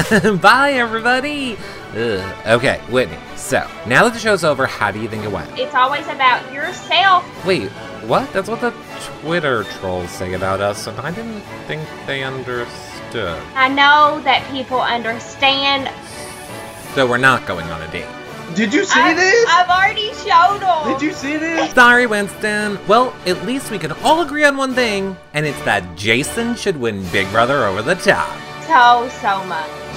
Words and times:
Bye, 0.40 0.72
everybody. 0.74 1.56
Ugh. 1.94 2.46
Okay, 2.46 2.80
Whitney. 2.90 3.18
So 3.36 3.68
now 3.86 4.04
that 4.04 4.14
the 4.14 4.18
show's 4.18 4.44
over, 4.44 4.66
how 4.66 4.90
do 4.90 5.00
you 5.00 5.08
think 5.08 5.24
it 5.24 5.32
went? 5.32 5.58
It's 5.58 5.74
always 5.74 6.06
about 6.06 6.52
yourself. 6.52 7.24
Wait, 7.44 7.68
what? 8.06 8.32
That's 8.32 8.48
what 8.48 8.60
the 8.60 8.72
Twitter 9.20 9.64
trolls 9.64 10.10
say 10.10 10.34
about 10.34 10.60
us, 10.60 10.86
and 10.86 10.98
I 11.00 11.10
didn't 11.10 11.40
think 11.66 11.86
they 12.06 12.22
understood. 12.22 13.42
I 13.54 13.68
know 13.68 14.20
that 14.24 14.48
people 14.50 14.80
understand. 14.80 15.90
So 16.94 17.06
we're 17.06 17.18
not 17.18 17.46
going 17.46 17.66
on 17.66 17.82
a 17.82 17.90
date. 17.90 18.06
Did 18.54 18.72
you 18.72 18.84
see 18.84 19.00
I, 19.00 19.14
this? 19.14 19.46
I've 19.48 19.68
already 19.68 20.12
showed 20.14 20.60
them. 20.60 20.92
Did 20.98 21.02
you 21.02 21.12
see 21.12 21.36
this? 21.36 21.72
Sorry, 21.72 22.06
Winston. 22.06 22.78
Well, 22.88 23.14
at 23.26 23.44
least 23.44 23.70
we 23.70 23.78
can 23.78 23.92
all 24.02 24.22
agree 24.22 24.44
on 24.44 24.56
one 24.56 24.74
thing, 24.74 25.16
and 25.34 25.44
it's 25.44 25.60
that 25.64 25.96
Jason 25.96 26.54
should 26.56 26.76
win 26.76 27.06
Big 27.10 27.30
Brother 27.30 27.64
over 27.64 27.82
the 27.82 27.96
top. 27.96 28.30
So, 28.66 29.08
so 29.20 29.44
much. 29.46 29.89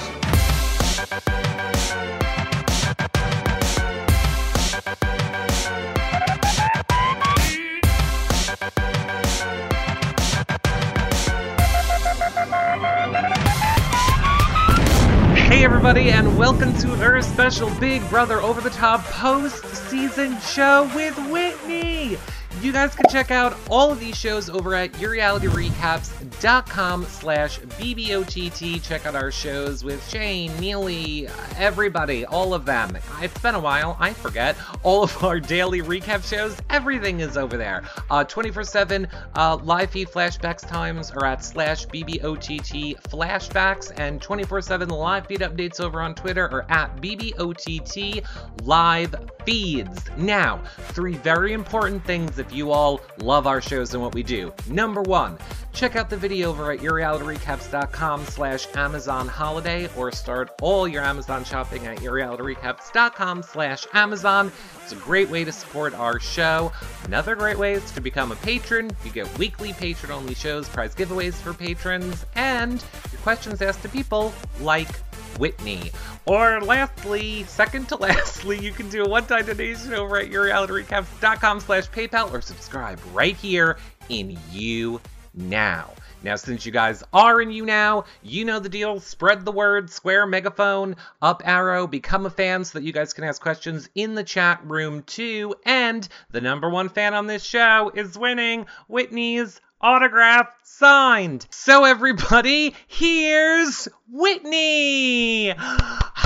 Hey, 15.64 15.68
everybody, 15.68 16.10
and 16.10 16.36
welcome 16.36 16.76
to 16.80 16.92
our 17.02 17.22
special 17.22 17.70
Big 17.80 18.06
Brother 18.10 18.38
Over 18.42 18.60
the 18.60 18.68
Top 18.68 19.02
post 19.04 19.64
season 19.64 20.38
show 20.40 20.90
with 20.94 21.16
Whitney. 21.30 22.18
You 22.64 22.72
guys 22.72 22.94
can 22.94 23.04
check 23.10 23.30
out 23.30 23.54
all 23.68 23.92
of 23.92 24.00
these 24.00 24.16
shows 24.16 24.48
over 24.48 24.74
at 24.74 24.92
yourrealityrecaps.com 24.92 27.04
slash 27.04 27.60
BBOTT. 27.60 28.82
Check 28.82 29.04
out 29.04 29.14
our 29.14 29.30
shows 29.30 29.84
with 29.84 30.08
Shane, 30.08 30.50
Neeley, 30.52 31.30
everybody, 31.58 32.24
all 32.24 32.54
of 32.54 32.64
them. 32.64 32.96
It's 33.20 33.38
been 33.42 33.54
a 33.54 33.60
while, 33.60 33.98
I 34.00 34.14
forget. 34.14 34.56
All 34.82 35.02
of 35.02 35.22
our 35.22 35.40
daily 35.40 35.82
recap 35.82 36.26
shows, 36.26 36.56
everything 36.70 37.20
is 37.20 37.36
over 37.36 37.58
there. 37.58 37.82
Uh, 38.08 38.24
24-7 38.24 39.10
uh, 39.36 39.56
live 39.56 39.90
feed 39.90 40.08
flashbacks 40.08 40.66
times 40.66 41.10
are 41.10 41.26
at 41.26 41.44
slash 41.44 41.84
BBOTT 41.88 42.98
flashbacks, 43.02 43.92
and 43.98 44.22
24-7 44.22 44.90
live 44.90 45.26
feed 45.26 45.40
updates 45.40 45.80
over 45.80 46.00
on 46.00 46.14
Twitter 46.14 46.46
are 46.46 46.64
at 46.70 46.96
BBOTT 46.96 48.24
live 48.62 49.14
feeds. 49.44 50.02
Now, 50.16 50.62
three 50.78 51.16
very 51.16 51.52
important 51.52 52.02
things 52.06 52.38
if 52.38 52.53
you 52.54 52.70
all 52.70 53.00
love 53.18 53.46
our 53.46 53.60
shows 53.60 53.92
and 53.94 54.02
what 54.02 54.14
we 54.14 54.22
do. 54.22 54.52
Number 54.68 55.02
one, 55.02 55.38
check 55.74 55.96
out 55.96 56.08
the 56.08 56.16
video 56.16 56.50
over 56.50 56.70
at 56.70 56.78
yourrealityrecaps.com 56.78 58.24
slash 58.26 58.66
Amazon 58.76 59.26
holiday 59.26 59.88
or 59.96 60.12
start 60.12 60.52
all 60.62 60.86
your 60.86 61.02
Amazon 61.02 61.44
shopping 61.44 61.84
at 61.86 61.98
yourrealityrecaps.com 61.98 63.42
slash 63.42 63.86
Amazon. 63.92 64.52
It's 64.82 64.92
a 64.92 64.96
great 64.96 65.28
way 65.28 65.44
to 65.44 65.52
support 65.52 65.92
our 65.94 66.20
show. 66.20 66.72
Another 67.04 67.34
great 67.34 67.58
way 67.58 67.72
is 67.72 67.90
to 67.92 68.00
become 68.00 68.30
a 68.30 68.36
patron. 68.36 68.90
You 69.04 69.10
get 69.10 69.38
weekly 69.38 69.72
patron-only 69.72 70.34
shows, 70.34 70.68
prize 70.68 70.94
giveaways 70.94 71.34
for 71.34 71.52
patrons, 71.52 72.24
and 72.36 72.82
your 73.10 73.20
questions 73.22 73.60
asked 73.60 73.82
to 73.82 73.88
people 73.88 74.32
like 74.60 74.94
Whitney. 75.38 75.90
Or 76.26 76.60
lastly, 76.60 77.42
second 77.44 77.88
to 77.88 77.96
lastly, 78.00 78.60
you 78.60 78.70
can 78.70 78.88
do 78.88 79.04
a 79.04 79.08
one-time 79.08 79.46
donation 79.46 79.92
over 79.92 80.18
at 80.18 80.30
yourrealityrecaps.com 80.30 81.60
slash 81.60 81.90
PayPal 81.90 82.32
or 82.32 82.40
subscribe 82.40 83.00
right 83.12 83.36
here 83.36 83.76
in 84.08 84.38
You 84.52 85.00
Now. 85.34 85.92
Now, 86.22 86.36
since 86.36 86.64
you 86.64 86.72
guys 86.72 87.02
are 87.12 87.42
in 87.42 87.50
YouNow, 87.50 88.06
you 88.22 88.46
know 88.46 88.58
the 88.58 88.70
deal. 88.70 88.98
Spread 88.98 89.44
the 89.44 89.52
word, 89.52 89.90
square 89.90 90.26
megaphone, 90.26 90.96
up 91.20 91.42
arrow, 91.44 91.86
become 91.86 92.24
a 92.24 92.30
fan 92.30 92.64
so 92.64 92.78
that 92.78 92.84
you 92.84 92.94
guys 92.94 93.12
can 93.12 93.24
ask 93.24 93.42
questions 93.42 93.90
in 93.94 94.14
the 94.14 94.24
chat 94.24 94.60
room 94.64 95.02
too. 95.02 95.54
And 95.66 96.08
the 96.30 96.40
number 96.40 96.70
one 96.70 96.88
fan 96.88 97.12
on 97.12 97.26
this 97.26 97.44
show 97.44 97.92
is 97.94 98.16
winning 98.16 98.64
Whitney's 98.88 99.60
autograph 99.82 100.48
signed. 100.62 101.46
So 101.50 101.84
everybody, 101.84 102.74
here's 102.86 103.86
Whitney. 104.10 105.52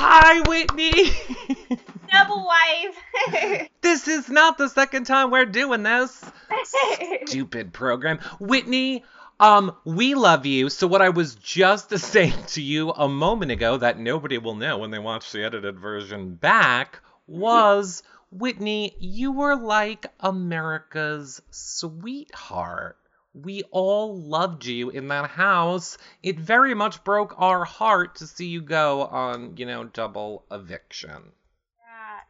Hi, 0.01 0.41
Whitney. 0.49 1.11
Double 2.13 2.49
wave. 2.49 3.69
this 3.81 4.07
is 4.07 4.29
not 4.29 4.57
the 4.57 4.69
second 4.69 5.07
time 5.07 5.33
we're 5.33 5.45
doing 5.45 5.83
this. 5.83 6.25
Stupid 7.27 7.73
program. 7.73 8.21
Whitney, 8.39 9.03
um, 9.41 9.75
we 9.85 10.15
love 10.15 10.47
you. 10.47 10.69
So 10.69 10.87
what 10.87 11.03
I 11.03 11.09
was 11.09 11.35
just 11.35 11.91
saying 11.99 12.45
to 12.49 12.63
you 12.63 12.91
a 12.91 13.09
moment 13.09 13.51
ago 13.51 13.77
that 13.79 13.99
nobody 13.99 14.39
will 14.39 14.55
know 14.55 14.79
when 14.79 14.93
they 14.93 15.01
watch 15.01 15.33
the 15.33 15.45
edited 15.45 15.81
version 15.81 16.37
back 16.37 17.01
was 17.27 18.05
Whitney, 18.31 18.95
you 19.01 19.33
were 19.33 19.57
like 19.57 20.07
America's 20.21 21.43
sweetheart. 21.51 22.97
We 23.35 23.63
all 23.71 24.21
loved 24.21 24.65
you 24.65 24.91
in 24.91 25.09
that 25.09 25.31
house. 25.31 25.99
It 26.23 26.41
very 26.41 26.75
much 26.75 27.05
broke 27.05 27.35
our 27.39 27.65
heart 27.65 28.17
to 28.17 28.27
see 28.27 28.47
you 28.47 28.63
go 28.63 29.03
on, 29.05 29.57
you 29.57 29.67
know, 29.67 29.85
double 29.85 30.45
eviction. 30.51 31.13
Right. 31.13 32.23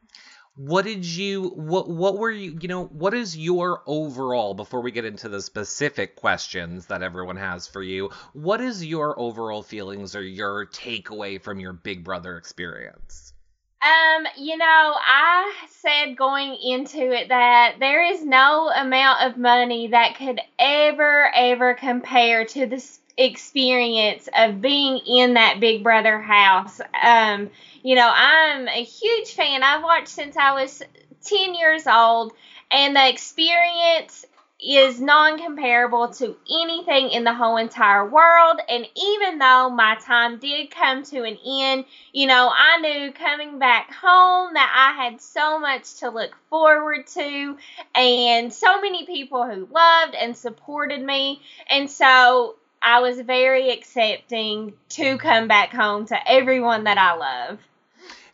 What 0.56 0.84
did 0.84 1.04
you 1.04 1.50
what 1.50 1.88
what 1.88 2.18
were 2.18 2.30
you, 2.30 2.58
you 2.60 2.68
know, 2.68 2.84
what 2.86 3.14
is 3.14 3.36
your 3.36 3.82
overall 3.86 4.54
before 4.54 4.80
we 4.80 4.90
get 4.90 5.04
into 5.04 5.28
the 5.28 5.40
specific 5.40 6.16
questions 6.16 6.86
that 6.86 7.02
everyone 7.02 7.36
has 7.36 7.68
for 7.68 7.82
you? 7.82 8.10
What 8.32 8.60
is 8.60 8.84
your 8.84 9.18
overall 9.18 9.62
feelings 9.62 10.16
or 10.16 10.22
your 10.22 10.66
takeaway 10.66 11.40
from 11.40 11.60
your 11.60 11.72
Big 11.72 12.02
Brother 12.02 12.36
experience? 12.36 13.32
Um, 13.80 14.26
you 14.36 14.56
know, 14.56 14.64
I 14.64 15.54
said 15.68 16.16
going 16.16 16.56
into 16.56 17.12
it 17.12 17.28
that 17.28 17.76
there 17.78 18.04
is 18.04 18.24
no 18.24 18.70
amount 18.74 19.22
of 19.22 19.38
money 19.38 19.88
that 19.88 20.16
could 20.16 20.40
ever, 20.58 21.30
ever 21.32 21.74
compare 21.74 22.44
to 22.44 22.66
this 22.66 22.98
experience 23.16 24.28
of 24.36 24.60
being 24.60 24.98
in 25.06 25.34
that 25.34 25.60
Big 25.60 25.84
Brother 25.84 26.20
house. 26.20 26.80
Um, 27.00 27.50
you 27.82 27.94
know, 27.94 28.10
I'm 28.12 28.66
a 28.66 28.82
huge 28.82 29.34
fan. 29.34 29.62
I've 29.62 29.84
watched 29.84 30.08
since 30.08 30.36
I 30.36 30.60
was 30.60 30.82
10 31.24 31.54
years 31.54 31.86
old, 31.86 32.32
and 32.72 32.96
the 32.96 33.08
experience 33.08 34.26
is 34.60 35.00
non 35.00 35.38
comparable 35.38 36.08
to 36.08 36.36
anything 36.50 37.10
in 37.10 37.24
the 37.24 37.34
whole 37.34 37.56
entire 37.56 38.04
world. 38.04 38.60
And 38.68 38.86
even 38.96 39.38
though 39.38 39.70
my 39.70 39.96
time 39.96 40.38
did 40.38 40.70
come 40.70 41.04
to 41.04 41.22
an 41.22 41.38
end, 41.46 41.84
you 42.12 42.26
know, 42.26 42.50
I 42.52 42.78
knew 42.78 43.12
coming 43.12 43.58
back 43.58 43.92
home 43.92 44.54
that 44.54 44.72
I 44.96 45.02
had 45.02 45.20
so 45.20 45.60
much 45.60 45.96
to 46.00 46.10
look 46.10 46.36
forward 46.50 47.06
to 47.08 47.56
and 47.94 48.52
so 48.52 48.80
many 48.80 49.06
people 49.06 49.44
who 49.44 49.68
loved 49.72 50.14
and 50.14 50.36
supported 50.36 51.02
me. 51.02 51.40
And 51.68 51.88
so 51.88 52.56
I 52.82 53.00
was 53.00 53.20
very 53.20 53.70
accepting 53.70 54.72
to 54.90 55.18
come 55.18 55.48
back 55.48 55.72
home 55.72 56.06
to 56.06 56.30
everyone 56.30 56.84
that 56.84 56.98
I 56.98 57.14
love. 57.14 57.58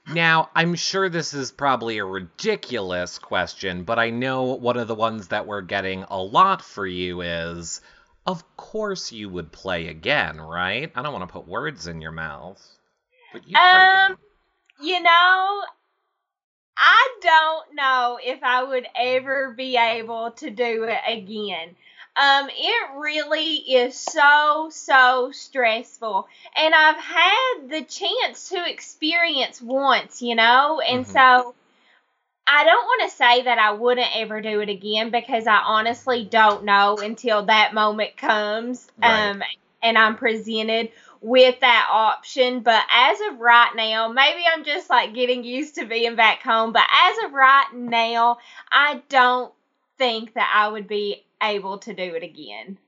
Now, 0.07 0.51
I'm 0.55 0.75
sure 0.75 1.09
this 1.09 1.33
is 1.33 1.51
probably 1.51 1.99
a 1.99 2.05
ridiculous 2.05 3.19
question, 3.19 3.85
but 3.85 3.99
I 3.99 4.11
know 4.11 4.55
one 4.55 4.77
of 4.77 4.87
the 4.87 4.95
ones 4.95 5.29
that 5.29 5.47
we're 5.47 5.63
getting 5.63 6.03
a 6.05 6.21
lot 6.21 6.63
for 6.63 6.87
you 6.87 7.23
is 7.23 7.81
of 8.27 8.57
course 8.57 9.13
you 9.13 9.29
would 9.29 9.53
play 9.53 9.89
again, 9.89 10.41
right? 10.41 10.91
I 10.95 11.03
don't 11.03 11.13
want 11.13 11.29
to 11.29 11.33
put 11.33 11.49
words 11.49 11.87
in 11.87 12.01
your 12.01 12.13
mouth. 12.13 12.63
But 13.33 13.49
you 13.49 13.57
Um, 13.57 14.19
you 14.81 15.01
know, 15.03 15.63
I 16.77 17.09
don't 17.21 17.75
know 17.75 18.19
if 18.23 18.43
I 18.43 18.63
would 18.63 18.87
ever 18.97 19.55
be 19.57 19.77
able 19.77 20.33
to 20.33 20.51
do 20.51 20.85
it 20.85 21.01
again. 21.07 21.77
Um, 22.17 22.49
it 22.51 22.91
really 22.97 23.57
is 23.57 23.97
so, 23.99 24.69
so 24.71 25.31
stressful. 25.33 26.29
And 26.57 26.75
I've 26.75 26.97
had 26.97 27.69
the 27.69 27.83
chance 27.85 28.51
to 28.51 28.69
experience 28.71 29.61
once, 29.61 30.23
you 30.23 30.37
know, 30.37 30.81
and 30.81 31.07
Mhm. 31.07 31.07
so 31.07 31.55
I 32.47 32.65
don't 32.65 32.85
want 32.85 33.11
to 33.11 33.17
say 33.17 33.43
that 33.43 33.59
I 33.59 33.73
wouldn't 33.73 34.17
ever 34.17 34.41
do 34.41 34.61
it 34.61 34.69
again 34.69 35.11
because 35.11 35.47
I 35.47 35.57
honestly 35.59 36.25
don't 36.25 36.65
know 36.65 36.97
until 36.99 37.47
that 37.47 37.75
moment 37.75 38.17
comes. 38.17 38.89
Right. 38.99 39.33
Um, 39.33 39.43
and 39.83 39.99
I'm 39.99 40.17
presented 40.17 40.91
with 41.21 41.61
that 41.61 41.89
option. 41.91 42.61
But 42.61 42.83
as 42.93 43.19
of 43.33 43.41
right 43.41 43.73
now, 43.75 44.09
maybe 44.09 44.43
I'm 44.53 44.65
just 44.65 44.91
like 44.91 45.15
getting 45.15 45.45
used 45.45 45.77
to 45.77 45.87
being 45.87 46.17
back 46.17 46.43
home. 46.43 46.73
But 46.73 46.85
as 46.93 47.25
of 47.25 47.33
right 47.33 47.67
now, 47.75 48.39
I 48.71 49.03
don't 49.09 49.53
think 49.99 50.35
that 50.35 50.51
I 50.55 50.69
would 50.69 50.87
be 50.89 51.25
able 51.45 51.79
to 51.79 51.95
do 51.95 52.15
it 52.15 52.23
again. 52.23 52.79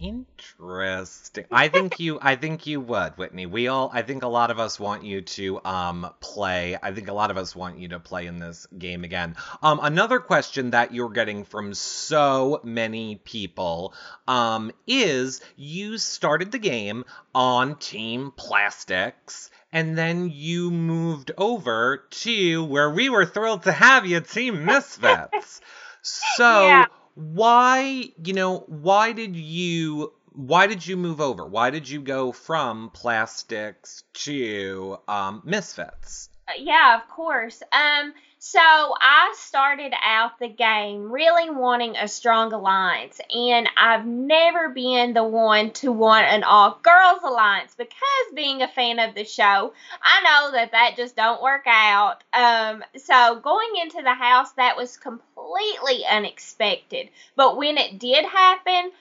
Interesting. 0.00 1.46
I 1.50 1.66
think 1.66 1.98
you 1.98 2.20
I 2.22 2.36
think 2.36 2.68
you 2.68 2.80
would, 2.80 3.18
Whitney. 3.18 3.46
We 3.46 3.66
all 3.66 3.90
I 3.92 4.02
think 4.02 4.22
a 4.22 4.28
lot 4.28 4.52
of 4.52 4.60
us 4.60 4.78
want 4.78 5.02
you 5.02 5.22
to 5.22 5.60
um 5.64 6.08
play. 6.20 6.78
I 6.80 6.92
think 6.92 7.08
a 7.08 7.12
lot 7.12 7.32
of 7.32 7.36
us 7.36 7.56
want 7.56 7.80
you 7.80 7.88
to 7.88 7.98
play 7.98 8.26
in 8.26 8.38
this 8.38 8.68
game 8.78 9.02
again. 9.02 9.34
Um 9.60 9.80
another 9.82 10.20
question 10.20 10.70
that 10.70 10.94
you're 10.94 11.10
getting 11.10 11.42
from 11.42 11.74
so 11.74 12.60
many 12.62 13.16
people 13.16 13.92
um 14.28 14.70
is 14.86 15.40
you 15.56 15.98
started 15.98 16.52
the 16.52 16.60
game 16.60 17.04
on 17.34 17.74
Team 17.74 18.30
Plastics 18.36 19.50
and 19.72 19.98
then 19.98 20.30
you 20.32 20.70
moved 20.70 21.32
over 21.36 22.04
to 22.10 22.64
where 22.64 22.88
we 22.90 23.08
were 23.08 23.26
thrilled 23.26 23.64
to 23.64 23.72
have 23.72 24.06
you, 24.06 24.20
Team 24.20 24.64
Misfits. 24.64 25.60
So 26.00 26.68
Yeah. 26.68 26.86
Why, 27.18 28.10
you 28.22 28.32
know, 28.32 28.58
why 28.68 29.10
did 29.10 29.34
you 29.34 30.12
why 30.32 30.68
did 30.68 30.86
you 30.86 30.96
move 30.96 31.20
over? 31.20 31.44
Why 31.44 31.70
did 31.70 31.88
you 31.88 32.00
go 32.00 32.30
from 32.30 32.90
plastics 32.90 34.04
to 34.14 34.98
um 35.08 35.42
Misfits? 35.44 36.28
Yeah, 36.56 36.96
of 36.96 37.08
course. 37.08 37.60
Um, 37.72 38.14
so 38.40 38.60
I 38.60 39.34
started 39.36 39.92
out 40.04 40.38
the 40.38 40.48
game 40.48 41.10
really 41.10 41.50
wanting 41.50 41.96
a 41.96 42.06
strong 42.06 42.52
alliance, 42.52 43.20
and 43.34 43.68
I've 43.76 44.06
never 44.06 44.68
been 44.68 45.12
the 45.12 45.24
one 45.24 45.72
to 45.72 45.90
want 45.90 46.26
an 46.26 46.44
all 46.44 46.78
girls 46.82 47.20
alliance 47.24 47.74
because 47.76 48.34
being 48.34 48.62
a 48.62 48.68
fan 48.68 49.00
of 49.00 49.14
the 49.14 49.24
show, 49.24 49.72
I 50.02 50.22
know 50.22 50.52
that 50.52 50.70
that 50.72 50.96
just 50.96 51.16
don't 51.16 51.42
work 51.42 51.64
out. 51.66 52.22
Um, 52.32 52.84
so 52.96 53.40
going 53.40 53.70
into 53.82 54.02
the 54.02 54.14
house, 54.14 54.52
that 54.52 54.76
was 54.76 54.96
completely 54.96 56.04
unexpected. 56.08 57.08
But 57.34 57.56
when 57.56 57.76
it 57.76 57.98
did 57.98 58.24
happen, 58.24 58.92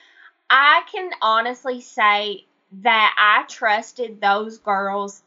I 0.50 0.82
can 0.92 1.12
honestly 1.22 1.82
say 1.82 2.46
that 2.82 3.16
I 3.18 3.44
trusted 3.48 4.20
those 4.20 4.58
girls 4.58 5.22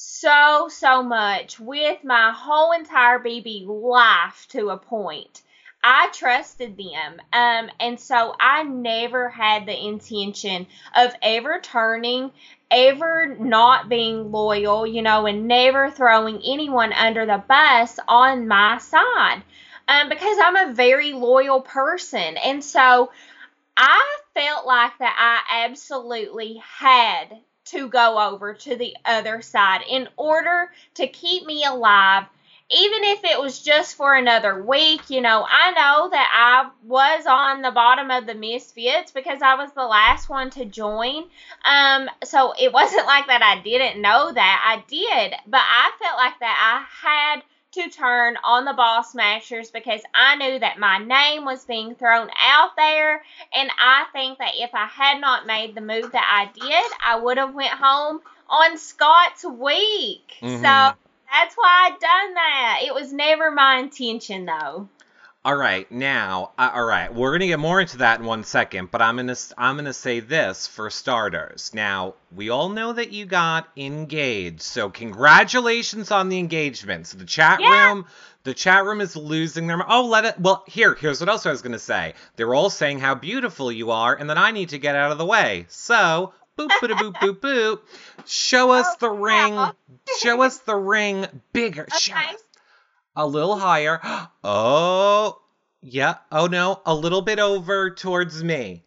so 0.00 0.68
so 0.68 1.02
much 1.02 1.58
with 1.58 2.04
my 2.04 2.32
whole 2.32 2.70
entire 2.70 3.18
BB 3.18 3.66
life 3.66 4.46
to 4.50 4.70
a 4.70 4.78
point. 4.78 5.42
I 5.82 6.08
trusted 6.12 6.76
them. 6.76 7.20
Um 7.32 7.68
and 7.80 7.98
so 7.98 8.32
I 8.38 8.62
never 8.62 9.28
had 9.28 9.66
the 9.66 9.76
intention 9.76 10.68
of 10.94 11.12
ever 11.20 11.58
turning, 11.60 12.30
ever 12.70 13.26
not 13.26 13.88
being 13.88 14.30
loyal, 14.30 14.86
you 14.86 15.02
know, 15.02 15.26
and 15.26 15.48
never 15.48 15.90
throwing 15.90 16.42
anyone 16.46 16.92
under 16.92 17.26
the 17.26 17.42
bus 17.48 17.98
on 18.06 18.46
my 18.46 18.78
side. 18.78 19.42
Um 19.88 20.08
because 20.08 20.38
I'm 20.40 20.70
a 20.70 20.74
very 20.74 21.12
loyal 21.12 21.60
person. 21.60 22.36
And 22.36 22.62
so 22.62 23.10
I 23.76 24.18
felt 24.34 24.64
like 24.64 24.96
that 25.00 25.42
I 25.50 25.64
absolutely 25.64 26.62
had 26.78 27.36
to 27.70 27.88
go 27.88 28.18
over 28.30 28.54
to 28.54 28.76
the 28.76 28.96
other 29.04 29.42
side 29.42 29.82
in 29.88 30.08
order 30.16 30.70
to 30.94 31.06
keep 31.06 31.46
me 31.46 31.64
alive. 31.64 32.24
Even 32.70 33.02
if 33.04 33.24
it 33.24 33.40
was 33.40 33.62
just 33.62 33.96
for 33.96 34.14
another 34.14 34.62
week, 34.62 35.08
you 35.08 35.22
know, 35.22 35.46
I 35.48 35.70
know 35.70 36.10
that 36.10 36.30
I 36.34 36.70
was 36.84 37.24
on 37.26 37.62
the 37.62 37.70
bottom 37.70 38.10
of 38.10 38.26
the 38.26 38.34
misfits 38.34 39.10
because 39.10 39.40
I 39.40 39.54
was 39.54 39.72
the 39.72 39.86
last 39.86 40.28
one 40.28 40.50
to 40.50 40.66
join. 40.66 41.24
Um, 41.64 42.10
so 42.24 42.52
it 42.58 42.70
wasn't 42.74 43.06
like 43.06 43.26
that 43.28 43.42
I 43.42 43.62
didn't 43.62 44.02
know 44.02 44.32
that. 44.32 44.62
I 44.66 44.84
did, 44.86 45.34
but 45.46 45.62
I 45.62 45.90
felt 45.98 46.18
like 46.18 46.38
that 46.40 46.84
I 46.84 47.06
had 47.06 47.42
to 47.72 47.90
turn 47.90 48.36
on 48.44 48.64
the 48.64 48.72
ball 48.72 49.02
smashers 49.02 49.70
because 49.70 50.00
I 50.14 50.36
knew 50.36 50.58
that 50.58 50.78
my 50.78 50.98
name 50.98 51.44
was 51.44 51.64
being 51.64 51.94
thrown 51.94 52.30
out 52.42 52.70
there 52.76 53.22
and 53.54 53.70
I 53.78 54.06
think 54.12 54.38
that 54.38 54.52
if 54.54 54.70
I 54.74 54.86
had 54.86 55.20
not 55.20 55.46
made 55.46 55.74
the 55.74 55.80
move 55.80 56.12
that 56.12 56.48
I 56.50 56.58
did, 56.58 56.92
I 57.04 57.18
would 57.20 57.36
have 57.36 57.54
went 57.54 57.70
home 57.72 58.20
on 58.48 58.78
Scott's 58.78 59.44
week. 59.44 60.36
Mhm. 60.40 60.56
So 60.56 60.96
that's 61.30 61.54
why 61.56 61.86
I 61.86 61.90
done 61.90 62.34
that. 62.34 62.80
It 62.84 62.94
was 62.94 63.12
never 63.12 63.50
my 63.50 63.78
intention 63.78 64.46
though. 64.46 64.88
All 65.44 65.56
right, 65.56 65.90
now, 65.90 66.50
uh, 66.58 66.72
all 66.74 66.84
right, 66.84 67.14
we're 67.14 67.30
gonna 67.32 67.46
get 67.46 67.60
more 67.60 67.80
into 67.80 67.98
that 67.98 68.18
in 68.20 68.26
one 68.26 68.42
second, 68.44 68.90
but 68.90 69.00
I'm 69.00 69.16
gonna 69.16 69.36
I'm 69.56 69.76
gonna 69.76 69.92
say 69.94 70.20
this 70.20 70.66
for 70.66 70.90
starters. 70.90 71.70
Now, 71.72 72.14
we 72.34 72.50
all 72.50 72.68
know 72.68 72.92
that 72.92 73.12
you 73.12 73.24
got 73.24 73.68
engaged, 73.76 74.60
so 74.62 74.90
congratulations 74.90 76.10
on 76.10 76.28
the 76.28 76.38
engagement. 76.38 77.06
So 77.06 77.18
the 77.18 77.24
chat 77.24 77.60
Yeah. 77.62 77.70
room, 77.70 78.06
the 78.42 78.52
chat 78.52 78.84
room 78.84 79.00
is 79.00 79.14
losing 79.16 79.68
their. 79.68 79.78
Oh, 79.88 80.06
let 80.06 80.24
it. 80.24 80.40
Well, 80.40 80.64
here, 80.66 80.94
here's 80.96 81.20
what 81.20 81.28
else 81.28 81.46
I 81.46 81.50
was 81.50 81.62
gonna 81.62 81.78
say. 81.78 82.14
They're 82.36 82.54
all 82.54 82.68
saying 82.68 82.98
how 82.98 83.14
beautiful 83.14 83.70
you 83.70 83.92
are, 83.92 84.14
and 84.14 84.28
that 84.30 84.38
I 84.38 84.50
need 84.50 84.70
to 84.70 84.78
get 84.78 84.96
out 84.96 85.12
of 85.12 85.18
the 85.18 85.24
way. 85.26 85.66
So. 85.68 86.34
Boop, 86.58 86.72
boop, 86.80 86.98
boop, 86.98 87.18
boop, 87.20 87.36
boop. 87.38 87.80
Show 88.26 88.72
us 88.72 88.88
Oh, 88.94 88.96
the 88.98 89.10
ring. 89.10 89.70
Show 90.18 90.42
us 90.42 90.58
the 90.58 90.74
ring 90.74 91.24
bigger. 91.52 91.86
Show 91.96 92.16
us 92.16 92.42
a 93.18 93.26
little 93.26 93.58
higher. 93.58 94.00
Oh, 94.44 95.42
yeah. 95.82 96.14
Oh 96.32 96.46
no, 96.46 96.80
a 96.86 96.94
little 96.94 97.20
bit 97.20 97.38
over 97.38 97.90
towards 97.90 98.42
me. 98.42 98.84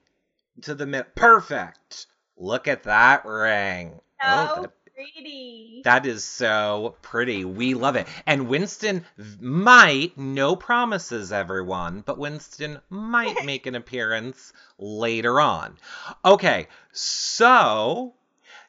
To 0.62 0.74
the 0.74 0.88
mid. 0.88 1.14
Perfect. 1.14 2.08
Look 2.38 2.68
at 2.68 2.84
that 2.84 3.26
ring. 3.26 4.00
Oh, 4.24 4.54
So 4.56 4.62
that, 4.64 4.72
pretty. 4.96 5.82
that 5.84 6.06
is 6.08 6.24
so 6.24 6.96
pretty. 7.04 7.46
We 7.46 7.74
love 7.76 7.96
it. 7.96 8.08
And 8.26 8.48
Winston 8.48 9.06
might, 9.40 10.18
no 10.18 10.56
promises, 10.56 11.32
everyone, 11.32 12.02
but 12.06 12.18
Winston 12.18 12.80
might 12.90 13.46
make 13.46 13.68
an 13.68 13.76
appearance 13.76 14.54
later 14.80 15.40
on. 15.40 15.78
Okay, 16.26 16.68
so 16.94 18.14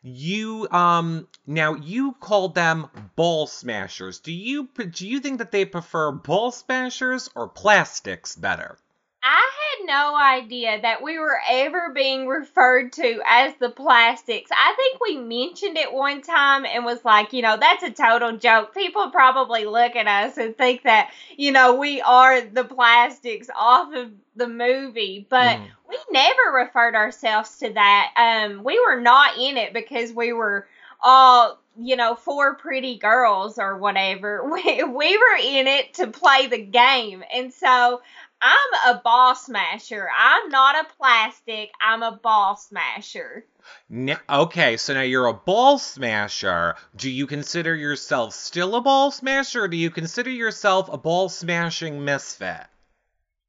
you 0.03 0.69
um 0.71 1.29
now 1.47 1.75
you 1.75 2.13
called 2.13 2.55
them 2.55 2.89
ball 3.15 3.47
smashers. 3.47 4.19
Do 4.19 4.33
you 4.33 4.69
do 4.91 5.07
you 5.07 5.21
think 5.21 5.39
that 5.39 5.53
they 5.53 5.65
prefer 5.65 6.11
ball 6.13 6.51
smashers 6.51 7.31
or 7.35 7.49
plastics 7.49 8.35
better? 8.35 8.79
I 9.25 9.51
had 9.79 9.87
no 9.87 10.17
idea 10.17 10.81
that 10.83 11.01
we 11.03 11.17
were 11.19 11.39
ever 11.49 11.93
being 11.95 12.27
referred 12.27 12.93
to 12.95 13.23
as 13.25 13.55
the 13.61 13.71
plastics. 13.71 14.51
I 14.53 14.75
think 14.77 15.01
we 15.01 15.17
mentioned 15.17 15.79
it 15.79 15.93
one 15.93 16.23
time 16.23 16.65
and 16.67 16.85
was 16.85 17.05
like, 17.05 17.33
you 17.33 17.41
know, 17.43 17.57
that's 17.57 17.85
a 17.85 17.91
total 17.91 18.37
joke. 18.37 18.75
People 18.75 19.11
probably 19.11 19.65
look 19.65 19.95
at 19.95 20.09
us 20.09 20.39
and 20.39 20.57
think 20.57 20.83
that, 20.83 21.11
you 21.37 21.53
know, 21.53 21.77
we 21.77 22.01
are 22.01 22.41
the 22.41 22.65
plastics 22.65 23.49
off 23.57 23.95
of 23.95 24.11
the 24.35 24.49
movie, 24.49 25.25
but 25.31 25.57
Mhm. 25.57 25.77
we 25.89 25.97
never 26.11 26.53
referred 26.55 26.97
ourselves 26.97 27.59
to 27.59 27.73
that. 27.75 28.13
Um, 28.17 28.65
we 28.65 28.81
were 28.81 29.01
not 29.01 29.39
in 29.39 29.57
it 29.57 29.73
because 29.73 30.13
we 30.13 30.33
were 30.33 30.67
all, 31.01 31.61
you 31.79 31.97
know, 31.97 32.15
four 32.17 32.55
pretty 32.57 32.99
girls 32.99 33.59
or 33.59 33.77
whatever. 33.79 34.43
We, 34.53 34.83
we 34.83 35.17
were 35.17 35.37
in 35.41 35.67
it 35.69 35.95
to 35.95 36.09
play 36.09 36.49
the 36.49 36.59
game. 36.63 37.23
And 37.33 37.53
so 37.53 38.01
I'm 38.43 38.97
a 38.97 39.01
ball 39.01 39.37
smasher. 39.37 40.09
I'm 40.19 40.49
not 40.49 40.85
a 40.85 40.89
plastic. 40.99 41.71
I'm 41.81 42.03
a 42.03 42.19
ball 42.21 42.57
smasher. 42.57 43.45
N- 43.89 44.19
okay, 44.29 44.77
so 44.77 44.95
now 44.95 45.03
you're 45.03 45.27
a 45.27 45.33
ball 45.33 45.79
smasher. 45.79 46.75
Do 46.97 47.09
you 47.09 47.29
consider 47.29 47.75
yourself 47.75 48.35
still 48.35 48.75
a 48.75 48.81
ball 48.81 49.13
smasher, 49.13 49.63
or 49.63 49.69
do 49.69 49.77
you 49.77 49.91
consider 49.91 50.31
yourself 50.31 50.89
a 50.93 50.99
ball 50.99 51.29
smashing 51.29 52.05
misfit? 52.05 52.67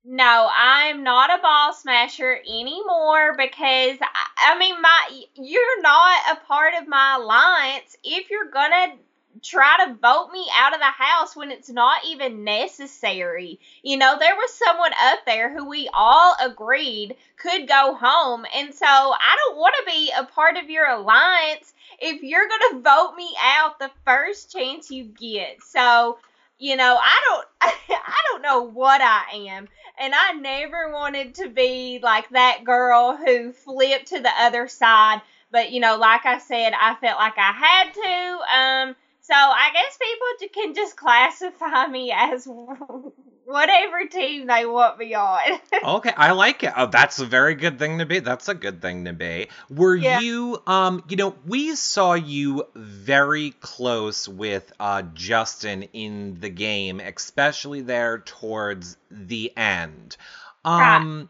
No, 0.05 0.49
I'm 0.53 1.03
not 1.03 1.39
a 1.39 1.41
ball 1.41 1.73
smasher 1.73 2.37
anymore 2.47 3.35
because 3.37 3.97
I, 4.01 4.51
I 4.51 4.57
mean 4.59 4.81
my 4.81 5.23
you're 5.35 5.81
not 5.81 6.19
a 6.33 6.45
part 6.45 6.73
of 6.79 6.89
my 6.89 7.15
alliance 7.19 7.95
if 8.03 8.29
you're 8.29 8.51
gonna 8.51 8.97
try 9.43 9.85
to 9.85 9.93
vote 9.95 10.29
me 10.31 10.47
out 10.55 10.73
of 10.73 10.79
the 10.79 10.85
house 10.85 11.35
when 11.35 11.51
it's 11.51 11.69
not 11.69 12.05
even 12.07 12.43
necessary. 12.43 13.59
You 13.81 13.97
know, 13.97 14.17
there 14.17 14.35
was 14.35 14.53
someone 14.53 14.93
up 14.93 15.19
there 15.25 15.53
who 15.53 15.67
we 15.67 15.89
all 15.93 16.35
agreed 16.41 17.17
could 17.37 17.67
go 17.67 17.93
home, 17.99 18.45
and 18.55 18.73
so 18.73 18.85
I 18.87 19.35
don't 19.37 19.57
want 19.57 19.75
to 19.79 19.91
be 19.91 20.11
a 20.17 20.23
part 20.23 20.57
of 20.57 20.69
your 20.69 20.87
alliance 20.87 21.73
if 21.99 22.23
you're 22.23 22.47
gonna 22.47 22.81
vote 22.81 23.15
me 23.15 23.35
out 23.41 23.79
the 23.79 23.91
first 24.05 24.51
chance 24.51 24.89
you 24.89 25.03
get. 25.03 25.61
So, 25.61 26.17
you 26.57 26.75
know, 26.75 26.97
I 27.01 27.21
don't 27.25 27.47
I 27.89 28.21
don't 28.29 28.41
know 28.41 28.63
what 28.63 29.01
I 29.01 29.23
am. 29.49 29.67
And 29.99 30.13
I 30.15 30.33
never 30.33 30.91
wanted 30.91 31.35
to 31.35 31.49
be 31.49 31.99
like 32.01 32.29
that 32.29 32.63
girl 32.63 33.15
who 33.15 33.51
flipped 33.53 34.07
to 34.07 34.19
the 34.19 34.31
other 34.39 34.67
side. 34.67 35.21
But, 35.51 35.71
you 35.71 35.79
know, 35.79 35.97
like 35.97 36.25
I 36.25 36.39
said, 36.39 36.73
I 36.73 36.95
felt 36.95 37.19
like 37.19 37.37
I 37.37 37.51
had 37.51 37.93
to. 37.93 38.57
Um, 38.89 38.95
so 39.23 39.33
I 39.33 39.69
guess 39.73 39.97
people 39.97 40.49
can 40.63 40.73
just 40.75 40.95
classify 40.95 41.87
me 41.87 42.11
as 42.15 42.47
whatever 43.45 44.05
team 44.09 44.47
they 44.47 44.65
want 44.65 44.97
me 44.97 45.13
on. 45.13 45.39
Okay, 45.83 46.13
I 46.15 46.31
like 46.31 46.63
it. 46.63 46.71
Oh, 46.77 46.85
that's 46.85 47.19
a 47.19 47.25
very 47.25 47.55
good 47.55 47.77
thing 47.77 47.99
to 47.99 48.05
be. 48.05 48.19
That's 48.19 48.47
a 48.47 48.53
good 48.53 48.81
thing 48.81 49.03
to 49.05 49.13
be. 49.13 49.49
Were 49.69 49.95
Yeah. 49.95 50.19
you 50.21 50.61
um, 50.65 51.03
you 51.09 51.17
know, 51.17 51.35
we 51.45 51.75
saw 51.75 52.13
you 52.13 52.63
very 52.75 53.51
close 53.51 54.27
with 54.29 54.71
uh 54.79 55.01
Justin 55.13 55.83
in 55.93 56.39
the 56.39 56.49
game, 56.49 56.99
especially 57.01 57.81
there 57.81 58.19
towards 58.19 58.95
the 59.11 59.51
end. 59.57 60.15
Um 60.63 61.27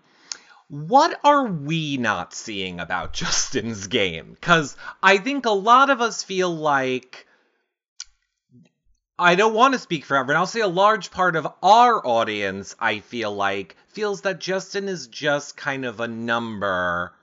what 0.70 1.20
are 1.24 1.46
we 1.46 1.98
not 1.98 2.34
seeing 2.34 2.80
about 2.80 3.14
Justin's 3.22 3.88
game? 3.88 4.34
Because 4.34 4.76
I 5.02 5.18
think 5.18 5.46
a 5.46 5.52
lot 5.52 5.90
of 5.90 6.02
us 6.02 6.24
feel 6.24 6.56
like. 6.56 7.28
I 9.18 9.36
don't 9.36 9.54
want 9.54 9.74
to 9.74 9.80
speak 9.80 10.06
for 10.06 10.18
everyone. 10.18 10.40
I'll 10.40 10.48
say 10.48 10.62
a 10.62 10.68
large 10.68 11.12
part 11.12 11.36
of 11.36 11.48
our 11.62 12.06
audience, 12.06 12.76
I 12.80 13.00
feel 13.00 13.34
like, 13.34 13.76
feels 13.90 14.22
that 14.22 14.40
Justin 14.40 14.88
is 14.88 15.08
just 15.08 15.56
kind 15.56 15.86
of 15.86 16.00
a 16.00 16.08
number 16.08 17.14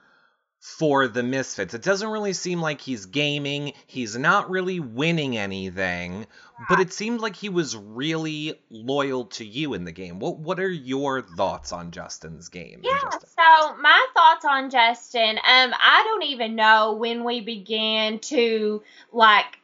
for 0.61 1.07
the 1.07 1.23
Misfits. 1.23 1.73
It 1.73 1.81
doesn't 1.81 2.07
really 2.09 2.33
seem 2.33 2.61
like 2.61 2.79
he's 2.79 3.07
gaming. 3.07 3.73
He's 3.87 4.15
not 4.15 4.49
really 4.49 4.79
winning 4.79 5.35
anything, 5.35 6.27
but 6.69 6.79
it 6.79 6.93
seemed 6.93 7.19
like 7.19 7.35
he 7.35 7.49
was 7.49 7.75
really 7.75 8.53
loyal 8.69 9.25
to 9.25 9.43
you 9.43 9.73
in 9.73 9.83
the 9.83 9.91
game. 9.91 10.19
What 10.19 10.37
What 10.37 10.59
are 10.59 10.69
your 10.69 11.23
thoughts 11.23 11.73
on 11.73 11.91
Justin's 11.91 12.49
game? 12.49 12.81
Yeah. 12.83 12.99
Justin? 13.01 13.29
So 13.35 13.75
my 13.81 14.07
thoughts 14.13 14.45
on 14.45 14.69
Justin. 14.69 15.37
Um, 15.37 15.73
I 15.73 16.03
don't 16.05 16.23
even 16.23 16.55
know 16.55 16.93
when 16.93 17.23
we 17.23 17.41
began 17.41 18.19
to 18.19 18.83
like 19.11 19.57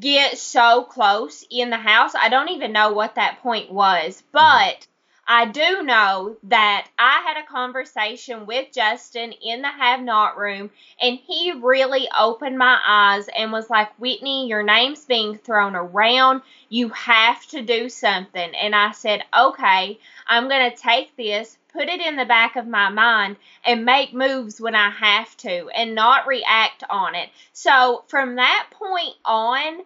get 0.00 0.38
so 0.38 0.84
close 0.84 1.44
in 1.50 1.70
the 1.70 1.76
house. 1.76 2.14
I 2.14 2.28
don't 2.28 2.50
even 2.50 2.72
know 2.72 2.92
what 2.92 3.16
that 3.16 3.40
point 3.42 3.72
was, 3.72 4.22
but. 4.32 4.86
I 5.26 5.46
do 5.46 5.84
know 5.84 6.36
that 6.44 6.88
I 6.98 7.22
had 7.24 7.36
a 7.36 7.46
conversation 7.46 8.44
with 8.44 8.72
Justin 8.72 9.32
in 9.32 9.62
the 9.62 9.70
have 9.70 10.00
not 10.00 10.36
room, 10.36 10.70
and 11.00 11.16
he 11.16 11.52
really 11.52 12.08
opened 12.18 12.58
my 12.58 12.80
eyes 12.84 13.28
and 13.28 13.52
was 13.52 13.70
like, 13.70 13.98
Whitney, 14.00 14.48
your 14.48 14.64
name's 14.64 15.04
being 15.04 15.38
thrown 15.38 15.76
around. 15.76 16.42
You 16.68 16.88
have 16.90 17.46
to 17.46 17.62
do 17.62 17.88
something. 17.88 18.54
And 18.54 18.74
I 18.74 18.90
said, 18.90 19.22
okay, 19.36 20.00
I'm 20.26 20.48
going 20.48 20.70
to 20.70 20.76
take 20.76 21.16
this, 21.16 21.56
put 21.72 21.88
it 21.88 22.00
in 22.00 22.16
the 22.16 22.26
back 22.26 22.56
of 22.56 22.66
my 22.66 22.88
mind, 22.88 23.36
and 23.64 23.84
make 23.84 24.12
moves 24.12 24.60
when 24.60 24.74
I 24.74 24.90
have 24.90 25.36
to 25.38 25.68
and 25.68 25.94
not 25.94 26.26
react 26.26 26.82
on 26.90 27.14
it. 27.14 27.30
So 27.52 28.02
from 28.08 28.34
that 28.36 28.68
point 28.72 29.14
on, 29.24 29.82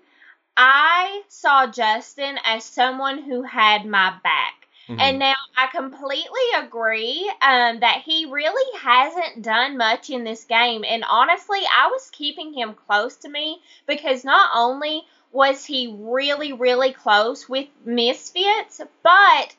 I 0.57 1.23
saw 1.29 1.67
Justin 1.67 2.39
as 2.43 2.65
someone 2.65 3.23
who 3.23 3.43
had 3.43 3.85
my 3.85 4.15
back. 4.23 4.66
Mhm. 4.89 4.99
And 4.99 5.19
now 5.19 5.35
I 5.57 5.67
completely 5.69 6.41
agree 6.57 7.31
um, 7.43 7.81
that 7.81 8.03
he 8.05 8.27
really 8.27 8.79
hasn't 8.79 9.43
done 9.43 9.77
much 9.79 10.11
in 10.11 10.25
this 10.25 10.45
game. 10.45 10.85
And 10.85 11.05
honestly, 11.05 11.61
I 11.61 11.89
was 11.89 12.11
keeping 12.11 12.53
him 12.53 12.75
close 12.75 13.17
to 13.19 13.29
me 13.29 13.63
because 13.87 14.25
not 14.25 14.51
only 14.55 15.03
was 15.33 15.65
he 15.65 15.95
really, 15.99 16.53
really 16.53 16.93
close 16.93 17.49
with 17.49 17.69
Misfits, 17.85 18.81
but 19.03 19.55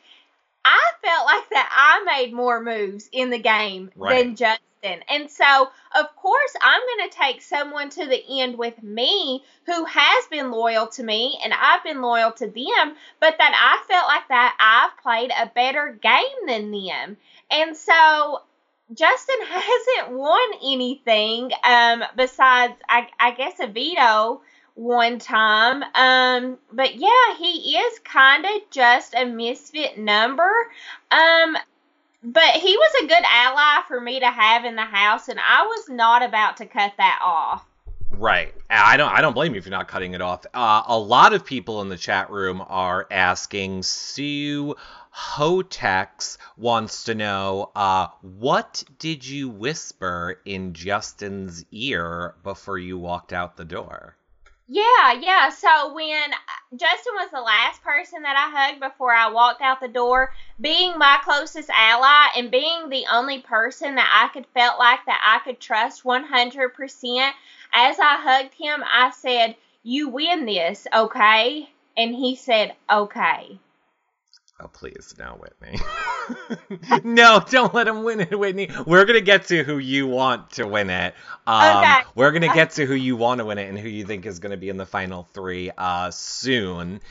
I 0.69 0.91
felt 1.01 1.25
like 1.25 1.49
that 1.51 1.69
I 1.71 2.03
made 2.03 2.33
more 2.33 2.61
moves 2.61 3.09
in 3.11 3.29
the 3.29 3.39
game 3.39 3.91
Right. 3.95 4.23
than 4.25 4.35
Justin. 4.35 5.03
And 5.09 5.29
so, 5.31 5.69
of 5.95 6.15
course, 6.15 6.53
I'm 6.61 6.81
going 6.81 7.09
to 7.09 7.17
take 7.17 7.41
someone 7.41 7.89
to 7.91 8.05
the 8.05 8.41
end 8.41 8.57
with 8.57 8.81
me 8.83 9.43
who 9.65 9.85
has 9.85 10.27
been 10.27 10.51
loyal 10.51 10.87
to 10.87 11.03
me 11.03 11.39
and 11.43 11.53
I've 11.53 11.83
been 11.83 12.01
loyal 12.01 12.31
to 12.33 12.45
them, 12.47 12.95
but 13.19 13.35
that 13.37 13.53
I 13.55 13.91
felt 13.91 14.07
like 14.07 14.27
that 14.29 14.55
I've 14.59 15.01
played 15.01 15.31
a 15.31 15.47
better 15.47 15.97
game 16.01 16.47
than 16.47 16.71
them. 16.71 17.17
And 17.49 17.75
so, 17.75 18.41
Justin 18.93 19.37
hasn't 19.47 20.17
won 20.17 20.49
anything 20.63 21.51
um, 21.63 22.03
besides, 22.15 22.73
I, 22.87 23.07
I 23.19 23.31
guess, 23.31 23.59
a 23.59 23.67
veto 23.67 24.41
one 24.77 25.17
time. 25.17 25.83
Um, 25.95 26.57
but 26.71 26.95
yeah, 26.95 27.35
he 27.37 27.77
is 27.77 27.99
kind 27.99 28.45
of 28.45 28.51
just 28.69 29.15
a 29.15 29.25
misfit 29.25 29.97
number. 29.97 30.49
Um, 31.11 31.57
but 32.23 32.51
he 32.51 32.77
was 32.77 33.03
a 33.03 33.07
good 33.07 33.23
ally 33.25 33.81
for 33.87 33.99
me 33.99 34.19
to 34.19 34.27
have 34.27 34.65
in 34.65 34.75
the 34.75 34.85
house, 34.85 35.29
and 35.29 35.39
I 35.39 35.63
was 35.63 35.89
not 35.89 36.23
about 36.23 36.57
to 36.57 36.65
cut 36.65 36.93
that 36.97 37.19
off. 37.23 37.65
Right. 38.11 38.53
I 38.69 38.97
don't 38.97 39.11
I 39.11 39.21
don't 39.21 39.33
blame 39.33 39.53
you 39.53 39.61
for 39.61 39.69
not 39.69 39.87
cutting 39.87 40.13
it 40.13 40.21
off. 40.21 40.45
Uh, 40.53 40.83
a 40.87 40.97
lot 40.97 41.33
of 41.33 41.45
people 41.45 41.81
in 41.81 41.89
the 41.89 41.97
chat 41.97 42.29
room 42.29 42.63
are 42.65 43.07
asking 43.11 43.83
Sue 43.83 44.75
Hotex 45.13 46.37
wants 46.55 47.05
to 47.05 47.15
know 47.15 47.71
uh, 47.75 48.07
what 48.21 48.83
did 48.99 49.25
you 49.25 49.49
whisper 49.49 50.39
in 50.45 50.73
Justin's 50.73 51.65
ear 51.71 52.35
before 52.43 52.77
you 52.77 52.97
walked 52.97 53.33
out 53.33 53.57
the 53.57 53.65
door? 53.65 54.16
Yeah, 54.69 55.13
yeah. 55.21 55.49
So 55.49 55.93
when 55.93 56.33
uh, 56.33 56.37
Justin 56.75 57.13
was 57.15 57.29
the 57.31 57.41
last 57.41 57.81
person 57.83 58.23
that 58.23 58.35
I 58.35 58.51
hugged 58.51 58.81
before 58.81 59.13
I 59.13 59.29
walked 59.29 59.61
out 59.61 59.79
the 59.79 59.87
door, 59.87 60.33
being 60.59 60.97
my 60.97 61.19
closest 61.23 61.69
ally 61.69 62.27
and 62.35 62.51
being 62.51 62.89
the 62.89 63.05
only 63.11 63.39
person 63.41 63.95
that 63.95 64.09
I 64.11 64.31
could 64.33 64.45
felt 64.53 64.77
like 64.77 64.99
that 65.05 65.21
I 65.23 65.43
could 65.43 65.59
trust 65.61 66.03
100%, 66.03 67.33
as 67.73 67.99
I 67.99 68.17
hugged 68.17 68.53
him, 68.55 68.83
I 68.85 69.11
said, 69.11 69.55
"You 69.83 70.09
win 70.09 70.45
this, 70.45 70.85
okay?" 70.93 71.69
And 71.95 72.13
he 72.13 72.35
said, 72.35 72.75
"Okay." 72.89 73.59
Oh, 74.59 74.67
please, 74.67 75.13
no, 75.19 75.39
Whitney. 75.39 75.79
no, 77.03 77.43
don't 77.47 77.75
let 77.75 77.87
him 77.87 78.03
win 78.03 78.21
it, 78.21 78.37
Whitney. 78.37 78.69
We're 78.87 79.05
going 79.05 79.19
to 79.19 79.25
get 79.25 79.45
to 79.47 79.63
who 79.63 79.77
you 79.77 80.07
want 80.07 80.51
to 80.51 80.67
win 80.67 80.89
it. 80.89 81.13
Um, 81.45 81.77
Okay. 81.77 82.01
We're 82.15 82.31
going 82.31 82.41
to 82.41 82.53
get 82.55 82.71
to 82.71 82.85
who 82.85 82.95
you 82.95 83.15
want 83.15 83.39
to 83.39 83.45
win 83.45 83.59
it 83.59 83.69
and 83.69 83.77
who 83.77 83.87
you 83.87 84.03
think 84.05 84.25
is 84.25 84.39
going 84.39 84.51
to 84.51 84.57
be 84.57 84.69
in 84.69 84.77
the 84.77 84.85
final 84.85 85.27
three 85.33 85.69
uh, 85.77 86.09
soon. 86.11 87.01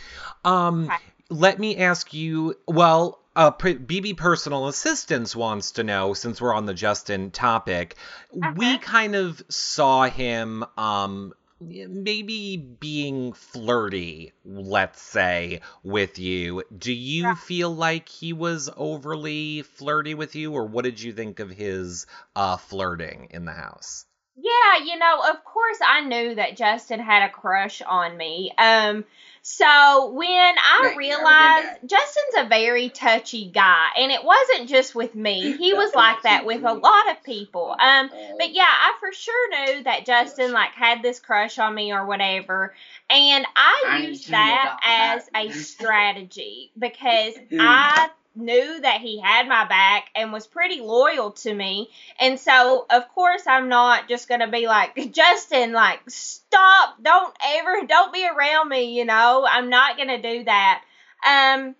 Um, 0.44 0.86
Okay. 0.86 0.96
Let 1.28 1.58
me 1.58 1.76
ask 1.78 2.14
you, 2.14 2.54
well, 2.68 3.20
uh, 3.34 3.50
BB 3.50 4.16
Personal 4.16 4.68
Assistance 4.68 5.36
wants 5.36 5.72
to 5.72 5.84
know, 5.84 6.14
since 6.14 6.40
we're 6.40 6.54
on 6.54 6.66
the 6.66 6.74
Justin 6.74 7.30
topic, 7.30 7.96
okay. 8.36 8.50
we 8.56 8.78
kind 8.78 9.14
of 9.14 9.42
saw 9.48 10.04
him 10.08 10.64
um, 10.78 11.34
maybe 11.60 12.56
being 12.56 13.32
flirty, 13.32 14.32
let's 14.44 15.00
say, 15.02 15.60
with 15.82 16.18
you. 16.18 16.62
Do 16.76 16.92
you 16.92 17.24
Right. 17.28 17.36
feel 17.36 17.74
like 17.74 18.08
he 18.08 18.32
was 18.32 18.70
overly 18.76 19.62
flirty 19.62 20.14
with 20.14 20.34
you, 20.34 20.52
or 20.52 20.66
what 20.66 20.84
did 20.84 21.00
you 21.00 21.12
think 21.12 21.40
of 21.40 21.50
his 21.50 22.06
uh, 22.34 22.56
flirting 22.56 23.28
in 23.30 23.44
the 23.44 23.52
house? 23.52 24.06
Yeah, 24.36 24.84
you 24.84 24.98
know, 24.98 25.20
of 25.30 25.44
course 25.44 25.78
I 25.86 26.02
knew 26.02 26.34
that 26.34 26.56
Justin 26.56 27.00
had 27.00 27.22
a 27.28 27.30
crush 27.32 27.80
on 27.82 28.16
me. 28.16 28.52
Um 28.58 29.04
so 29.48 30.10
when 30.10 30.26
I 30.58 30.80
Thank 30.82 30.98
realized 30.98 31.68
Justin's 31.86 32.34
a 32.36 32.48
very 32.48 32.88
touchy 32.88 33.48
guy 33.48 33.90
and 33.96 34.10
it 34.10 34.24
wasn't 34.24 34.68
just 34.68 34.92
with 34.92 35.14
me. 35.14 35.52
He 35.56 35.72
was 35.72 35.94
like 35.94 36.22
that 36.22 36.44
with 36.44 36.64
a 36.64 36.72
lot 36.72 37.10
of 37.12 37.22
people. 37.22 37.76
Um 37.78 38.10
but 38.38 38.52
yeah, 38.52 38.64
I 38.66 38.94
for 38.98 39.12
sure 39.12 39.50
knew 39.50 39.84
that 39.84 40.04
Justin 40.04 40.50
like 40.50 40.72
had 40.72 41.00
this 41.00 41.20
crush 41.20 41.60
on 41.60 41.72
me 41.76 41.92
or 41.92 42.04
whatever. 42.06 42.74
And 43.08 43.46
I, 43.54 43.84
I 43.86 43.98
used 43.98 44.30
that 44.30 44.80
as 44.82 45.28
a 45.32 45.52
strategy 45.62 46.72
because 46.76 47.34
I 47.52 48.10
knew 48.36 48.80
that 48.80 49.00
he 49.00 49.20
had 49.20 49.48
my 49.48 49.66
back 49.66 50.06
and 50.14 50.32
was 50.32 50.46
pretty 50.46 50.80
loyal 50.80 51.32
to 51.32 51.52
me. 51.52 51.90
And 52.20 52.38
so, 52.38 52.86
of 52.90 53.08
course, 53.14 53.46
I'm 53.46 53.68
not 53.68 54.08
just 54.08 54.28
going 54.28 54.40
to 54.40 54.48
be 54.48 54.66
like, 54.66 55.12
Justin, 55.12 55.72
like, 55.72 56.00
stop. 56.08 57.02
Don't 57.02 57.34
ever, 57.44 57.86
don't 57.86 58.12
be 58.12 58.26
around 58.26 58.68
me, 58.68 58.96
you 58.96 59.04
know? 59.04 59.46
I'm 59.48 59.70
not 59.70 59.96
going 59.96 60.08
to 60.08 60.22
do 60.22 60.44
that. 60.44 60.82
Um, 61.26 61.74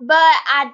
but 0.00 0.14
I 0.16 0.72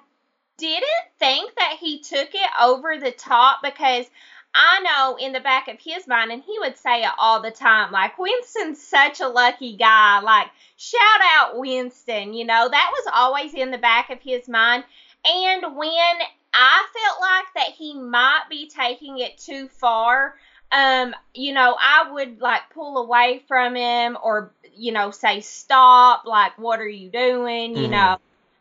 didn't 0.57 0.85
think 1.19 1.55
that 1.57 1.77
he 1.81 2.01
took 2.01 2.35
it 2.35 2.51
over 2.61 2.99
the 2.99 3.13
top 3.13 3.61
because 3.63 4.07
I 4.55 4.81
know 4.81 5.17
in 5.17 5.33
the 5.33 5.41
back 5.41 5.69
of 5.69 5.79
his 5.79 6.09
mind, 6.09 6.33
and 6.33 6.43
he 6.43 6.59
would 6.59 6.77
say 6.77 7.03
it 7.03 7.11
all 7.19 7.41
the 7.41 7.53
time, 7.53 7.93
like, 7.93 8.19
Winston's 8.19 8.83
such 8.83 9.21
a 9.21 9.29
lucky 9.29 9.77
guy. 9.77 10.21
Like, 10.21 10.49
shout 10.77 11.21
out 11.37 11.59
Winston, 11.59 12.35
you 12.35 12.45
know, 12.45 12.69
that 12.69 12.91
was 12.93 13.13
always 13.15 13.55
in 13.55 13.71
the 13.71 13.79
back 13.79 14.11
of 14.11 14.21
his 14.21 14.49
mind. 14.49 14.85
And 15.25 15.77
when 15.77 16.17
I 16.55 16.87
felt 16.95 17.21
like 17.21 17.47
that 17.55 17.75
he 17.77 17.95
might 17.95 18.45
be 18.51 18.69
taking 18.69 19.19
it 19.19 19.39
too 19.39 19.69
far, 19.69 20.35
um, 20.73 21.15
you 21.35 21.53
know, 21.53 21.77
I 21.79 22.11
would 22.13 22.41
like 22.41 22.63
pull 22.73 22.99
away 22.99 23.43
from 23.49 23.75
him 23.75 24.17
or, 24.23 24.53
you 24.75 24.93
know, 24.93 25.11
say, 25.11 25.41
stop, 25.41 26.25
like, 26.27 26.59
what 26.59 26.81
are 26.81 26.89
you 26.89 27.11
doing, 27.11 27.77
you 27.77 27.89
Mhm. 27.89 27.91
know. 27.91 28.17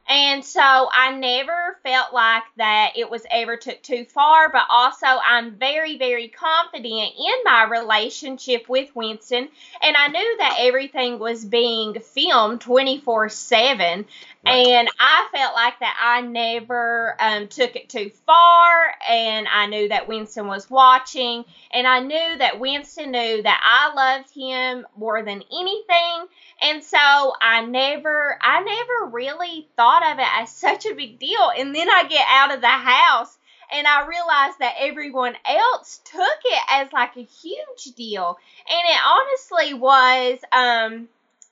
And 0.08 0.44
so 0.44 0.60
I 0.62 1.12
never 1.16 1.78
felt 1.84 2.14
like 2.14 2.42
that 2.58 2.94
it 2.98 3.12
was 3.12 3.26
ever 3.30 3.58
took 3.58 3.82
too 3.84 4.06
far, 4.06 4.50
but 4.52 4.64
also 4.68 5.06
I'm 5.06 5.52
very, 5.56 6.00
very 6.00 6.30
confident 6.30 7.14
in 7.16 7.36
my 7.46 7.66
relationship 7.70 8.68
with 8.68 8.90
Winston. 8.96 9.48
And 9.84 9.96
I 9.96 10.08
knew 10.08 10.38
that 10.40 10.58
everything 10.62 11.20
was 11.20 11.46
being 11.46 11.94
filmed 12.02 12.62
24 12.62 13.30
7. 13.30 14.08
Right. 14.46 14.68
And 14.68 14.88
I 15.00 15.28
felt 15.34 15.54
like 15.54 15.80
that 15.80 15.98
I 16.02 16.22
never 16.22 17.16
um, 17.20 17.48
took 17.50 17.76
it 17.76 17.90
too 17.90 18.10
far. 18.26 18.94
And 19.08 19.48
I 19.48 19.68
knew 19.68 19.90
that 19.90 20.08
Winston 20.08 20.48
was 20.48 20.70
watching. 20.70 21.44
And 21.72 21.86
I 21.86 22.00
knew 22.00 22.38
that 22.38 22.60
Winston 22.60 23.12
knew 23.12 23.44
that 23.44 23.62
I 23.64 23.94
loved 23.94 24.34
him 24.34 24.88
more 24.98 25.22
than 25.24 25.44
anything. 25.52 26.28
And 26.62 26.84
so 26.84 26.98
I 27.42 27.66
never, 27.66 28.38
I 28.42 28.64
never 28.64 29.12
really 29.12 29.68
thought 29.76 30.14
of 30.14 30.20
it 30.20 30.28
as 30.38 30.52
such 30.56 30.86
a 30.86 30.96
big 30.96 31.20
deal. 31.20 31.52
And 31.58 31.76
then 31.76 31.90
I 31.90 32.06
get 32.08 32.26
out 32.30 32.54
of 32.54 32.62
the 32.62 32.68
house 32.68 33.38
and 33.72 33.86
I 33.86 34.08
realized 34.08 34.60
that 34.60 34.76
everyone 34.80 35.36
else 35.46 36.02
took 36.06 36.40
it 36.46 36.64
as 36.72 36.92
like 36.94 37.16
a 37.18 37.24
huge 37.24 37.96
deal. 37.96 38.38
And 38.70 38.82
it 38.90 39.00
honestly 39.06 39.74
was 39.74 40.40
um 40.52 41.08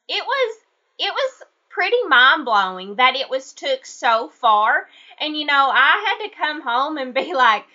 it 0.08 0.24
was 0.25 0.58
it 1.00 1.13
was 1.13 1.44
pretty 1.77 2.03
mind 2.07 2.43
blowing 2.43 2.96
that 2.96 3.15
it 3.15 3.29
was 3.29 3.53
took 3.53 3.86
so 3.86 4.29
far. 4.29 4.89
And 5.22 5.38
you 5.38 5.46
know, 5.46 5.69
I 5.72 6.03
had 6.07 6.27
to 6.27 6.36
come 6.36 6.62
home 6.62 6.98
and 6.98 7.13
be 7.13 7.36
like 7.36 7.65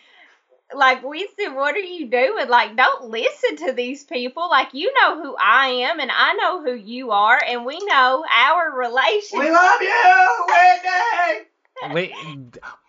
like 0.75 1.05
we 1.05 1.29
said, 1.39 1.55
what 1.55 1.77
are 1.77 1.81
you 1.81 2.09
doing? 2.09 2.49
Like, 2.49 2.77
don't 2.77 3.11
listen 3.11 3.57
to 3.67 3.73
these 3.73 4.05
people. 4.05 4.49
Like, 4.49 4.73
you 4.73 4.91
know 4.95 5.23
who 5.23 5.37
I 5.37 5.67
am, 5.91 6.01
and 6.01 6.11
I 6.11 6.33
know 6.33 6.63
who 6.63 6.73
you 6.73 7.11
are, 7.11 7.39
and 7.47 7.67
we 7.67 7.79
know 7.85 8.25
our 8.27 8.75
relationship. 8.75 9.39
We 9.39 9.51
love 9.51 9.83
you, 9.83 10.45
Whitney. 10.49 11.47
Wait, 11.91 12.13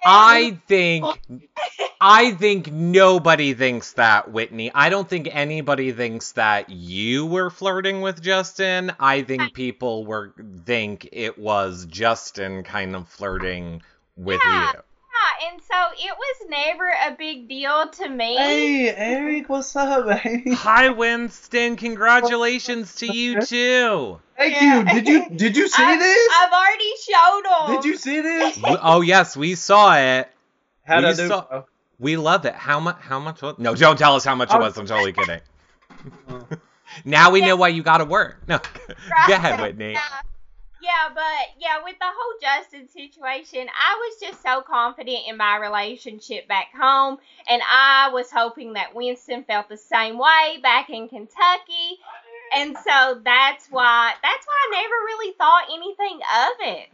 I 0.05 0.59
think 0.67 1.05
I 2.00 2.31
think 2.31 2.71
nobody 2.71 3.53
thinks 3.53 3.93
that, 3.93 4.31
Whitney. 4.31 4.71
I 4.73 4.89
don't 4.89 5.07
think 5.07 5.29
anybody 5.31 5.91
thinks 5.91 6.33
that 6.33 6.69
you 6.69 7.25
were 7.25 7.50
flirting 7.50 8.01
with 8.01 8.21
Justin. 8.21 8.91
I 9.00 9.21
think 9.23 9.53
people 9.53 10.05
were 10.05 10.33
think 10.65 11.09
it 11.12 11.38
was 11.39 11.85
Justin 11.85 12.63
kind 12.63 12.95
of 12.95 13.07
flirting 13.07 13.81
with 14.17 14.41
Yeah. 14.43 14.73
you. 14.73 14.79
Yeah, 15.24 15.50
and 15.51 15.62
so 15.62 15.75
it 15.98 16.13
was 16.18 16.50
never 16.50 16.88
a 16.88 17.15
big 17.18 17.48
deal 17.48 17.88
to 17.89 18.10
me. 18.10 18.36
Hey, 18.36 18.89
Eric, 18.94 19.48
what's 19.50 19.75
up, 19.75 20.06
baby? 20.24 20.53
Hi, 20.53 20.89
Winston. 20.89 21.75
Congratulations 21.75 22.96
to 22.96 23.08
you 23.08 23.42
too. 23.42 24.20
Thank 24.38 24.53
Yeah. 24.56 24.80
you. 24.80 24.86
Did 25.01 25.08
you 25.08 25.30
did 25.38 25.58
you 25.58 25.68
see 25.68 25.84
I, 25.86 25.98
this? 25.98 26.30
I've 26.42 26.51
already 26.51 26.92
showed 27.06 27.44
them. 27.75 27.75
Did 27.82 27.86
you 27.86 27.98
see 27.98 28.22
this? 28.22 28.60
Oh 28.82 29.01
yes, 29.01 29.38
we 29.38 29.56
saw 29.56 29.96
it. 29.98 30.30
How'd 30.84 31.03
We 31.03 31.13
do? 31.13 31.27
saw- 31.27 31.48
Oh. 31.51 31.65
We 32.00 32.18
love 32.18 32.46
it. 32.46 32.56
How 32.56 32.80
much? 32.82 32.98
How 33.00 33.20
much 33.20 33.42
was? 33.42 33.56
No, 33.60 33.75
don't 33.75 33.98
tell 33.98 34.15
us 34.15 34.25
how 34.25 34.36
much 34.36 34.50
it 34.50 34.56
Oh. 34.56 34.60
was. 34.60 34.77
I'm 34.77 34.86
totally 34.88 35.13
kidding. 35.13 35.39
now 37.06 37.32
we 37.32 37.42
know 37.42 37.56
why 37.56 37.70
you 37.70 37.82
got 37.84 38.00
to 38.00 38.06
work. 38.06 38.42
No, 38.48 38.58
go 39.27 39.34
ahead, 39.34 39.62
Whitney. 39.62 39.94
Yeah. 39.94 40.01
Yeah, 40.84 41.13
but 41.16 41.62
yeah, 41.62 41.82
with 41.82 41.96
the 41.98 42.06
whole 42.06 42.34
Justin 42.42 42.90
situation, 42.90 43.70
I 43.70 43.96
was 44.02 44.20
just 44.20 44.44
so 44.44 44.62
confident 44.62 45.20
in 45.30 45.38
my 45.38 45.56
relationship 45.56 46.46
back 46.50 46.74
home, 46.78 47.20
and 47.50 47.62
I 47.72 48.10
was 48.12 48.30
hoping 48.30 48.74
that 48.74 48.94
Winston 48.94 49.46
felt 49.46 49.70
the 49.70 49.78
same 49.78 50.18
way 50.18 50.60
back 50.62 50.90
in 50.90 51.08
Kentucky, 51.08 52.00
and 52.58 52.75
so 52.75 53.22
that's 53.24 53.68
why 53.68 54.12
that's 54.22 54.46
why 54.46 54.54
I 54.68 54.82
never 54.82 54.96
really 55.06 55.34
thought 55.38 55.63
anything 55.74 56.20
of 56.20 56.52
it. 56.60 56.90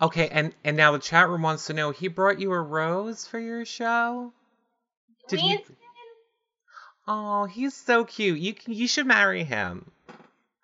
Okay, 0.00 0.28
and 0.30 0.54
and 0.64 0.78
now 0.78 0.92
the 0.92 0.98
chat 0.98 1.28
room 1.28 1.42
wants 1.42 1.66
to 1.66 1.74
know. 1.74 1.90
He 1.90 2.08
brought 2.08 2.40
you 2.40 2.50
a 2.52 2.60
rose 2.60 3.26
for 3.26 3.38
your 3.38 3.66
show. 3.66 4.32
Did 5.28 5.40
he? 5.40 5.58
Oh, 7.06 7.44
he's 7.44 7.74
so 7.74 8.06
cute. 8.06 8.38
You 8.38 8.54
you 8.66 8.88
should 8.88 9.06
marry 9.06 9.44
him. 9.44 9.90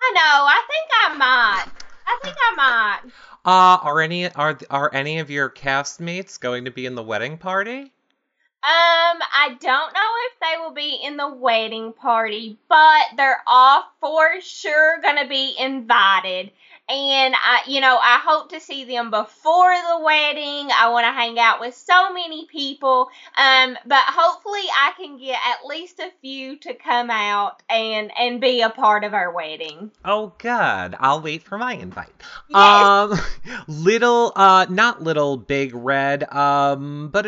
I 0.01 0.13
know, 0.15 0.47
I 0.47 0.63
think 0.67 0.89
I 1.05 1.17
might. 1.19 1.76
I 2.07 2.19
think 2.23 2.37
I 2.41 2.55
might. 2.57 3.11
Uh, 3.45 3.79
are 3.83 4.01
any 4.01 4.31
are 4.33 4.59
are 4.71 4.91
any 4.93 5.19
of 5.19 5.31
your 5.31 5.51
castmates 5.51 6.39
going 6.39 6.65
to 6.65 6.71
be 6.71 6.87
in 6.87 6.95
the 6.95 7.03
wedding 7.03 7.39
party? 7.39 7.93
Um, 8.63 9.21
I 9.23 9.57
don't 9.61 9.95
know 9.95 10.11
if 10.27 10.41
they 10.41 10.61
will 10.61 10.73
be 10.73 10.99
in 11.05 11.17
the 11.17 11.33
wedding 11.33 11.93
party, 11.93 12.59
but 12.69 13.03
they're 13.17 13.43
all 13.47 13.85
for 14.01 14.41
sure 14.41 15.01
gonna 15.01 15.29
be 15.29 15.55
invited. 15.59 16.51
And 16.89 17.35
I, 17.35 17.63
you 17.67 17.81
know, 17.81 17.99
I 18.01 18.21
hope 18.25 18.51
to 18.51 18.61
see 18.61 18.85
them 18.85 19.11
before 19.11 19.75
the 19.75 20.05
wedding. 20.05 20.69
I 20.71 20.89
want 20.91 21.05
to 21.05 21.11
hang 21.11 21.37
out 21.37 21.59
with 21.59 21.75
so 21.75 22.13
many 22.13 22.47
people. 22.47 23.09
Um, 23.37 23.77
but 23.85 24.05
hopefully 24.07 24.63
I 24.73 24.93
can 24.97 25.19
get 25.19 25.37
at 25.45 25.67
least 25.67 25.99
a 25.99 26.13
few 26.21 26.57
to 26.61 26.75
come 26.75 27.11
out 27.11 27.61
and 27.69 28.13
and 28.17 28.41
be 28.41 28.61
a 28.61 28.71
part 28.71 29.03
of 29.03 29.15
our 29.15 29.33
wedding. 29.33 29.91
Oh, 30.05 30.33
good. 30.39 30.95
I'll 31.01 31.21
wait 31.21 31.43
for 31.43 31.59
my 31.59 31.73
invite. 31.73 32.13
Yes. 32.49 32.87
Um, 32.87 33.19
little, 33.67 34.33
uh, 34.37 34.67
not 34.69 35.03
little 35.03 35.37
big 35.37 35.75
red. 35.75 36.33
Um, 36.33 37.09
but 37.09 37.27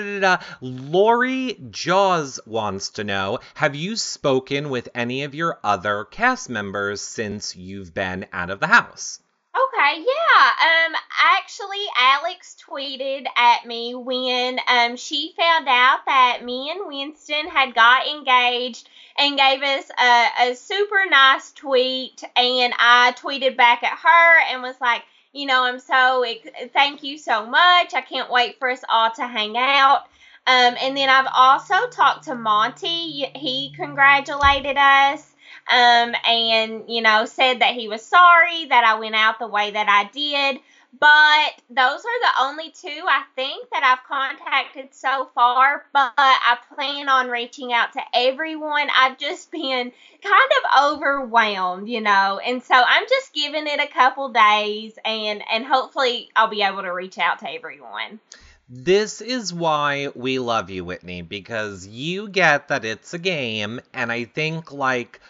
Lori 0.60 1.58
Jaws 1.70 2.38
wants 2.46 2.90
to 2.90 3.02
know: 3.02 3.40
Have 3.54 3.74
you 3.74 3.96
spoken 3.96 4.70
with 4.70 4.88
any 4.94 5.24
of 5.24 5.34
your 5.34 5.58
other 5.64 6.04
cast 6.04 6.48
members 6.48 7.00
since 7.00 7.56
you've 7.56 7.92
been 7.92 8.26
out 8.32 8.50
of 8.50 8.60
the 8.60 8.68
house? 8.68 9.18
Okay, 9.58 10.04
yeah. 10.06 10.86
Um 10.86 10.94
actually 11.36 11.84
Alex 11.96 12.56
tweeted 12.68 13.26
at 13.36 13.66
me 13.66 13.94
when 13.94 14.60
um 14.68 14.96
she 14.96 15.34
found 15.36 15.66
out 15.68 16.04
that 16.06 16.44
me 16.44 16.70
and 16.70 16.86
Winston 16.86 17.48
had 17.48 17.74
got 17.74 18.06
engaged 18.06 18.88
and 19.18 19.36
gave 19.36 19.62
us 19.62 19.90
a, 19.98 20.50
a 20.50 20.54
super 20.54 21.06
nice 21.10 21.50
tweet 21.52 22.22
and 22.36 22.72
I 22.78 23.14
tweeted 23.18 23.56
back 23.56 23.82
at 23.82 23.98
her 23.98 24.40
and 24.52 24.62
was 24.62 24.80
like, 24.80 25.02
you 25.32 25.46
know, 25.46 25.64
I'm 25.64 25.80
so 25.80 26.24
thank 26.72 27.02
you 27.02 27.18
so 27.18 27.46
much. 27.46 27.94
I 27.94 28.02
can't 28.02 28.30
wait 28.30 28.58
for 28.58 28.70
us 28.70 28.84
all 28.88 29.10
to 29.12 29.26
hang 29.26 29.56
out. 29.56 30.04
Um, 30.46 30.76
and 30.80 30.96
then 30.96 31.08
I've 31.08 31.30
also 31.34 31.88
talked 31.88 32.24
to 32.24 32.34
Monte. 32.34 33.32
He 33.34 33.72
congratulated 33.76 34.76
us 34.76 35.34
um, 35.70 36.14
and 36.26 36.84
you 36.88 37.02
know 37.02 37.24
said 37.26 37.60
that 37.60 37.74
he 37.74 37.88
was 37.88 38.02
sorry 38.02 38.66
that 38.66 38.84
I 38.84 38.98
went 38.98 39.14
out 39.14 39.38
the 39.38 39.48
way 39.48 39.70
that 39.70 39.88
I 39.88 40.10
did. 40.12 40.60
But 40.98 41.62
those 41.68 42.00
are 42.00 42.20
the 42.20 42.40
only 42.40 42.70
two 42.70 43.04
I 43.06 43.22
think 43.36 43.68
that 43.70 43.84
I've 43.84 44.08
contacted 44.08 44.94
so 44.94 45.28
far. 45.34 45.84
But 45.92 46.14
I 46.16 46.56
plan 46.74 47.10
on 47.10 47.28
reaching 47.28 47.74
out 47.74 47.92
to 47.92 48.00
everyone. 48.14 48.88
I've 48.96 49.18
just 49.18 49.50
been 49.50 49.92
kind 50.22 50.50
of 50.56 50.94
overwhelmed, 50.94 51.88
you 51.88 52.00
know, 52.00 52.40
and 52.44 52.62
so 52.62 52.74
I'm 52.74 53.04
just 53.06 53.34
giving 53.34 53.66
it 53.66 53.80
a 53.80 53.86
couple 53.86 54.30
days, 54.30 54.98
and 55.04 55.42
and 55.52 55.64
hopefully 55.66 56.30
I'll 56.34 56.48
be 56.48 56.62
able 56.62 56.82
to 56.82 56.92
reach 56.92 57.18
out 57.18 57.40
to 57.40 57.50
everyone. 57.50 58.18
This 58.70 59.22
is 59.22 59.52
why 59.52 60.08
we 60.14 60.38
love 60.38 60.68
you, 60.68 60.84
Whitney, 60.84 61.22
because 61.22 61.86
you 61.86 62.28
get 62.28 62.68
that 62.68 62.84
it's 62.84 63.14
a 63.14 63.18
game, 63.18 63.80
and 63.94 64.12
I 64.12 64.24
think, 64.24 64.72
like, 64.72 65.20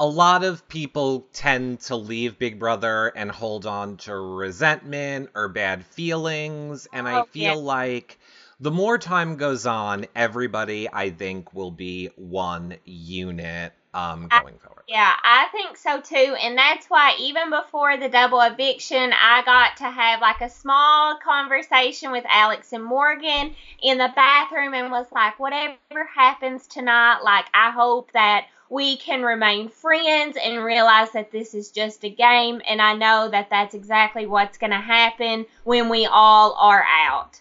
a 0.00 0.06
lot 0.06 0.44
of 0.44 0.68
people 0.68 1.26
tend 1.32 1.80
to 1.80 1.96
leave 1.96 2.38
Big 2.38 2.58
Brother 2.58 3.08
and 3.08 3.30
hold 3.30 3.66
on 3.66 3.96
to 3.98 4.14
resentment 4.14 5.30
or 5.34 5.48
bad 5.48 5.84
feelings, 5.84 6.86
and 6.92 7.08
I 7.08 7.20
Oh, 7.20 7.28
yeah. 7.34 7.54
feel 7.54 7.62
like 7.62 8.18
the 8.60 8.70
more 8.70 8.98
time 8.98 9.36
goes 9.36 9.66
on, 9.66 10.06
everybody, 10.14 10.88
I 10.92 11.10
think, 11.10 11.54
will 11.54 11.70
be 11.70 12.10
one 12.16 12.76
unit 12.84 13.72
um, 13.94 14.28
I- 14.30 14.40
going 14.40 14.58
forward. 14.58 14.84
Yeah, 14.88 15.12
I 15.22 15.48
think 15.52 15.76
so 15.76 16.00
too. 16.00 16.34
And 16.40 16.56
that's 16.56 16.86
why 16.86 17.14
even 17.20 17.50
before 17.50 17.98
the 17.98 18.08
double 18.08 18.40
eviction, 18.40 19.12
I 19.12 19.42
got 19.44 19.76
to 19.78 19.90
have 19.90 20.22
like 20.22 20.40
a 20.40 20.48
small 20.48 21.18
conversation 21.22 22.10
with 22.10 22.24
Alex 22.26 22.72
and 22.72 22.82
Morgan 22.84 23.54
in 23.82 23.98
the 23.98 24.10
bathroom 24.16 24.72
and 24.72 24.90
was 24.90 25.06
like, 25.12 25.38
whatever 25.38 25.76
happens 26.14 26.66
tonight, 26.68 27.18
like, 27.22 27.44
I 27.52 27.70
hope 27.70 28.12
that 28.12 28.46
we 28.70 28.96
can 28.96 29.22
remain 29.22 29.68
friends 29.68 30.36
and 30.42 30.64
realize 30.64 31.10
that 31.12 31.30
this 31.30 31.54
is 31.54 31.70
just 31.70 32.04
a 32.04 32.10
game. 32.10 32.60
And 32.68 32.82
I 32.82 32.94
know 32.94 33.28
that 33.30 33.50
that's 33.50 33.74
exactly 33.74 34.26
what's 34.26 34.58
going 34.58 34.70
to 34.70 34.76
happen 34.76 35.46
when 35.64 35.88
we 35.88 36.06
all 36.06 36.54
are 36.54 36.84
out. 36.88 37.40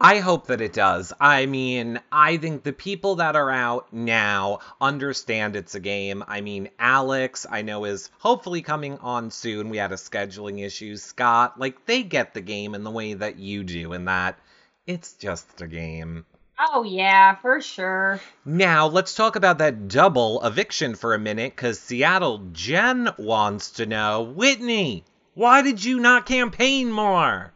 I 0.00 0.20
hope 0.20 0.46
that 0.46 0.60
it 0.60 0.72
does. 0.72 1.12
I 1.18 1.46
mean, 1.46 1.98
I 2.12 2.36
think 2.36 2.62
the 2.62 2.72
people 2.72 3.16
that 3.16 3.34
are 3.34 3.50
out 3.50 3.92
now 3.92 4.60
understand 4.80 5.56
it's 5.56 5.74
a 5.74 5.80
game. 5.80 6.22
I 6.28 6.40
mean, 6.40 6.68
Alex, 6.78 7.46
I 7.50 7.62
know, 7.62 7.84
is 7.84 8.08
hopefully 8.18 8.62
coming 8.62 8.98
on 8.98 9.32
soon. 9.32 9.70
We 9.70 9.78
had 9.78 9.90
a 9.90 9.96
scheduling 9.96 10.64
issue. 10.64 10.96
Scott, 10.96 11.58
like, 11.58 11.84
they 11.86 12.04
get 12.04 12.32
the 12.32 12.40
game 12.40 12.76
in 12.76 12.84
the 12.84 12.92
way 12.92 13.14
that 13.14 13.40
you 13.40 13.64
do, 13.64 13.92
in 13.92 14.04
that 14.04 14.38
it's 14.86 15.14
just 15.14 15.60
a 15.60 15.66
game. 15.66 16.24
Oh, 16.60 16.82
yeah, 16.82 17.36
for 17.36 17.60
sure. 17.60 18.20
Now, 18.44 18.88
let's 18.88 19.14
talk 19.14 19.36
about 19.36 19.58
that 19.58 19.86
double 19.88 20.44
eviction 20.44 20.96
for 20.96 21.14
a 21.14 21.18
minute, 21.18 21.54
because 21.54 21.78
Seattle 21.78 22.38
Jen 22.52 23.10
wants 23.16 23.72
to 23.72 23.86
know 23.86 24.22
Whitney, 24.22 25.04
why 25.34 25.62
did 25.62 25.84
you 25.84 26.00
not 26.00 26.26
campaign 26.26 26.90
more? 26.90 27.52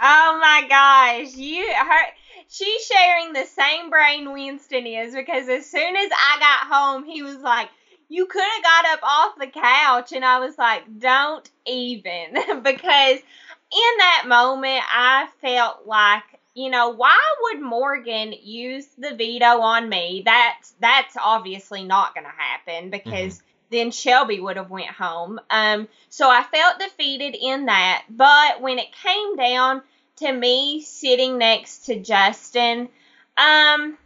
Oh 0.00 0.38
my 0.40 0.66
gosh, 0.68 1.34
you 1.34 1.72
her 1.72 2.04
she's 2.48 2.84
sharing 2.84 3.32
the 3.32 3.46
same 3.46 3.88
brain 3.88 4.32
Winston 4.32 4.86
is 4.86 5.14
because 5.14 5.48
as 5.48 5.70
soon 5.70 5.96
as 5.96 6.10
I 6.12 6.36
got 6.38 6.74
home, 6.74 7.04
he 7.04 7.22
was 7.22 7.38
like, 7.38 7.70
"You 8.08 8.26
could 8.26 8.42
have 8.42 8.62
got 8.62 8.86
up 8.86 9.00
off 9.02 9.38
the 9.38 9.46
couch," 9.46 10.12
and 10.12 10.24
I 10.24 10.40
was 10.40 10.58
like, 10.58 10.82
"Don't 10.98 11.48
even," 11.66 12.34
because 12.62 13.18
in 13.18 13.98
that 13.98 14.24
moment 14.26 14.82
I 14.92 15.28
felt 15.40 15.86
like. 15.86 16.24
You 16.54 16.70
know, 16.70 16.90
why 16.90 17.18
would 17.42 17.60
Morgan 17.60 18.32
use 18.42 18.86
the 18.96 19.14
veto 19.14 19.60
on 19.60 19.88
me? 19.88 20.22
That's 20.24 20.74
that's 20.80 21.16
obviously 21.22 21.84
not 21.84 22.14
going 22.14 22.26
to 22.26 22.30
happen 22.30 22.90
because 22.90 23.42
then 23.70 23.90
Shelby 23.90 24.40
would 24.40 24.56
have 24.56 24.70
went 24.70 24.90
home. 24.90 25.40
Um, 25.50 25.88
so 26.08 26.30
I 26.30 26.44
felt 26.44 26.78
defeated 26.78 27.36
in 27.40 27.66
that. 27.66 28.04
But 28.08 28.60
when 28.60 28.78
it 28.78 28.94
came 29.02 29.36
down 29.36 29.82
to 30.16 30.32
me 30.32 30.80
sitting 30.80 31.38
next 31.38 31.86
to 31.86 32.00
Justin, 32.00 32.88
Um, 33.36 33.98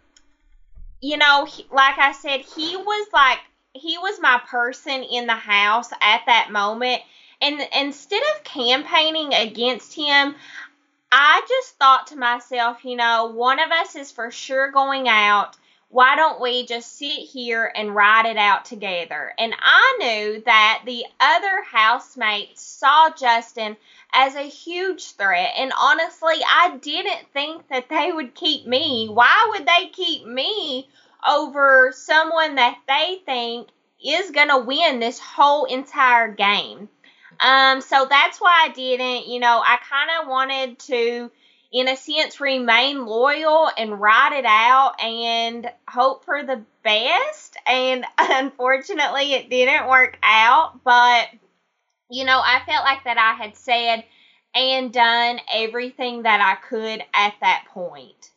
you 1.00 1.16
know, 1.18 1.44
he, 1.44 1.66
like 1.70 1.98
I 1.98 2.12
said, 2.12 2.40
he 2.40 2.76
was 2.76 3.08
like 3.12 3.38
he 3.74 3.98
was 3.98 4.18
my 4.20 4.40
person 4.48 5.02
in 5.02 5.26
the 5.26 5.34
house 5.34 5.90
at 6.00 6.22
that 6.26 6.50
moment. 6.50 7.02
And 7.40 7.60
instead 7.78 8.22
of 8.34 8.42
campaigning 8.42 9.32
against 9.32 9.94
him, 9.94 10.34
I 11.10 11.42
just 11.48 11.76
thought 11.76 12.08
to 12.08 12.16
myself, 12.16 12.84
you 12.84 12.96
know, 12.96 13.26
one 13.26 13.60
of 13.60 13.70
us 13.70 13.96
is 13.96 14.12
for 14.12 14.30
sure 14.30 14.70
going 14.70 15.08
out. 15.08 15.56
Why 15.90 16.16
don't 16.16 16.40
we 16.40 16.66
just 16.66 16.98
sit 16.98 17.12
here 17.12 17.72
and 17.74 17.94
ride 17.94 18.26
it 18.26 18.36
out 18.36 18.66
together? 18.66 19.32
And 19.38 19.54
I 19.58 19.96
knew 19.98 20.42
that 20.42 20.82
the 20.84 21.06
other 21.18 21.62
housemates 21.62 22.60
saw 22.60 23.10
Justin 23.18 23.74
as 24.12 24.34
a 24.34 24.42
huge 24.42 25.12
threat. 25.12 25.52
And 25.56 25.72
honestly, 25.80 26.36
I 26.46 26.76
didn't 26.76 27.32
think 27.32 27.68
that 27.68 27.88
they 27.88 28.12
would 28.12 28.34
keep 28.34 28.66
me. 28.66 29.08
Why 29.08 29.48
would 29.50 29.66
they 29.66 29.88
keep 29.88 30.26
me 30.26 30.90
over 31.26 31.90
someone 31.96 32.56
that 32.56 32.78
they 32.86 33.22
think 33.24 33.68
is 34.04 34.30
going 34.30 34.48
to 34.48 34.58
win 34.58 35.00
this 35.00 35.18
whole 35.18 35.64
entire 35.64 36.28
game? 36.28 36.90
Um, 37.40 37.80
so 37.80 38.06
that's 38.08 38.40
why 38.40 38.66
I 38.66 38.68
didn't. 38.70 39.28
You 39.28 39.40
know, 39.40 39.62
I 39.64 39.78
kind 39.88 40.10
of 40.20 40.28
wanted 40.28 40.78
to, 40.80 41.30
in 41.72 41.88
a 41.88 41.96
sense, 41.96 42.40
remain 42.40 43.06
loyal 43.06 43.70
and 43.76 44.00
ride 44.00 44.38
it 44.38 44.44
out 44.44 45.00
and 45.02 45.70
hope 45.88 46.24
for 46.24 46.42
the 46.42 46.62
best. 46.82 47.56
And 47.66 48.04
unfortunately, 48.18 49.34
it 49.34 49.50
didn't 49.50 49.88
work 49.88 50.18
out. 50.22 50.82
But, 50.84 51.28
you 52.10 52.24
know, 52.24 52.40
I 52.42 52.60
felt 52.66 52.84
like 52.84 53.04
that 53.04 53.18
I 53.18 53.42
had 53.42 53.56
said 53.56 54.04
and 54.54 54.92
done 54.92 55.40
everything 55.52 56.22
that 56.22 56.40
I 56.40 56.56
could 56.66 57.02
at 57.14 57.34
that 57.40 57.66
point. 57.68 58.30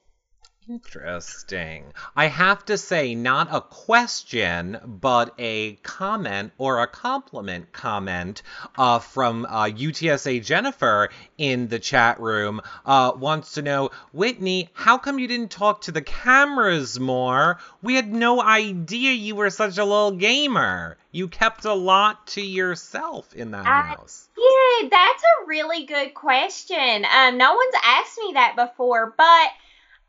Interesting. 0.70 1.92
I 2.16 2.28
have 2.28 2.64
to 2.66 2.78
say, 2.78 3.16
not 3.16 3.48
a 3.52 3.62
question, 3.62 4.78
but 4.86 5.34
a 5.40 5.74
comment 5.82 6.54
or 6.60 6.82
a 6.82 6.88
compliment 6.88 7.72
comment 7.72 8.44
uh, 8.78 9.00
from 9.00 9.46
uh, 9.46 9.66
UTSA 9.66 10.46
Jennifer 10.46 11.10
in 11.38 11.68
the 11.68 11.80
chat 11.80 12.20
room 12.20 12.62
uh, 12.86 13.12
wants 13.16 13.54
to 13.54 13.64
know, 13.64 13.90
Whitney, 14.14 14.70
how 14.74 15.00
come 15.00 15.18
you 15.18 15.28
didn't 15.28 15.50
talk 15.50 15.82
to 15.82 15.92
the 15.92 16.04
cameras 16.04 17.00
more? 17.00 17.58
We 17.82 17.96
had 17.96 18.14
no 18.14 18.40
idea 18.40 19.14
you 19.14 19.36
were 19.36 19.50
such 19.50 19.80
a 19.80 19.84
little 19.84 20.12
gamer. 20.12 20.98
You 21.12 21.28
kept 21.28 21.66
a 21.66 21.74
lot 21.74 22.28
to 22.28 22.42
yourself 22.42 23.34
in 23.34 23.52
that 23.52 23.66
I- 23.66 23.82
house. 23.82 24.30
Yeah, 24.38 24.90
that's 24.90 25.24
a 25.24 25.48
really 25.48 25.86
good 25.86 26.14
question. 26.14 27.06
Um, 27.06 27.38
no 27.38 27.56
one's 27.56 27.76
asked 27.84 28.20
me 28.20 28.34
that 28.34 28.56
before, 28.56 29.14
but 29.18 29.50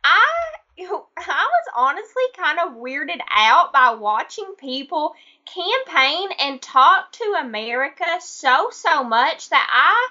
I 0.05 0.29
I 0.79 0.85
was 0.87 1.69
honestly 1.77 2.23
kind 2.37 2.59
of 2.59 2.77
weirded 2.83 3.21
out 3.31 3.73
by 3.73 3.95
watching 3.95 4.55
people 4.59 5.15
campaign 5.45 6.29
and 6.41 6.61
talk 6.61 7.13
to 7.13 7.37
America 7.41 8.05
so 8.21 8.69
so 8.71 9.05
much 9.05 9.51
that 9.51 9.69
I 9.71 10.09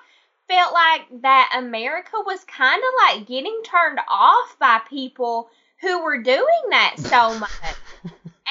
felt 0.47 0.73
like 0.73 1.21
that 1.21 1.55
America 1.57 2.17
was 2.25 2.43
kind 2.43 2.81
of 2.81 3.17
like 3.17 3.27
getting 3.27 3.61
turned 3.63 3.99
off 4.09 4.57
by 4.59 4.81
people 4.89 5.49
who 5.79 6.03
were 6.03 6.21
doing 6.21 6.69
that 6.69 6.95
so 6.97 7.39
much. 7.39 7.49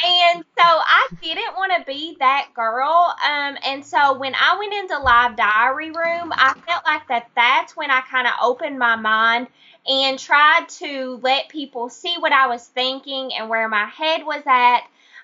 And 0.02 0.44
so 0.56 0.64
I 0.64 1.08
didn't 1.22 1.56
want 1.56 1.72
to 1.76 1.84
be 1.84 2.16
that 2.20 2.48
girl. 2.54 3.14
Um, 3.22 3.58
and 3.66 3.84
so 3.84 4.18
when 4.18 4.34
I 4.34 4.56
went 4.58 4.72
into 4.72 4.98
live 4.98 5.36
diary 5.36 5.90
room, 5.90 6.32
I 6.32 6.54
felt 6.66 6.84
like 6.86 7.06
that 7.08 7.28
that's 7.36 7.76
when 7.76 7.90
I 7.90 8.00
kind 8.00 8.26
of 8.26 8.32
opened 8.42 8.78
my 8.78 8.96
mind 8.96 9.48
and 9.86 10.18
tried 10.18 10.68
to 10.68 11.18
let 11.22 11.48
people 11.48 11.88
see 11.88 12.16
what 12.18 12.32
I 12.32 12.46
was 12.48 12.66
thinking 12.66 13.30
and 13.32 13.48
where 13.48 13.68
my 13.68 13.86
head 13.86 14.24
was 14.24 14.42
at. 14.46 14.82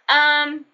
Um, 0.09 0.65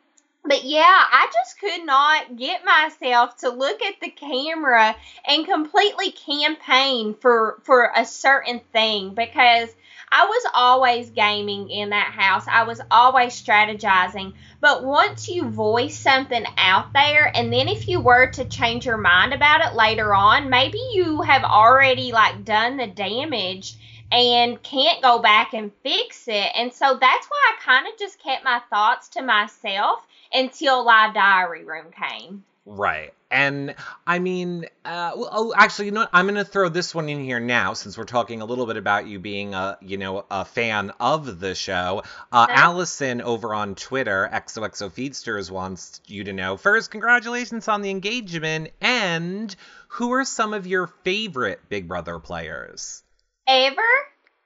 but 0.45 0.65
yeah, 0.65 0.83
I 0.83 1.31
just 1.33 1.61
could 1.61 1.87
not 1.87 2.37
get 2.37 2.65
myself 2.65 3.37
to 3.39 3.51
look 3.51 3.81
at 3.83 4.01
the 4.01 4.11
camera 4.11 4.97
and 5.27 5.47
completely 5.47 6.11
campaign 6.11 7.15
for 7.15 7.59
for 7.63 7.93
a 7.95 8.05
certain 8.05 8.61
thing 8.73 9.15
because 9.15 9.69
I 10.15 10.27
was 10.27 10.47
always 10.53 11.09
gaming 11.09 11.71
in 11.71 11.89
that 11.91 12.13
house. 12.13 12.45
I 12.47 12.65
was 12.65 12.83
always 12.91 13.33
strategizing. 13.33 14.35
But 14.61 14.85
once 14.85 15.27
you 15.27 15.49
voice 15.49 15.99
something 15.99 16.45
out 16.59 16.93
there, 16.93 17.33
and 17.35 17.51
then 17.51 17.67
if 17.67 17.89
you 17.89 17.99
were 17.99 18.27
to 18.33 18.45
change 18.45 18.85
your 18.85 18.99
mind 18.99 19.33
about 19.33 19.65
it 19.65 19.75
later 19.75 20.15
on, 20.15 20.51
maybe 20.51 20.79
you 20.93 21.23
have 21.23 21.45
already 21.45 22.13
like 22.13 22.45
done 22.45 22.77
the 22.77 22.87
damage 22.87 23.75
and 24.13 24.63
can't 24.63 25.03
go 25.03 25.19
back 25.19 25.55
and 25.55 25.73
fix 25.83 26.29
it. 26.29 26.53
And 26.55 26.71
so 26.71 26.99
that's 27.01 27.27
why 27.29 27.53
I 27.55 27.63
kind 27.65 27.87
of 27.87 27.99
just 27.99 28.23
kept 28.23 28.45
my 28.45 28.61
thoughts 28.69 29.09
to 29.11 29.23
myself 29.23 30.07
until 30.31 30.85
Live 30.85 31.15
Diary 31.15 31.65
Room 31.65 31.87
came. 31.91 32.45
Right. 32.65 33.13
And 33.29 33.75
I 34.07 34.19
mean, 34.19 34.67
uh, 34.85 35.13
well, 35.17 35.29
oh, 35.33 35.55
actually, 35.57 35.87
you 35.87 35.93
know 35.93 36.01
what? 36.03 36.11
I'm 36.13 36.27
going 36.27 36.37
to 36.37 36.45
throw 36.45 36.69
this 36.69 36.95
one 36.95 37.09
in 37.09 37.25
here 37.25 37.41
now 37.41 37.73
since 37.73 37.97
we're 37.99 38.05
talking 38.05 38.41
a 38.41 38.45
little 38.45 38.67
bit 38.67 38.77
about 38.77 39.07
you 39.07 39.19
being 39.19 39.55
a, 39.55 39.79
you 39.81 39.97
know, 39.97 40.25
a 40.31 40.45
fan 40.45 40.93
of 41.01 41.41
the 41.41 41.55
show. 41.55 42.03
Uh, 42.31 42.47
Okay. 42.49 42.61
Allison 42.61 43.21
over 43.23 43.55
on 43.55 43.75
Twitter, 43.75 44.29
XOXO 44.33 44.91
Feedsters, 44.91 45.51
wants 45.51 46.01
you 46.07 46.25
to 46.25 46.33
know 46.33 46.57
first, 46.57 46.91
congratulations 46.91 47.69
on 47.69 47.83
the 47.83 47.91
engagement, 47.91 48.71
and 48.81 49.55
who 49.89 50.13
are 50.13 50.25
some 50.25 50.53
of 50.53 50.67
your 50.67 50.89
favorite 51.03 51.61
Big 51.69 51.89
Brother 51.89 52.19
players 52.19 53.03
Ever? 53.47 53.81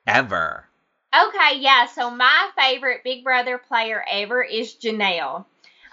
ever? 0.06 0.68
Okay, 1.14 1.58
yeah. 1.60 1.86
So 1.86 2.10
my 2.10 2.50
favorite 2.58 3.02
Big 3.02 3.24
Brother 3.24 3.58
player 3.58 4.04
ever 4.10 4.42
is 4.42 4.74
Janelle. 4.74 5.46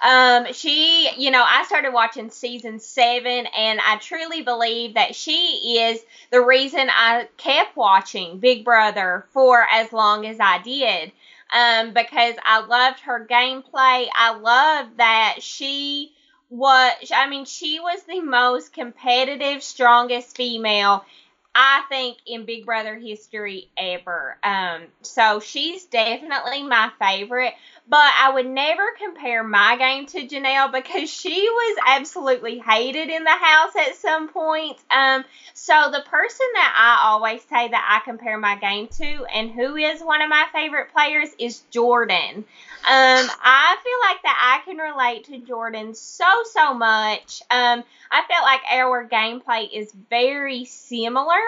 Um, 0.03 0.51
she, 0.51 1.09
you 1.17 1.31
know, 1.31 1.43
I 1.47 1.63
started 1.63 1.93
watching 1.93 2.29
season 2.29 2.79
seven, 2.79 3.47
and 3.57 3.79
I 3.79 3.97
truly 3.97 4.41
believe 4.41 4.95
that 4.95 5.15
she 5.15 5.79
is 5.79 6.01
the 6.29 6.41
reason 6.41 6.89
I 6.89 7.29
kept 7.37 7.77
watching 7.77 8.39
Big 8.39 8.65
Brother 8.65 9.25
for 9.31 9.65
as 9.71 9.93
long 9.93 10.25
as 10.25 10.37
I 10.39 10.61
did. 10.61 11.11
Um, 11.55 11.93
because 11.93 12.35
I 12.43 12.65
loved 12.65 13.01
her 13.01 13.27
gameplay. 13.29 14.07
I 14.13 14.37
loved 14.41 14.97
that 14.97 15.37
she 15.39 16.11
was, 16.49 16.93
I 17.15 17.29
mean, 17.29 17.45
she 17.45 17.79
was 17.79 18.01
the 18.03 18.21
most 18.21 18.73
competitive, 18.73 19.61
strongest 19.61 20.35
female 20.35 21.05
I 21.55 21.83
think 21.87 22.17
in 22.25 22.45
Big 22.45 22.65
Brother 22.65 22.95
history 22.95 23.69
ever. 23.77 24.37
Um, 24.43 24.83
so 25.01 25.39
she's 25.39 25.85
definitely 25.85 26.63
my 26.63 26.91
favorite, 26.99 27.53
but 27.87 27.99
I 27.99 28.31
would 28.33 28.47
never 28.47 28.83
compare 28.97 29.43
my 29.43 29.75
game 29.77 30.05
to 30.07 30.27
Janelle 30.27 30.71
because 30.71 31.09
she 31.09 31.49
was 31.49 31.77
absolutely 31.85 32.59
hated 32.59 33.09
in 33.09 33.23
the 33.23 33.29
house 33.29 33.75
at 33.75 33.95
some 33.95 34.29
point. 34.29 34.77
Um, 34.89 35.25
so 35.53 35.89
the 35.91 36.03
person 36.09 36.47
that 36.53 36.73
I 36.77 37.09
always 37.09 37.41
say 37.41 37.67
that 37.67 38.01
I 38.01 38.03
compare 38.05 38.37
my 38.37 38.55
game 38.55 38.87
to 38.99 39.25
and 39.25 39.51
who 39.51 39.75
is 39.75 40.01
one 40.01 40.21
of 40.21 40.29
my 40.29 40.45
favorite 40.53 40.93
players 40.93 41.29
is 41.37 41.61
Jordan. 41.71 42.37
Um, 42.37 42.45
I 42.85 43.77
feel 43.83 44.09
like 44.09 44.23
that 44.23 44.59
I 44.61 44.65
can 44.65 44.77
relate 44.77 45.25
to 45.25 45.37
Jordan 45.39 45.93
so 45.93 46.25
so 46.51 46.73
much. 46.73 47.41
Um, 47.49 47.83
I 48.11 48.23
felt 48.27 48.43
like 48.43 48.61
our 48.69 49.07
gameplay 49.07 49.69
is 49.73 49.91
very 50.09 50.65
similar. 50.65 51.41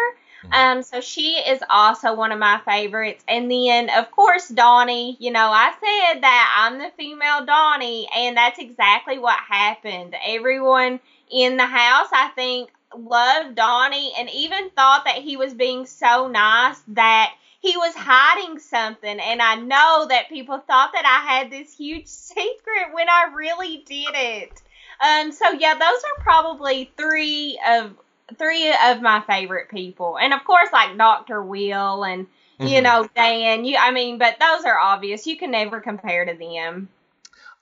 Um, 0.52 0.84
so 0.84 1.02
she 1.02 1.36
is 1.36 1.62
also 1.70 2.16
one 2.16 2.32
of 2.32 2.40
my 2.40 2.62
favorites. 2.66 3.24
And 3.28 3.50
then, 3.52 3.90
of 3.90 4.12
course, 4.12 4.48
Donnie. 4.48 5.18
You 5.20 5.32
know, 5.32 5.50
I 5.52 5.72
said 5.72 6.22
that 6.22 6.56
I'm 6.58 6.78
the 6.80 6.92
female 6.98 7.46
Donnie, 7.46 8.08
and 8.16 8.38
that's 8.38 8.60
exactly 8.60 9.20
what 9.20 9.38
happened. 9.38 10.16
Everyone 10.26 11.00
in 11.32 11.58
the 11.58 11.66
house, 11.66 12.10
I 12.12 12.30
think, 12.36 12.70
loved 12.96 13.56
Donnie 13.56 14.14
and 14.18 14.30
even 14.30 14.70
thought 14.72 15.06
that 15.06 15.18
he 15.18 15.38
was 15.38 15.54
being 15.54 15.86
so 15.86 16.28
nice 16.28 16.82
that 16.90 17.34
he 17.60 17.76
was 17.78 17.94
hiding 17.96 18.60
something. 18.60 19.20
And 19.20 19.42
I 19.42 19.56
know 19.56 20.06
that 20.10 20.30
people 20.30 20.60
thought 20.60 20.92
that 20.94 21.06
I 21.06 21.34
had 21.34 21.52
this 21.52 21.76
huge 21.76 22.08
secret 22.08 22.94
when 22.94 23.10
I 23.10 23.32
really 23.34 23.84
didn't. 23.86 24.62
Um, 25.04 25.32
so 25.32 25.52
yeah, 25.52 25.74
those 25.74 25.82
are 25.82 26.24
probably 26.24 26.92
three 26.96 27.60
of 27.68 27.94
three 28.38 28.74
of 28.86 29.02
my 29.02 29.22
favorite 29.22 29.70
people, 29.70 30.18
and 30.18 30.34
of 30.34 30.44
course, 30.44 30.70
like 30.74 30.98
Doctor 30.98 31.42
Will 31.44 32.04
and 32.04 32.28
you 32.60 32.80
Mhm. 32.80 32.84
know 32.84 33.10
Dan. 33.16 33.66
You, 33.66 33.78
I 33.80 33.92
mean, 33.92 34.18
but 34.18 34.38
those 34.40 34.66
are 34.66 34.80
obvious. 34.80 35.28
You 35.28 35.38
can 35.38 35.52
never 35.52 35.80
compare 35.82 36.26
to 36.26 36.34
them. 36.34 36.90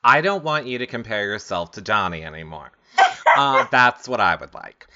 I 0.03 0.21
don't 0.21 0.43
want 0.43 0.65
you 0.67 0.79
to 0.79 0.87
compare 0.87 1.23
yourself 1.23 1.71
to 1.71 1.81
Johnny 1.81 2.23
anymore. 2.23 2.71
uh, 3.35 3.65
that's 3.71 4.07
what 4.07 4.19
I 4.19 4.35
would 4.35 4.53
like. 4.53 4.87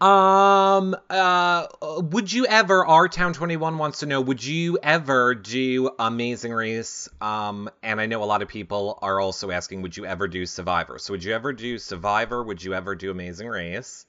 Um, 0.00 0.94
uh, 1.08 1.66
would 1.82 2.32
you 2.32 2.46
ever? 2.46 2.86
Our 2.86 3.08
Town 3.08 3.32
Twenty 3.32 3.56
One 3.56 3.78
wants 3.78 4.00
to 4.00 4.06
know. 4.06 4.20
Would 4.20 4.44
you 4.44 4.78
ever 4.82 5.34
do 5.34 5.90
Amazing 5.98 6.52
Race? 6.52 7.08
Um, 7.20 7.68
and 7.82 8.00
I 8.00 8.06
know 8.06 8.22
a 8.22 8.26
lot 8.26 8.42
of 8.42 8.48
people 8.48 8.98
are 9.02 9.20
also 9.20 9.50
asking. 9.50 9.82
Would 9.82 9.96
you 9.96 10.04
ever 10.06 10.28
do 10.28 10.46
Survivor? 10.46 10.98
So 10.98 11.12
would 11.12 11.24
you 11.24 11.34
ever 11.34 11.52
do 11.52 11.78
Survivor? 11.78 12.42
Would 12.42 12.62
you 12.62 12.74
ever 12.74 12.94
do 12.94 13.10
Amazing 13.10 13.48
Race 13.48 14.06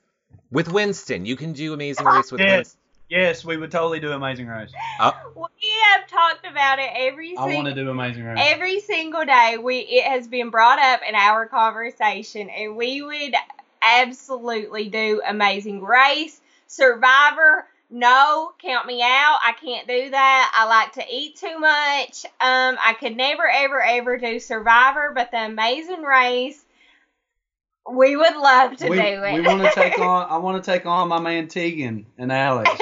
with 0.51 0.71
Winston? 0.71 1.25
You 1.25 1.35
can 1.35 1.53
do 1.53 1.73
Amazing 1.73 2.05
Race 2.05 2.31
with 2.31 2.41
Yes. 2.41 2.51
Winston. 2.57 2.77
Yes, 3.09 3.43
we 3.43 3.57
would 3.57 3.71
totally 3.71 3.99
do 3.99 4.11
Amazing 4.13 4.47
Race. 4.47 4.71
We 4.71 5.67
have 5.93 6.07
talked 6.07 6.47
about 6.49 6.79
it 6.79 6.89
every 6.95 7.35
I 7.35 7.41
want 7.41 7.51
single 7.51 7.75
to 7.75 7.83
do 7.83 7.89
Amazing 7.89 8.23
Race. 8.23 8.39
every 8.41 8.79
single 8.79 9.25
day. 9.25 9.57
We 9.61 9.79
it 9.79 10.05
has 10.05 10.27
been 10.29 10.49
brought 10.49 10.79
up 10.79 11.01
in 11.07 11.13
our 11.13 11.45
conversation, 11.45 12.49
and 12.49 12.77
we 12.77 13.01
would 13.01 13.35
absolutely 13.81 14.87
do 14.89 15.21
Amazing 15.27 15.81
Race, 15.83 16.39
Survivor. 16.67 17.67
No, 17.89 18.53
count 18.59 18.87
me 18.87 19.01
out. 19.01 19.39
I 19.45 19.51
can't 19.61 19.85
do 19.85 20.09
that. 20.11 20.51
I 20.55 20.65
like 20.65 20.93
to 20.93 21.03
eat 21.13 21.35
too 21.35 21.59
much. 21.59 22.23
Um, 22.39 22.77
I 22.81 22.95
could 22.97 23.17
never, 23.17 23.45
ever, 23.45 23.81
ever 23.81 24.17
do 24.17 24.39
Survivor, 24.39 25.11
but 25.13 25.31
the 25.31 25.43
Amazing 25.47 26.03
Race, 26.03 26.63
we 27.89 28.15
would 28.15 28.35
love 28.35 28.75
to 28.77 28.89
we, 28.89 28.95
do 28.97 29.01
it. 29.01 29.33
we 29.33 29.41
want 29.41 29.61
to 29.63 29.71
take 29.73 29.97
on. 29.99 30.27
I 30.29 30.37
want 30.37 30.63
to 30.63 30.71
take 30.71 30.85
on 30.85 31.07
my 31.07 31.19
man 31.19 31.47
Tegan 31.47 32.05
and 32.17 32.31
Alex. 32.31 32.69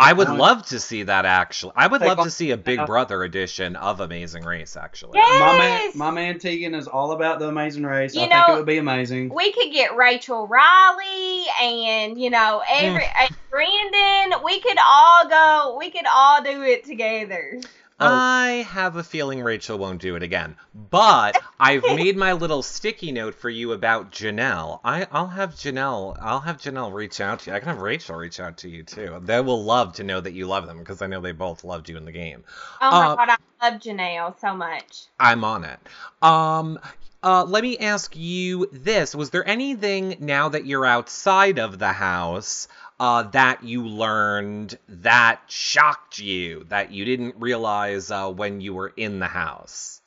I 0.00 0.12
would 0.12 0.28
I 0.28 0.36
love 0.36 0.64
to 0.66 0.78
see 0.78 1.02
that 1.02 1.24
actually. 1.24 1.72
I 1.74 1.88
would 1.88 2.00
love 2.00 2.20
on- 2.20 2.26
to 2.26 2.30
see 2.30 2.52
a 2.52 2.56
Big 2.56 2.86
Brother 2.86 3.24
edition 3.24 3.74
of 3.74 3.98
Amazing 3.98 4.44
Race 4.44 4.76
actually. 4.76 5.18
Yeah. 5.18 5.24
My 5.40 5.58
man, 5.58 5.80
Yes. 5.82 5.94
my 5.96 6.10
man 6.12 6.38
Tegan 6.38 6.74
is 6.76 6.86
all 6.86 7.10
about 7.12 7.40
the 7.40 7.48
Amazing 7.48 7.82
Race. 7.84 8.14
You 8.14 8.22
I 8.22 8.28
think 8.28 8.48
it 8.48 8.52
would 8.54 8.66
be 8.66 8.78
amazing. 8.78 9.34
we 9.34 9.50
could 9.52 9.72
get 9.72 9.96
Rachel 9.96 10.46
Reilly 10.46 11.46
and 11.62 12.16
you 12.20 12.30
know 12.30 12.62
every 12.70 13.04
Hmm. 13.04 13.24
uh, 13.24 13.36
Brandon. 13.50 14.40
We 14.44 14.60
could 14.60 14.78
all 14.86 15.28
go. 15.28 15.76
We 15.78 15.90
could 15.90 16.06
all 16.12 16.42
do 16.44 16.62
it 16.62 16.84
together. 16.84 17.58
Oh. 18.00 18.06
I 18.06 18.64
have 18.70 18.94
a 18.94 19.02
feeling 19.02 19.42
Rachel 19.42 19.76
won't 19.76 20.00
do 20.00 20.14
it 20.14 20.22
again. 20.22 20.56
But 20.72 21.36
I've 21.60 21.82
made 21.82 22.16
my 22.16 22.32
little 22.34 22.62
sticky 22.62 23.10
note 23.10 23.34
for 23.34 23.50
you 23.50 23.72
about 23.72 24.12
Janelle. 24.12 24.78
I, 24.84 25.08
I'll 25.10 25.26
have 25.26 25.54
Janelle. 25.56 26.16
I'll 26.20 26.38
have 26.40 26.58
Janelle 26.58 26.92
reach 26.92 27.20
out 27.20 27.40
to 27.40 27.50
you. 27.50 27.56
I 27.56 27.58
can 27.58 27.68
have 27.68 27.80
Rachel 27.80 28.14
reach 28.16 28.38
out 28.38 28.58
to 28.58 28.68
you 28.68 28.84
too. 28.84 29.20
They 29.24 29.40
will 29.40 29.64
love 29.64 29.94
to 29.94 30.04
know 30.04 30.20
that 30.20 30.32
you 30.32 30.46
love 30.46 30.66
them 30.66 30.78
because 30.78 31.02
I 31.02 31.08
know 31.08 31.20
they 31.20 31.32
both 31.32 31.64
loved 31.64 31.88
you 31.88 31.96
in 31.96 32.04
the 32.04 32.12
game. 32.12 32.44
Oh 32.80 32.90
my 32.90 33.06
Uh, 33.08 33.16
god, 33.16 33.28
I 33.30 33.70
love 33.70 33.80
Janelle 33.80 34.40
so 34.40 34.54
much. 34.54 35.06
I'm 35.18 35.42
on 35.42 35.64
it. 35.64 35.80
Um, 36.22 36.78
uh, 37.20 37.42
let 37.44 37.64
me 37.64 37.78
ask 37.78 38.14
you 38.16 38.68
this: 38.72 39.12
Was 39.12 39.30
there 39.30 39.46
anything 39.48 40.16
now 40.20 40.50
that 40.50 40.66
you're 40.66 40.86
outside 40.86 41.58
of 41.58 41.80
the 41.80 41.92
house 41.92 42.68
uh, 43.00 43.22
that 43.24 43.62
you 43.64 43.86
learned 43.86 44.76
that 44.88 45.40
shocked 45.48 46.18
you 46.18 46.64
that 46.68 46.90
you 46.92 47.04
didn't 47.04 47.36
realize 47.38 48.10
uh, 48.10 48.30
when 48.30 48.60
you 48.60 48.74
were 48.74 48.92
in 48.96 49.18
the 49.18 49.26
house? 49.26 50.00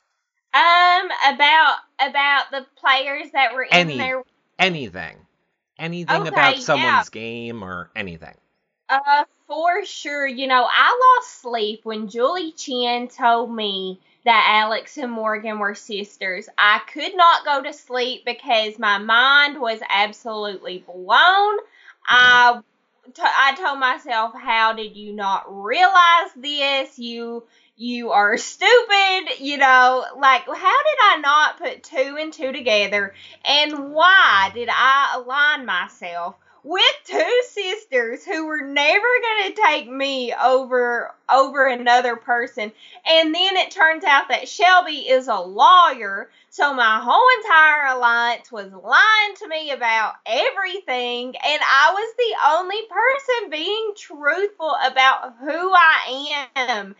Um, 0.54 1.08
about 1.32 1.76
about 2.00 2.50
the 2.50 2.66
players 2.76 3.30
that 3.32 3.54
were 3.54 3.62
in 3.62 3.72
Any- 3.72 3.96
there. 3.98 4.22
Anything? 4.58 5.16
Anything 5.78 6.20
Okay, 6.20 6.28
about 6.28 6.56
yeah. 6.56 6.60
someone's 6.62 7.08
game 7.08 7.64
or 7.64 7.90
anything? 7.96 8.36
Uh, 8.88 9.24
for 9.46 9.84
sure. 9.84 10.26
You 10.26 10.46
know, 10.46 10.66
I 10.70 11.16
lost 11.18 11.40
sleep 11.40 11.80
when 11.84 12.08
Julie 12.08 12.52
Chen 12.52 13.08
told 13.08 13.52
me 13.52 13.98
that 14.24 14.46
Alex 14.62 14.98
and 14.98 15.10
Morgan 15.10 15.58
were 15.58 15.74
sisters. 15.74 16.48
I 16.58 16.80
could 16.92 17.16
not 17.16 17.44
go 17.44 17.62
to 17.62 17.72
sleep 17.72 18.24
because 18.24 18.78
my 18.78 18.98
mind 18.98 19.60
was 19.60 19.80
absolutely 19.88 20.84
blown. 20.86 21.56
I, 22.06 22.60
t- 23.14 23.22
I 23.22 23.54
told 23.54 23.78
myself, 23.78 24.32
how 24.34 24.72
did 24.72 24.96
you 24.96 25.12
not 25.12 25.44
realize 25.46 26.30
this? 26.36 26.98
You 26.98 27.44
you 27.76 28.10
are 28.10 28.36
stupid, 28.36 29.40
you 29.40 29.56
know, 29.56 30.04
like 30.16 30.42
how 30.46 30.52
did 30.82 30.98
I 31.04 31.18
not 31.20 31.58
put 31.58 31.82
two 31.82 32.16
and 32.20 32.32
two 32.32 32.52
together 32.52 33.14
and 33.44 33.92
why 33.92 34.50
did 34.54 34.68
I 34.70 35.14
align 35.16 35.64
myself 35.66 36.36
with 36.64 36.82
two 37.04 37.42
sisters 37.48 38.24
who 38.24 38.46
were 38.46 38.60
never 38.62 39.06
going 39.22 39.52
to 39.52 39.62
take 39.62 39.90
me 39.90 40.32
over 40.32 41.12
over 41.32 41.66
another 41.66 42.16
person 42.16 42.70
and 43.08 43.34
then 43.34 43.56
it 43.56 43.70
turns 43.70 44.04
out 44.04 44.28
that 44.28 44.48
Shelby 44.48 45.08
is 45.08 45.28
a 45.28 45.40
lawyer 45.40 46.30
so 46.50 46.72
my 46.74 47.00
whole 47.02 47.28
entire 47.42 47.96
alliance 47.96 48.52
was 48.52 48.70
lying 48.72 49.34
to 49.38 49.48
me 49.48 49.70
about 49.70 50.14
everything 50.26 51.34
and 51.34 51.62
I 51.62 51.92
was 51.94 52.14
the 52.16 52.50
only 52.56 52.82
person 52.88 53.50
being 53.50 53.92
truthful 53.96 54.74
about 54.86 55.34
who 55.40 55.72
I 55.74 56.46
am 56.54 56.94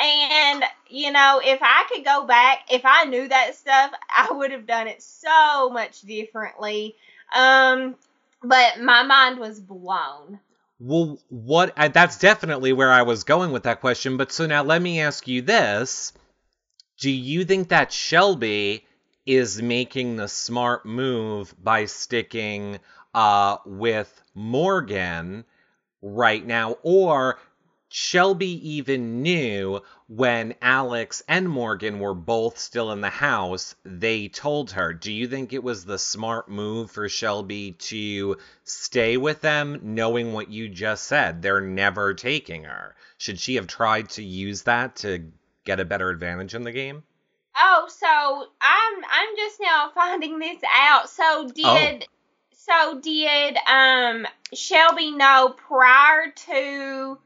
and 0.00 0.64
you 0.88 1.10
know, 1.12 1.40
if 1.44 1.60
I 1.62 1.84
could 1.90 2.04
go 2.04 2.26
back, 2.26 2.66
if 2.70 2.82
I 2.84 3.04
knew 3.04 3.28
that 3.28 3.54
stuff, 3.54 3.92
I 4.14 4.32
would 4.32 4.50
have 4.50 4.66
done 4.66 4.88
it 4.88 5.02
so 5.02 5.70
much 5.70 6.02
differently. 6.02 6.96
Um, 7.34 7.94
but 8.42 8.80
my 8.80 9.02
mind 9.02 9.38
was 9.38 9.60
blown. 9.60 10.40
Well, 10.78 11.18
what? 11.28 11.72
Uh, 11.76 11.88
that's 11.88 12.18
definitely 12.18 12.72
where 12.72 12.90
I 12.90 13.02
was 13.02 13.24
going 13.24 13.52
with 13.52 13.64
that 13.64 13.80
question. 13.80 14.16
But 14.16 14.32
so 14.32 14.46
now 14.46 14.62
let 14.64 14.82
me 14.82 15.00
ask 15.00 15.28
you 15.28 15.42
this: 15.42 16.12
Do 16.98 17.10
you 17.10 17.44
think 17.44 17.68
that 17.68 17.92
Shelby 17.92 18.84
is 19.24 19.62
making 19.62 20.16
the 20.16 20.28
smart 20.28 20.84
move 20.84 21.54
by 21.62 21.84
sticking 21.84 22.80
uh, 23.14 23.58
with 23.64 24.22
Morgan 24.34 25.44
right 26.00 26.44
now, 26.44 26.78
or 26.82 27.38
Shelby 27.94 28.70
even 28.76 29.20
knew 29.20 29.82
when 30.08 30.54
Alex 30.62 31.22
and 31.28 31.46
Morgan 31.46 32.00
were 32.00 32.14
both 32.14 32.56
still 32.58 32.90
in 32.90 33.02
the 33.02 33.10
house, 33.10 33.74
they 33.84 34.28
told 34.28 34.70
her. 34.70 34.94
Do 34.94 35.12
you 35.12 35.28
think 35.28 35.52
it 35.52 35.62
was 35.62 35.84
the 35.84 35.98
smart 35.98 36.48
move 36.48 36.90
for 36.90 37.06
Shelby 37.10 37.72
to 37.72 38.38
stay 38.64 39.18
with 39.18 39.42
them, 39.42 39.78
knowing 39.82 40.32
what 40.32 40.48
you 40.48 40.70
just 40.70 41.04
said? 41.04 41.42
They're 41.42 41.60
never 41.60 42.14
taking 42.14 42.64
her. 42.64 42.96
Should 43.18 43.38
she 43.38 43.56
have 43.56 43.66
tried 43.66 44.08
to 44.10 44.24
use 44.24 44.62
that 44.62 44.96
to 44.96 45.30
get 45.66 45.78
a 45.78 45.84
better 45.84 46.08
advantage 46.08 46.54
in 46.54 46.62
the 46.62 46.72
game? 46.72 47.02
Oh, 47.54 47.88
so 47.90 48.46
I'm 48.62 49.04
I'm 49.04 49.36
just 49.36 49.60
now 49.60 49.90
finding 49.94 50.38
this 50.38 50.62
out. 50.74 51.10
So 51.10 51.46
did 51.50 52.06
so 52.54 53.00
did 53.00 53.58
um 53.66 54.26
Shelby 54.54 55.10
know 55.10 55.54
prior 55.58 56.30
to 56.30 57.18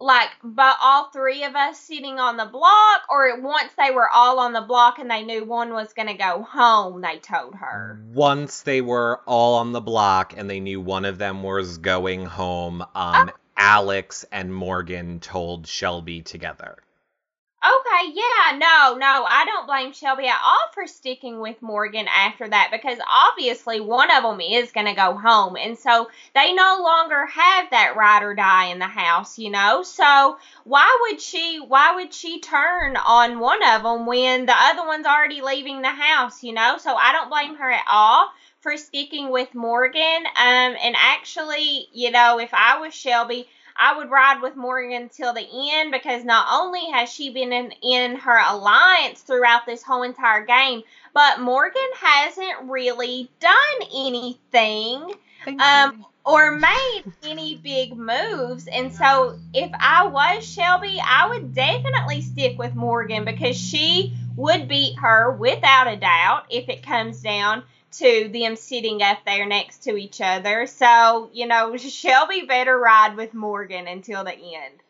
like 0.00 0.28
but 0.44 0.76
all 0.82 1.10
three 1.10 1.44
of 1.44 1.56
us 1.56 1.78
sitting 1.78 2.18
on 2.18 2.36
the 2.36 2.44
block 2.44 3.02
or 3.10 3.40
once 3.40 3.72
they 3.76 3.90
were 3.90 4.08
all 4.08 4.38
on 4.38 4.52
the 4.52 4.60
block 4.60 4.98
and 4.98 5.10
they 5.10 5.24
knew 5.24 5.44
one 5.44 5.72
was 5.72 5.92
going 5.92 6.08
to 6.08 6.14
go 6.14 6.42
home 6.42 7.00
they 7.00 7.18
told 7.18 7.54
her 7.54 8.00
Once 8.12 8.62
they 8.62 8.80
were 8.80 9.20
all 9.26 9.56
on 9.56 9.72
the 9.72 9.80
block 9.80 10.34
and 10.36 10.48
they 10.48 10.60
knew 10.60 10.80
one 10.80 11.04
of 11.04 11.18
them 11.18 11.42
was 11.42 11.78
going 11.78 12.24
home, 12.24 12.84
um, 12.94 13.30
Alex 13.56 14.24
and 14.30 14.54
Morgan 14.54 15.20
told 15.20 15.66
Shelby 15.66 16.22
together. 16.22 16.78
Okay, 17.98 18.12
yeah, 18.14 18.56
no, 18.56 18.96
no, 18.96 19.24
I 19.24 19.44
don't 19.46 19.66
blame 19.66 19.92
Shelby 19.92 20.26
at 20.26 20.40
all 20.44 20.72
for 20.72 20.86
sticking 20.86 21.40
with 21.40 21.60
Morgan 21.62 22.06
after 22.08 22.48
that 22.48 22.68
because 22.70 22.98
obviously 23.08 23.80
one 23.80 24.10
of 24.10 24.22
them 24.22 24.40
is 24.40 24.72
going 24.72 24.86
to 24.86 24.94
go 24.94 25.14
home. 25.14 25.56
And 25.56 25.76
so 25.76 26.08
they 26.34 26.52
no 26.52 26.80
longer 26.82 27.26
have 27.26 27.70
that 27.70 27.96
ride 27.96 28.22
or 28.22 28.34
die 28.34 28.66
in 28.66 28.78
the 28.78 28.86
house, 28.86 29.38
you 29.38 29.50
know? 29.50 29.82
So 29.82 30.38
why 30.64 30.98
would 31.02 31.20
she, 31.20 31.58
why 31.58 31.96
would 31.96 32.12
she 32.12 32.40
turn 32.40 32.96
on 32.96 33.40
one 33.40 33.62
of 33.64 33.82
them 33.82 34.06
when 34.06 34.46
the 34.46 34.56
other 34.56 34.86
one's 34.86 35.06
already 35.06 35.40
leaving 35.40 35.82
the 35.82 35.88
house, 35.88 36.42
you 36.42 36.52
know? 36.52 36.78
So 36.78 36.94
I 36.94 37.12
don't 37.12 37.30
blame 37.30 37.56
her 37.56 37.70
at 37.70 37.86
all 37.90 38.28
for 38.60 38.76
sticking 38.76 39.30
with 39.30 39.54
Morgan. 39.54 40.26
Um, 40.36 40.76
and 40.82 40.94
actually, 40.96 41.88
you 41.92 42.10
know, 42.10 42.38
if 42.38 42.50
I 42.52 42.78
was 42.78 42.94
Shelby, 42.94 43.48
I 43.78 43.96
would 43.96 44.10
ride 44.10 44.42
with 44.42 44.56
Morgan 44.56 45.08
till 45.08 45.32
the 45.32 45.46
end 45.72 45.92
because 45.92 46.24
not 46.24 46.46
only 46.50 46.90
has 46.90 47.10
she 47.10 47.30
been 47.30 47.52
in, 47.52 47.72
in 47.82 48.16
her 48.16 48.38
alliance 48.50 49.20
throughout 49.20 49.66
this 49.66 49.82
whole 49.82 50.02
entire 50.02 50.44
game, 50.44 50.82
but 51.14 51.40
Morgan 51.40 51.90
hasn't 52.00 52.70
really 52.70 53.30
done 53.40 53.88
anything 53.94 55.14
um, 55.60 56.04
or 56.24 56.52
made 56.52 57.04
any 57.22 57.56
big 57.56 57.96
moves. 57.96 58.66
And 58.66 58.92
so 58.92 59.38
if 59.54 59.70
I 59.78 60.06
was 60.06 60.44
Shelby, 60.44 61.00
I 61.02 61.28
would 61.28 61.54
definitely 61.54 62.22
stick 62.22 62.58
with 62.58 62.74
Morgan 62.74 63.24
because 63.24 63.56
she 63.56 64.14
would 64.36 64.68
beat 64.68 64.98
her 64.98 65.32
without 65.32 65.86
a 65.86 65.96
doubt 65.96 66.46
if 66.50 66.68
it 66.68 66.82
comes 66.82 67.22
down 67.22 67.62
to 67.92 68.28
them 68.32 68.56
sitting 68.56 69.02
up 69.02 69.18
there 69.24 69.46
next 69.46 69.84
to 69.84 69.96
each 69.96 70.20
other. 70.20 70.66
So, 70.66 71.30
you 71.32 71.46
know, 71.46 71.76
Shelby 71.76 72.42
better 72.42 72.78
ride 72.78 73.16
with 73.16 73.34
Morgan 73.34 73.86
until 73.86 74.24
the 74.24 74.34
end. 74.34 74.82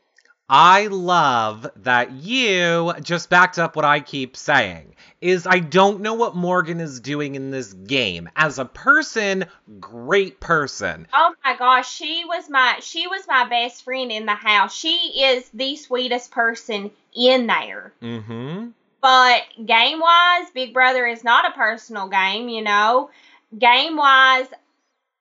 I 0.50 0.86
love 0.86 1.70
that 1.76 2.12
you 2.12 2.94
just 3.02 3.28
backed 3.28 3.58
up 3.58 3.76
what 3.76 3.84
I 3.84 4.00
keep 4.00 4.34
saying. 4.34 4.94
Is 5.20 5.46
I 5.46 5.58
don't 5.58 6.00
know 6.00 6.14
what 6.14 6.36
Morgan 6.36 6.80
is 6.80 7.00
doing 7.00 7.34
in 7.34 7.50
this 7.50 7.74
game. 7.74 8.30
As 8.34 8.58
a 8.58 8.64
person, 8.64 9.44
great 9.78 10.40
person. 10.40 11.06
Oh 11.12 11.34
my 11.44 11.56
gosh, 11.56 11.92
she 11.92 12.24
was 12.24 12.48
my 12.48 12.78
she 12.80 13.06
was 13.08 13.26
my 13.28 13.46
best 13.48 13.84
friend 13.84 14.10
in 14.10 14.24
the 14.24 14.34
house. 14.34 14.74
She 14.74 15.22
is 15.22 15.48
the 15.52 15.76
sweetest 15.76 16.30
person 16.30 16.92
in 17.14 17.46
there. 17.46 17.92
Mm-hmm. 18.00 18.68
But 19.00 19.42
game 19.64 20.00
wise, 20.00 20.50
Big 20.52 20.74
Brother 20.74 21.06
is 21.06 21.22
not 21.24 21.46
a 21.46 21.56
personal 21.56 22.08
game, 22.08 22.48
you 22.48 22.62
know. 22.62 23.10
Game 23.56 23.96
wise, 23.96 24.48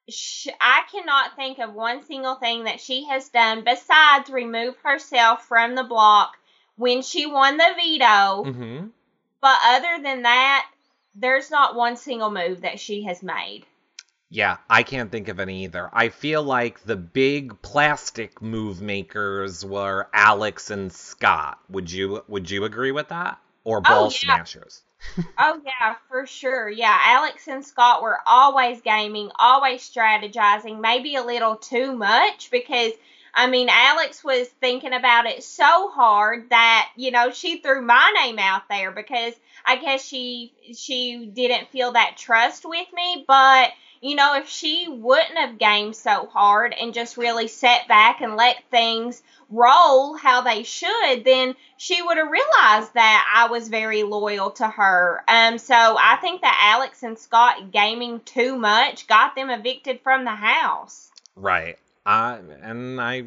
sh- 0.09 0.47
I 0.59 0.83
cannot 0.91 1.35
think 1.35 1.59
of 1.59 1.73
one 1.73 2.03
single 2.03 2.35
thing 2.35 2.63
that 2.65 2.79
she 2.81 3.05
has 3.05 3.29
done 3.29 3.63
besides 3.63 4.29
remove 4.29 4.77
herself 4.83 5.45
from 5.47 5.75
the 5.75 5.83
block 5.83 6.37
when 6.75 7.01
she 7.01 7.25
won 7.25 7.57
the 7.57 7.73
veto. 7.75 8.43
hmm 8.51 8.87
But 9.41 9.57
other 9.65 10.01
than 10.01 10.23
that, 10.23 10.69
there's 11.15 11.51
not 11.51 11.75
one 11.75 11.97
single 11.97 12.31
move 12.31 12.61
that 12.61 12.79
she 12.79 13.03
has 13.03 13.21
made. 13.23 13.65
Yeah, 14.29 14.57
I 14.69 14.83
can't 14.83 15.11
think 15.11 15.29
of 15.29 15.39
any 15.39 15.63
either. 15.63 15.89
I 15.93 16.09
feel 16.09 16.43
like 16.43 16.81
the 16.83 16.95
big 16.97 17.61
plastic 17.61 18.41
move 18.41 18.81
makers 18.81 19.63
were 19.65 20.09
Alex 20.13 20.69
and 20.69 20.91
Scott. 20.91 21.59
Would 21.69 21.91
you 21.91 22.23
would 22.27 22.49
you 22.51 22.65
agree 22.65 22.91
with 22.91 23.09
that? 23.09 23.39
Or 23.67 23.79
oh, 23.79 23.81
ball 23.81 24.05
Oh, 24.07 24.09
yeah. 24.23 24.37
smashers? 24.37 24.83
Oh 25.39 25.61
yeah, 25.63 25.95
for 26.09 26.25
sure. 26.25 26.69
Yeah, 26.69 26.97
Alex 27.01 27.47
and 27.47 27.63
Scott 27.65 28.01
were 28.01 28.19
always 28.25 28.81
gaming, 28.81 29.29
always 29.37 29.87
strategizing, 29.87 30.79
maybe 30.79 31.15
a 31.15 31.23
little 31.23 31.55
too 31.55 31.95
much 31.95 32.49
because 32.51 32.93
I 33.33 33.45
mean, 33.47 33.67
Alex 33.69 34.23
was 34.23 34.47
thinking 34.47 34.93
about 34.93 35.27
it 35.27 35.43
so 35.43 35.89
hard 35.89 36.49
that, 36.49 36.89
you 36.95 37.11
know, 37.11 37.29
she 37.31 37.59
threw 37.59 37.81
my 37.83 38.11
name 38.15 38.39
out 38.39 38.63
there 38.67 38.91
because 38.91 39.33
I 39.63 39.75
guess 39.75 40.03
she 40.03 40.53
she 40.75 41.27
didn't 41.27 41.69
feel 41.69 41.91
that 41.91 42.17
trust 42.17 42.65
with 42.65 42.87
me, 42.93 43.23
but 43.27 43.71
you 44.01 44.15
know, 44.15 44.35
if 44.35 44.47
she 44.47 44.87
wouldn't 44.89 45.37
have 45.37 45.57
gamed 45.57 45.95
so 45.95 46.27
hard 46.27 46.73
and 46.79 46.93
just 46.93 47.17
really 47.17 47.47
sat 47.47 47.87
back 47.87 48.21
and 48.21 48.35
let 48.35 48.63
things 48.69 49.21
roll 49.49 50.15
how 50.15 50.41
they 50.41 50.63
should, 50.63 51.23
then 51.23 51.55
she 51.77 52.01
would 52.01 52.17
have 52.17 52.29
realized 52.29 52.93
that 52.93 53.31
I 53.33 53.49
was 53.49 53.69
very 53.69 54.03
loyal 54.03 54.51
to 54.51 54.67
her. 54.67 55.23
Um, 55.27 55.57
so 55.57 55.75
I 55.75 56.17
think 56.21 56.41
that 56.41 56.73
Alex 56.75 57.03
and 57.03 57.17
Scott 57.17 57.71
gaming 57.71 58.19
too 58.21 58.57
much 58.57 59.07
got 59.07 59.35
them 59.35 59.49
evicted 59.49 60.01
from 60.01 60.25
the 60.25 60.31
house. 60.31 61.09
Right. 61.35 61.77
Uh, 62.05 62.39
and 62.61 62.99
I, 62.99 63.25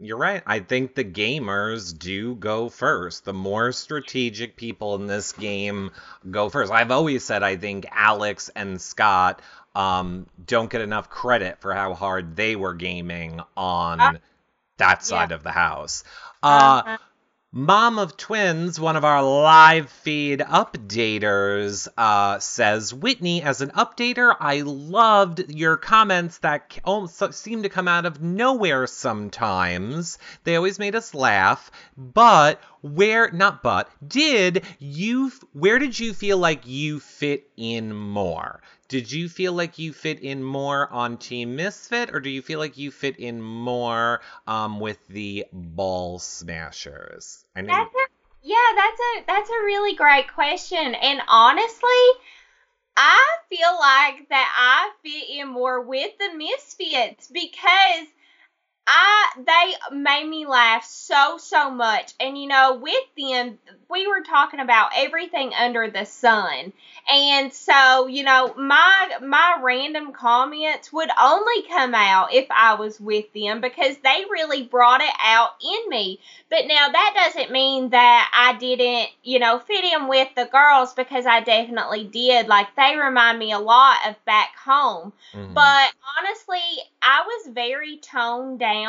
you're 0.00 0.16
right. 0.16 0.42
I 0.46 0.60
think 0.60 0.94
the 0.94 1.04
gamers 1.04 1.96
do 1.96 2.34
go 2.34 2.68
first. 2.68 3.24
The 3.24 3.32
more 3.32 3.72
strategic 3.72 4.56
people 4.56 4.94
in 4.94 5.06
this 5.06 5.32
game 5.32 5.90
go 6.30 6.48
first. 6.48 6.72
I've 6.72 6.90
always 6.90 7.24
said 7.24 7.42
I 7.42 7.56
think 7.56 7.86
Alex 7.92 8.50
and 8.54 8.80
Scott 8.80 9.42
um, 9.74 10.26
don't 10.44 10.70
get 10.70 10.80
enough 10.80 11.08
credit 11.10 11.60
for 11.60 11.72
how 11.74 11.94
hard 11.94 12.36
they 12.36 12.56
were 12.56 12.74
gaming 12.74 13.40
on 13.56 14.00
Uh, 14.00 14.12
that 14.78 15.04
side 15.04 15.32
of 15.32 15.42
the 15.42 15.52
house. 15.52 16.04
Uh, 16.42 16.82
Uh-huh. 16.84 16.96
Mom 17.52 17.98
of 17.98 18.16
Twins, 18.16 18.78
one 18.78 18.94
of 18.94 19.04
our 19.04 19.24
live 19.24 19.90
feed 19.90 20.38
updaters, 20.38 21.88
uh, 21.98 22.38
says, 22.38 22.94
Whitney, 22.94 23.42
as 23.42 23.60
an 23.60 23.70
updater, 23.70 24.34
I 24.38 24.60
loved 24.60 25.50
your 25.50 25.76
comments 25.76 26.38
that 26.38 26.70
seem 27.32 27.64
to 27.64 27.68
come 27.68 27.88
out 27.88 28.06
of 28.06 28.22
nowhere 28.22 28.86
sometimes. 28.86 30.18
They 30.44 30.54
always 30.54 30.78
made 30.78 30.94
us 30.94 31.12
laugh. 31.12 31.72
But 31.96 32.60
where, 32.82 33.32
not 33.32 33.64
but, 33.64 33.90
did 34.06 34.62
you, 34.78 35.32
where 35.52 35.80
did 35.80 35.98
you 35.98 36.14
feel 36.14 36.38
like 36.38 36.68
you 36.68 37.00
fit 37.00 37.50
in 37.56 37.92
more? 37.92 38.62
Did 38.90 39.12
you 39.12 39.28
feel 39.28 39.52
like 39.52 39.78
you 39.78 39.92
fit 39.92 40.18
in 40.18 40.42
more 40.42 40.92
on 40.92 41.16
Team 41.16 41.54
Misfit, 41.54 42.12
or 42.12 42.18
do 42.18 42.28
you 42.28 42.42
feel 42.42 42.58
like 42.58 42.76
you 42.76 42.90
fit 42.90 43.18
in 43.18 43.40
more 43.40 44.20
um, 44.48 44.80
with 44.80 44.98
the 45.06 45.46
Ball 45.52 46.18
Smashers? 46.18 47.44
I. 47.54 47.62
That's 47.62 47.94
a 47.94 48.06
yeah, 48.42 48.56
that's 48.74 49.00
a 49.00 49.24
that's 49.28 49.48
a 49.48 49.64
really 49.64 49.94
great 49.94 50.34
question. 50.34 50.96
And 50.96 51.22
honestly, 51.28 52.02
I 52.96 53.24
feel 53.48 53.78
like 53.78 54.28
that 54.28 54.52
I 54.56 54.90
fit 55.04 55.38
in 55.38 55.46
more 55.46 55.82
with 55.82 56.10
the 56.18 56.36
misfits 56.36 57.28
because 57.28 58.08
I 58.92 59.26
they 59.90 59.96
made 59.96 60.28
me 60.28 60.46
laugh 60.46 60.84
so 60.84 61.38
so 61.38 61.70
much. 61.70 62.12
And 62.18 62.36
you 62.36 62.48
know, 62.48 62.74
with 62.82 63.04
them 63.16 63.58
we 63.88 64.06
were 64.08 64.22
talking 64.22 64.60
about 64.60 64.90
everything 64.96 65.52
under 65.54 65.90
the 65.90 66.04
sun. 66.04 66.72
And 67.08 67.52
so, 67.52 68.06
you 68.06 68.24
know, 68.24 68.54
my 68.56 69.18
my 69.22 69.58
random 69.62 70.12
comments 70.12 70.92
would 70.92 71.10
only 71.20 71.62
come 71.68 71.94
out 71.94 72.34
if 72.34 72.46
I 72.50 72.74
was 72.74 73.00
with 73.00 73.32
them 73.32 73.60
because 73.60 73.96
they 73.98 74.24
really 74.30 74.62
brought 74.62 75.00
it 75.00 75.14
out 75.24 75.50
in 75.62 75.88
me. 75.88 76.20
But 76.50 76.66
now 76.66 76.88
that 76.88 77.12
doesn't 77.32 77.50
mean 77.52 77.90
that 77.90 78.30
I 78.34 78.58
didn't, 78.58 79.08
you 79.22 79.38
know, 79.38 79.58
fit 79.60 79.84
in 79.84 80.08
with 80.08 80.28
the 80.36 80.46
girls 80.46 80.94
because 80.94 81.26
I 81.26 81.40
definitely 81.40 82.04
did. 82.04 82.48
Like 82.48 82.74
they 82.76 82.96
remind 82.96 83.38
me 83.38 83.52
a 83.52 83.58
lot 83.58 83.96
of 84.08 84.24
back 84.24 84.56
home. 84.56 85.12
Mhm. 85.34 85.54
But 85.54 85.92
honestly, 86.18 86.60
I 87.02 87.22
was 87.26 87.54
very 87.54 87.96
toned 87.98 88.58
down 88.58 88.79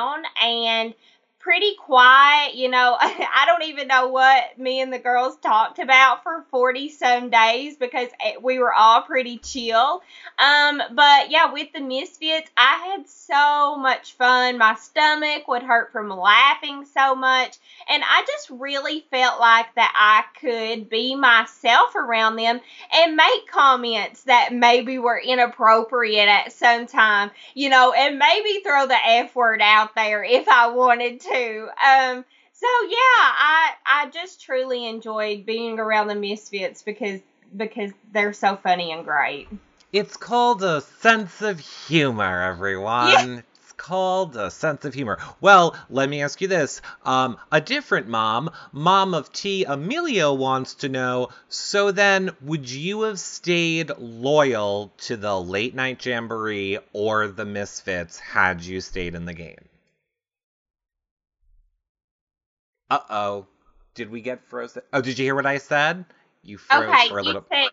and 0.42 0.94
pretty 1.42 1.76
quiet. 1.76 2.56
You 2.56 2.70
know, 2.70 2.96
I 3.00 3.44
don't 3.46 3.64
even 3.70 3.88
know 3.88 4.08
what 4.10 4.58
me 4.58 4.82
and 4.82 4.94
the 4.94 5.00
girls 5.00 5.38
talked 5.38 5.80
about 5.80 6.24
for 6.24 6.46
40 6.52 6.90
some 6.90 7.30
days 7.30 7.76
because 7.78 8.10
we 8.42 8.60
were 8.60 8.74
all 8.74 9.02
pretty 9.02 9.38
chill. 9.40 10.02
Um, 10.38 10.82
but 10.92 11.32
yeah, 11.32 11.52
with 11.52 11.74
the 11.74 11.82
Misfits, 11.82 12.50
I 12.56 12.92
had 12.92 13.08
so 13.10 13.78
much 13.78 14.14
fun. 14.14 14.58
My 14.58 14.76
stomach 14.76 15.48
would 15.48 15.64
hurt 15.64 15.92
from 15.92 16.10
laughing 16.10 16.86
so 16.86 17.16
much. 17.16 17.58
And 17.90 18.04
I 18.04 18.24
just 18.28 18.50
really 18.50 19.06
felt 19.12 19.40
like 19.40 19.74
that 19.76 19.94
I 19.96 20.24
could 20.40 20.90
be 20.90 21.16
myself 21.16 21.96
around 21.96 22.36
them 22.36 22.60
and 22.94 23.16
make 23.16 23.48
comments 23.48 24.24
that 24.24 24.54
maybe 24.54 24.98
were 24.98 25.20
inappropriate 25.20 26.28
at 26.28 26.52
some 26.54 26.88
time, 26.88 27.32
you 27.54 27.70
know, 27.70 27.94
and 27.94 28.20
maybe 28.20 28.62
throw 28.64 28.88
the 28.88 28.98
F 29.06 29.36
word 29.36 29.62
out 29.62 29.96
there 29.96 30.24
if 30.24 30.48
I 30.48 30.68
wanted 30.68 31.22
to. 31.22 31.31
Um, 31.32 32.26
so 32.54 32.68
yeah, 32.84 32.98
I 32.98 33.72
I 33.86 34.10
just 34.14 34.42
truly 34.42 34.88
enjoyed 34.88 35.46
being 35.46 35.80
around 35.80 36.08
the 36.08 36.16
Misfits 36.16 36.84
because 36.84 37.22
because 37.56 37.92
they're 38.12 38.34
so 38.34 38.56
funny 38.56 38.92
and 38.92 39.04
great. 39.04 39.48
It's 39.92 40.16
called 40.16 40.64
a 40.64 40.82
sense 40.82 41.42
of 41.42 41.60
humor, 41.60 42.42
everyone. 42.44 43.44
It's 43.58 43.72
called 43.74 44.38
a 44.38 44.52
sense 44.52 44.86
of 44.86 44.94
humor. 44.94 45.18
Well, 45.42 45.76
let 45.90 46.08
me 46.08 46.22
ask 46.22 46.40
you 46.40 46.48
this. 46.48 46.82
Um, 47.04 47.38
a 47.52 47.60
different 47.60 48.08
mom, 48.08 48.52
mom 48.72 49.14
of 49.14 49.34
T. 49.34 49.64
Emilio, 49.64 50.34
wants 50.34 50.76
to 50.76 50.90
know 50.90 51.30
so 51.50 51.92
then, 51.92 52.32
would 52.42 52.70
you 52.70 53.02
have 53.02 53.20
stayed 53.20 53.92
loyal 53.98 54.94
to 55.00 55.18
the 55.18 55.40
late 55.42 55.74
night 55.76 56.06
jamboree 56.06 56.78
or 56.94 57.28
the 57.28 57.46
Misfits 57.46 58.20
had 58.20 58.62
you 58.62 58.82
stayed 58.82 59.16
in 59.16 59.26
the 59.26 59.34
game? 59.34 59.66
Uh 62.92 63.00
oh. 63.10 63.48
Did 63.96 64.12
we 64.12 64.22
get 64.22 64.44
frozen? 64.44 64.84
Oh, 64.94 65.02
did 65.02 65.18
you 65.18 65.26
hear 65.26 65.34
what 65.36 65.46
I 65.48 65.58
said? 65.60 66.06
You 66.44 66.58
froze 66.60 66.88
Okay, 66.90 67.06
for 67.06 67.18
a 67.20 67.24
you 67.24 67.26
little. 67.26 67.46
said 67.50 67.70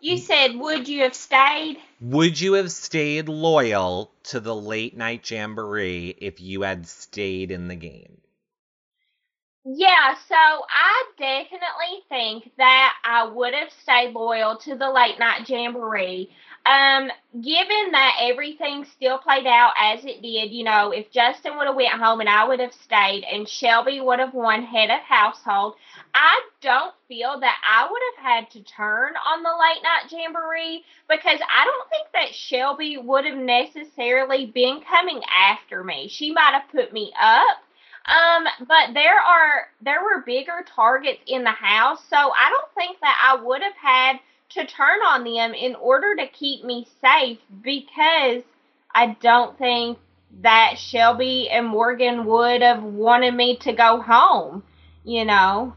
you 0.00 0.16
said 0.16 0.56
would 0.56 0.88
you 0.88 1.02
have 1.02 1.14
stayed? 1.14 1.78
Would 2.00 2.40
you 2.40 2.54
have 2.54 2.72
stayed 2.72 3.28
loyal 3.28 4.14
to 4.24 4.40
the 4.40 4.56
late 4.56 4.96
night 4.96 5.30
jamboree 5.30 6.14
if 6.18 6.40
you 6.40 6.62
had 6.62 6.86
stayed 6.88 7.50
in 7.50 7.68
the 7.68 7.76
game? 7.76 8.22
Yeah, 9.66 10.14
so 10.28 10.34
I 10.34 11.04
definitely 11.18 12.02
think 12.10 12.52
that 12.58 12.94
I 13.04 13.24
would 13.26 13.54
have 13.54 13.72
stayed 13.82 14.12
loyal 14.14 14.58
to 14.58 14.76
the 14.76 14.90
late 14.90 15.18
night 15.18 15.48
jamboree. 15.48 16.30
Um, 16.66 17.10
given 17.42 17.92
that 17.92 18.16
everything 18.22 18.86
still 18.86 19.18
played 19.18 19.46
out 19.46 19.74
as 19.78 20.02
it 20.04 20.22
did, 20.22 20.50
you 20.50 20.64
know, 20.64 20.92
if 20.92 21.10
Justin 21.10 21.58
would 21.58 21.66
have 21.66 21.76
went 21.76 21.90
home 21.90 22.20
and 22.20 22.28
I 22.28 22.48
would 22.48 22.60
have 22.60 22.72
stayed 22.72 23.22
and 23.24 23.46
Shelby 23.46 24.00
would 24.00 24.18
have 24.18 24.32
won 24.32 24.62
head 24.62 24.88
of 24.88 25.00
household, 25.00 25.74
I 26.14 26.40
don't 26.62 26.94
feel 27.06 27.38
that 27.40 27.56
I 27.68 27.86
would 27.90 28.02
have 28.16 28.24
had 28.24 28.50
to 28.52 28.62
turn 28.62 29.12
on 29.14 29.42
the 29.42 29.50
late 29.50 29.82
night 29.82 30.10
jamboree 30.10 30.84
because 31.06 31.38
I 31.42 31.64
don't 31.66 31.90
think 31.90 32.08
that 32.14 32.34
Shelby 32.34 32.96
would 32.96 33.26
have 33.26 33.36
necessarily 33.36 34.46
been 34.46 34.80
coming 34.88 35.20
after 35.30 35.84
me. 35.84 36.08
She 36.08 36.32
might 36.32 36.54
have 36.54 36.70
put 36.72 36.94
me 36.94 37.12
up. 37.20 37.58
Um, 38.06 38.44
but 38.66 38.94
there 38.94 39.18
are 39.18 39.68
there 39.82 40.02
were 40.02 40.22
bigger 40.26 40.64
targets 40.74 41.20
in 41.26 41.42
the 41.42 41.50
house, 41.50 42.02
so 42.10 42.16
I 42.16 42.50
don't 42.50 42.74
think 42.74 43.00
that 43.00 43.18
I 43.22 43.42
would 43.42 43.62
have 43.62 43.76
had 43.76 44.16
to 44.50 44.66
turn 44.66 45.00
on 45.06 45.24
them 45.24 45.54
in 45.54 45.74
order 45.76 46.14
to 46.16 46.26
keep 46.28 46.64
me 46.64 46.86
safe 47.00 47.38
because 47.62 48.42
I 48.94 49.16
don't 49.20 49.58
think 49.58 49.98
that 50.42 50.78
Shelby 50.78 51.48
and 51.50 51.66
Morgan 51.66 52.24
would 52.24 52.62
have 52.62 52.82
wanted 52.82 53.34
me 53.34 53.56
to 53.58 53.72
go 53.72 54.00
home, 54.00 54.62
you 55.04 55.24
know. 55.24 55.74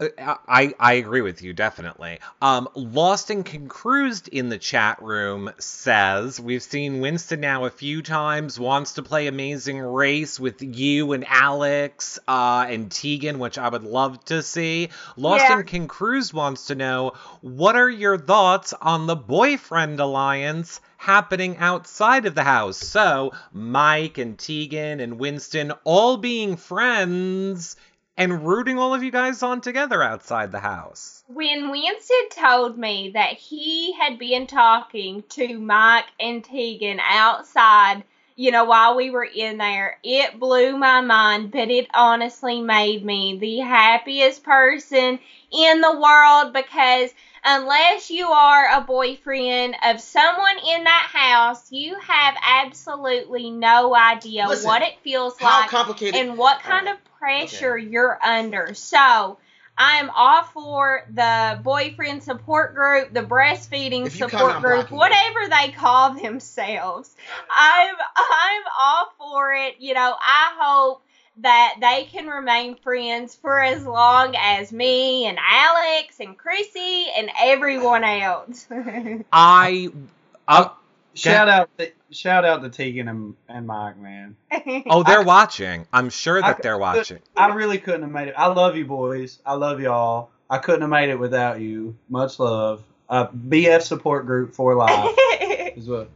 Uh, 0.00 0.36
I, 0.48 0.74
I 0.80 0.94
agree 0.94 1.20
with 1.20 1.42
you 1.42 1.52
definitely. 1.52 2.20
Um, 2.40 2.68
Lost 2.74 3.28
and 3.30 3.44
Concruised 3.44 4.28
in 4.28 4.48
the 4.48 4.56
chat 4.58 5.02
room 5.02 5.50
says 5.58 6.40
we've 6.40 6.62
seen 6.62 7.00
Winston 7.00 7.40
now 7.40 7.66
a 7.66 7.70
few 7.70 8.00
times. 8.02 8.58
Wants 8.58 8.94
to 8.94 9.02
play 9.02 9.26
Amazing 9.26 9.78
Race 9.78 10.40
with 10.40 10.62
you 10.62 11.12
and 11.12 11.26
Alex 11.28 12.18
uh, 12.26 12.66
and 12.68 12.90
Tegan, 12.90 13.38
which 13.38 13.58
I 13.58 13.68
would 13.68 13.84
love 13.84 14.24
to 14.26 14.42
see. 14.42 14.88
Lost 15.16 15.44
Yeah. 15.44 15.58
and 15.58 15.66
Concruised 15.66 16.32
wants 16.32 16.68
to 16.68 16.74
know 16.74 17.12
what 17.42 17.76
are 17.76 17.90
your 17.90 18.16
thoughts 18.16 18.72
on 18.72 19.06
the 19.06 19.16
boyfriend 19.16 20.00
alliance 20.00 20.80
happening 20.96 21.56
outside 21.58 22.24
of 22.24 22.34
the 22.34 22.44
house? 22.44 22.78
So 22.78 23.32
Mike 23.52 24.16
and 24.18 24.38
Tegan 24.38 25.00
and 25.00 25.18
Winston 25.18 25.72
all 25.84 26.16
being 26.16 26.56
friends 26.56 27.76
and 28.20 28.46
rooting 28.46 28.78
all 28.78 28.92
of 28.92 29.02
you 29.02 29.10
guys 29.10 29.42
on 29.42 29.62
together 29.62 30.02
outside 30.02 30.52
the 30.52 30.60
house. 30.60 31.24
When 31.26 31.70
Winston 31.70 32.28
told 32.36 32.76
me 32.76 33.12
that 33.14 33.32
he 33.32 33.94
had 33.94 34.18
been 34.18 34.46
talking 34.46 35.24
to 35.30 35.58
Mike 35.58 36.04
and 36.20 36.44
Tegan 36.44 37.00
outside, 37.00 38.04
you 38.36 38.50
know, 38.50 38.64
while 38.66 38.94
we 38.94 39.08
were 39.08 39.24
in 39.24 39.56
there, 39.56 39.96
it 40.04 40.38
blew 40.38 40.76
my 40.76 41.00
mind, 41.00 41.50
but 41.50 41.70
it 41.70 41.86
honestly 41.94 42.60
made 42.60 43.02
me 43.02 43.38
the 43.38 43.60
happiest 43.60 44.44
person 44.44 45.18
in 45.50 45.80
the 45.80 45.98
world 45.98 46.52
because 46.52 47.14
unless 47.44 48.10
you 48.10 48.26
are 48.28 48.78
a 48.78 48.80
boyfriend 48.82 49.76
of 49.84 50.00
someone 50.00 50.58
in 50.74 50.84
that 50.84 51.08
house, 51.12 51.70
you 51.72 51.98
have 51.98 52.34
absolutely 52.42 53.50
no 53.50 53.94
idea 53.94 54.46
Listen, 54.48 54.66
what 54.66 54.82
it 54.82 54.94
feels 55.02 55.38
How 55.38 55.60
like 55.60 55.70
complicated? 55.70 56.14
and 56.20 56.36
what 56.38 56.60
kind 56.60 56.86
Alright. 56.86 57.00
of 57.00 57.18
pressure 57.18 57.76
you're 57.76 58.18
under. 58.24 58.74
So 58.74 59.38
I'm 59.76 60.10
all 60.10 60.42
for 60.44 61.06
the 61.10 61.58
boyfriend 61.62 62.22
support 62.22 62.74
group, 62.74 63.14
the 63.14 63.22
breastfeeding 63.22 64.06
If 64.06 64.18
you 64.18 64.26
come, 64.28 64.38
support 64.38 64.60
group, 64.62 64.90
whatever 64.90 65.40
they 65.48 65.72
call 65.72 66.14
themselves. 66.14 67.14
I'm 67.50 67.94
I'm 68.16 68.62
all 68.78 69.12
for 69.18 69.54
it. 69.54 69.76
You 69.78 69.94
know, 69.94 70.14
I 70.20 70.52
hope 70.58 71.02
that 71.42 71.74
they 71.80 72.08
can 72.10 72.26
remain 72.26 72.76
friends 72.76 73.34
for 73.36 73.58
as 73.60 73.84
long 73.86 74.34
as 74.38 74.72
me 74.72 75.26
and 75.26 75.38
Alex 75.40 76.20
and 76.20 76.36
Kryssie 76.38 77.06
and 77.16 77.30
everyone 77.40 78.04
else. 78.04 78.66
I. 79.32 79.88
Uh, 80.46 80.68
Shout 81.12 81.48
out, 81.48 81.68
to, 81.78 81.90
shout 82.12 82.44
out 82.44 82.62
to 82.62 82.68
Tegan 82.70 83.08
and, 83.08 83.34
and 83.48 83.66
Mike, 83.66 83.98
man. 83.98 84.36
oh, 84.86 85.02
they're 85.02 85.24
watching. 85.24 85.86
I'm 85.92 86.08
sure 86.08 86.40
that 86.40 86.58
I- 86.58 86.60
they're 86.62 86.78
watching. 86.78 87.18
I 87.36 87.48
really 87.48 87.78
couldn't 87.78 88.02
have 88.02 88.10
made 88.12 88.28
it. 88.28 88.34
I 88.38 88.46
love 88.46 88.76
you, 88.76 88.84
boys. 88.84 89.40
I 89.44 89.54
love 89.54 89.80
y'all. 89.80 90.30
I 90.48 90.58
couldn't 90.58 90.82
have 90.82 90.90
made 90.90 91.10
it 91.10 91.18
without 91.18 91.60
you. 91.60 91.96
Much 92.08 92.38
love. 92.38 92.84
Uh, 93.08 93.26
BF 93.26 93.82
support 93.82 94.24
group 94.26 94.54
for 94.54 94.74
life 94.76 95.14
is 95.76 95.88
what. 95.88 96.08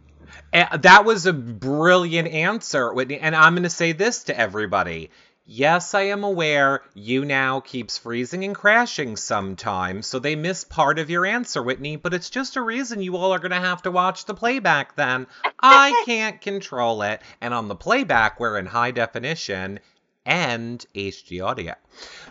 That 0.55 1.05
was 1.05 1.26
a 1.26 1.32
brilliant 1.32 2.28
answer, 2.28 2.92
Whitney. 2.92 3.18
And 3.18 3.34
I'm 3.34 3.55
going 3.55 3.64
to 3.64 3.70
say 3.70 3.92
this 3.92 4.24
to 4.24 4.38
everybody. 4.38 5.11
Yes, 5.46 5.92
I 5.92 6.02
am 6.02 6.24
aware 6.24 6.82
YouNow 6.96 7.62
keeps 7.62 7.98
freezing 7.98 8.44
and 8.44 8.55
crashing 8.55 9.16
sometimes, 9.16 10.07
so 10.07 10.18
they 10.18 10.36
miss 10.36 10.64
part 10.64 10.98
of 10.98 11.11
your 11.11 11.26
answer, 11.26 11.62
Whitney, 11.62 11.96
but 11.96 12.14
it's 12.14 12.30
just 12.30 12.57
a 12.57 12.62
reason 12.62 13.02
you 13.02 13.18
all 13.18 13.34
are 13.34 13.38
going 13.38 13.50
to 13.50 13.59
have 13.59 13.82
to 13.82 13.90
watch 13.90 14.24
the 14.24 14.32
playback 14.32 14.96
then. 14.96 15.26
I 15.61 16.02
can't 16.07 16.40
control 16.40 17.02
it. 17.02 17.20
And 17.42 17.52
on 17.52 17.68
the 17.68 17.74
playback, 17.74 18.40
we're 18.40 18.57
in 18.57 18.64
high 18.64 18.92
definition 18.92 19.80
and 20.24 20.82
HD 20.94 21.44
audio. 21.44 21.74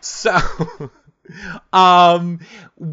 So, 0.02 0.36
um, 1.72 2.40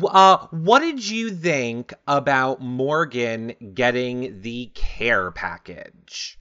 uh, 0.04 0.46
what 0.50 0.80
did 0.80 1.08
you 1.08 1.30
think 1.30 1.92
about 2.06 2.60
Morgan 2.60 3.54
getting 3.74 4.40
the 4.42 4.70
care 4.74 5.30
package? 5.30 6.38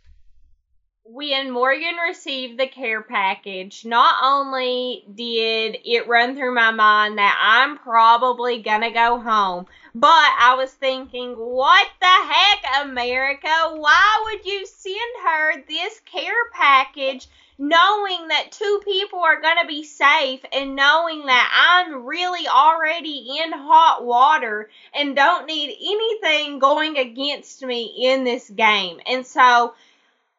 when 1.11 1.49
Morgan 1.49 1.95
received 2.07 2.59
the 2.59 2.67
care 2.67 3.01
package, 3.01 3.83
not 3.83 4.15
only 4.23 5.03
did 5.11 5.79
it 5.83 6.07
run 6.07 6.35
through 6.35 6.53
my 6.53 6.69
mind 6.69 7.17
that 7.17 7.35
I'm 7.41 7.79
probably 7.79 8.61
gonna 8.61 8.91
go 8.91 9.19
home, 9.19 9.65
but 9.95 10.07
I 10.07 10.53
was 10.55 10.71
thinking, 10.71 11.31
what 11.33 11.87
the 11.99 12.05
heck, 12.05 12.85
America? 12.85 13.49
Why 13.75 14.23
would 14.25 14.45
you 14.45 14.67
send 14.67 14.95
her 15.23 15.63
this 15.67 15.99
care 16.01 16.51
package 16.53 17.27
knowing 17.60 18.30
that 18.30 18.53
two 18.53 18.82
people 18.86 19.20
are 19.20 19.41
gonna 19.41 19.68
be 19.68 19.84
safe 19.84 20.39
and 20.53 20.78
knowing 20.78 21.26
that 21.26 21.51
I'm 21.53 22.05
really 22.05 22.47
already 22.47 23.38
in 23.43 23.51
hot 23.51 24.05
water 24.05 24.70
and 24.93 25.16
don't 25.16 25.45
need 25.45 25.78
anything 25.80 26.60
going 26.60 26.97
against 26.97 27.62
me 27.62 27.93
in 27.99 28.24
this 28.24 28.49
game? 28.49 29.01
And 29.05 29.28
so, 29.28 29.74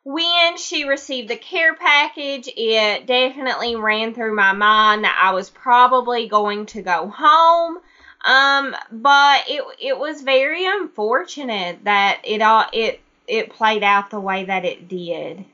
when 0.03 0.57
she 0.57 0.85
received 0.85 1.29
the 1.29 1.37
care 1.37 1.75
package, 1.75 2.49
it 2.57 3.07
definitely 3.07 3.77
ran 3.77 4.14
through 4.14 4.35
my 4.35 4.53
mind 4.53 5.05
that 5.05 5.18
I 5.23 5.33
was 5.35 5.51
probably 5.51 6.27
going 6.27 6.64
to 6.66 6.81
go 6.81 7.09
home. 7.09 7.79
Um, 8.25 8.75
but 8.91 9.45
it 9.49 9.62
it 9.79 9.99
was 9.99 10.23
very 10.23 10.66
unfortunate 10.66 11.85
that 11.85 12.21
it 12.25 12.41
all 12.43 12.64
it 12.73 13.01
it 13.29 13.51
played 13.51 13.83
out 13.83 14.11
the 14.11 14.21
way 14.21 14.45
that 14.45 14.64
it 14.64 14.89
did. 14.89 15.45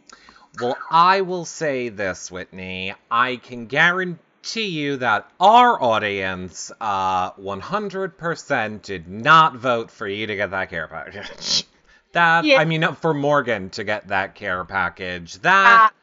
Well, 0.60 0.76
I 0.90 1.20
will 1.22 1.44
say 1.44 1.88
this, 1.90 2.30
Whitney. 2.30 2.94
I 3.10 3.36
can 3.36 3.66
guarantee 3.66 4.68
you 4.68 4.96
that 4.98 5.30
our 5.38 5.82
audience, 5.82 6.72
uh, 6.80 7.32
100% 7.32 8.82
did 8.82 9.08
not 9.08 9.56
vote 9.56 9.90
for 9.90 10.08
you 10.08 10.26
to 10.28 10.36
get 10.36 10.50
that 10.52 10.70
care 10.70 10.88
package. 10.88 11.64
That, 12.12 12.46
Yeah. 12.46 12.58
I 12.60 12.64
mean, 12.64 12.94
for 12.94 13.12
Morgan 13.12 13.68
to 13.70 13.84
get 13.84 14.08
that 14.08 14.34
care 14.36 14.64
package. 14.64 15.34
That, 15.40 15.90
Uh, 15.92 15.94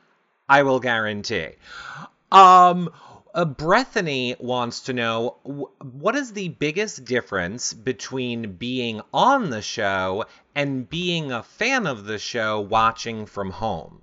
I 0.47 0.62
will 0.62 0.80
guarantee. 0.80 1.54
Um, 2.32 2.91
uh, 3.34 3.45
Brethany 3.45 4.36
wants 4.39 4.82
to 4.82 4.93
know 4.93 5.38
wh- 5.43 5.84
what 5.84 6.16
is 6.16 6.32
the 6.34 6.49
biggest 6.49 7.04
difference 7.06 7.74
between 7.74 8.58
being 8.58 9.01
on 9.12 9.49
the 9.49 9.64
show 9.64 10.26
and 10.54 10.88
being 10.88 11.32
a 11.32 11.41
fan 11.41 11.88
of 11.88 12.06
the 12.06 12.20
show 12.20 12.60
watching 12.62 13.26
from 13.26 13.49
home? 13.49 14.03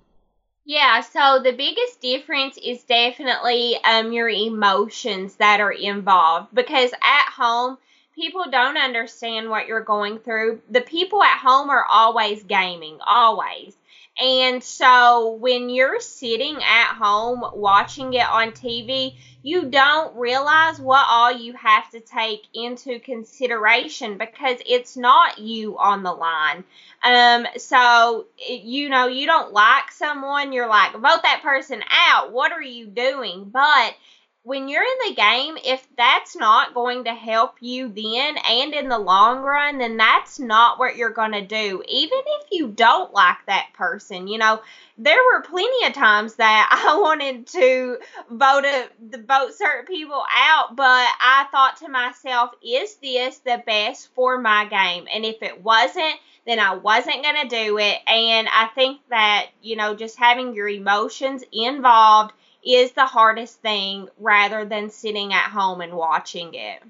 Yeah, 0.73 1.01
so 1.01 1.39
the 1.43 1.51
biggest 1.51 1.99
difference 1.99 2.57
is 2.57 2.83
definitely 2.85 3.77
um 3.83 4.13
your 4.13 4.29
emotions 4.29 5.35
that 5.35 5.59
are 5.59 5.71
involved 5.73 6.55
because 6.55 6.93
at 6.93 7.29
home 7.33 7.77
people 8.15 8.45
don't 8.49 8.77
understand 8.77 9.49
what 9.49 9.67
you're 9.67 9.83
going 9.83 10.19
through. 10.19 10.61
The 10.69 10.79
people 10.81 11.21
at 11.23 11.39
home 11.39 11.69
are 11.69 11.85
always 11.85 12.43
gaming, 12.43 12.99
always. 13.05 13.75
And 14.19 14.63
so 14.63 15.37
when 15.39 15.69
you're 15.69 15.99
sitting 15.99 16.57
at 16.57 16.95
home 16.95 17.43
watching 17.53 18.13
it 18.13 18.27
on 18.27 18.51
TV, 18.51 19.15
you 19.41 19.69
don't 19.69 20.15
realize 20.15 20.79
what 20.79 21.05
all 21.09 21.31
you 21.31 21.53
have 21.53 21.89
to 21.91 21.99
take 21.99 22.41
into 22.53 22.99
consideration 22.99 24.17
because 24.17 24.59
it's 24.67 24.95
not 24.95 25.39
you 25.39 25.77
on 25.79 26.03
the 26.03 26.11
line. 26.11 26.63
Um, 27.03 27.47
so 27.57 28.27
you 28.37 28.89
know, 28.89 29.07
you 29.07 29.25
don't 29.25 29.53
like 29.53 29.91
someone, 29.91 30.53
you're 30.53 30.67
like, 30.67 30.91
vote 30.93 31.23
that 31.23 31.41
person 31.41 31.81
out. 31.89 32.31
What 32.31 32.51
are 32.51 32.61
you 32.61 32.85
doing? 32.87 33.49
But 33.51 33.95
when 34.43 34.67
you're 34.67 34.81
in 34.81 35.09
the 35.09 35.15
game, 35.15 35.55
if 35.63 35.87
that's 35.95 36.35
not 36.35 36.73
going 36.73 37.03
to 37.03 37.13
help 37.13 37.57
you 37.59 37.87
then 37.89 38.37
and 38.37 38.73
in 38.73 38.89
the 38.89 38.97
long 38.97 39.39
run, 39.39 39.77
then 39.77 39.97
that's 39.97 40.39
not 40.39 40.79
what 40.79 40.95
you're 40.95 41.11
going 41.11 41.33
to 41.33 41.45
do. 41.45 41.83
Even 41.87 42.19
if 42.25 42.47
you 42.51 42.67
don't 42.69 43.13
like 43.13 43.37
that 43.45 43.67
person, 43.73 44.27
you 44.27 44.39
know, 44.39 44.59
there 44.97 45.19
were 45.31 45.41
plenty 45.41 45.85
of 45.85 45.93
times 45.93 46.35
that 46.35 46.67
I 46.87 46.99
wanted 46.99 47.45
to 47.47 47.99
vote 48.31 48.65
a, 48.65 48.89
vote 49.19 49.53
certain 49.53 49.85
people 49.85 50.23
out, 50.35 50.75
but 50.75 50.85
I 50.85 51.45
thought 51.51 51.77
to 51.77 51.87
myself, 51.87 52.51
is 52.65 52.95
this 52.95 53.37
the 53.39 53.61
best 53.63 54.09
for 54.15 54.39
my 54.39 54.65
game? 54.65 55.07
And 55.13 55.23
if 55.23 55.43
it 55.43 55.63
wasn't, 55.63 56.15
then 56.47 56.57
I 56.57 56.73
wasn't 56.73 57.21
going 57.21 57.47
to 57.47 57.63
do 57.63 57.77
it. 57.77 57.97
And 58.07 58.47
I 58.51 58.69
think 58.73 59.01
that, 59.11 59.49
you 59.61 59.75
know, 59.75 59.93
just 59.93 60.17
having 60.17 60.55
your 60.55 60.67
emotions 60.67 61.43
involved 61.53 62.33
is 62.63 62.91
the 62.91 63.05
hardest 63.05 63.61
thing 63.61 64.07
rather 64.19 64.65
than 64.65 64.89
sitting 64.89 65.33
at 65.33 65.49
home 65.49 65.81
and 65.81 65.93
watching 65.93 66.53
it. 66.53 66.81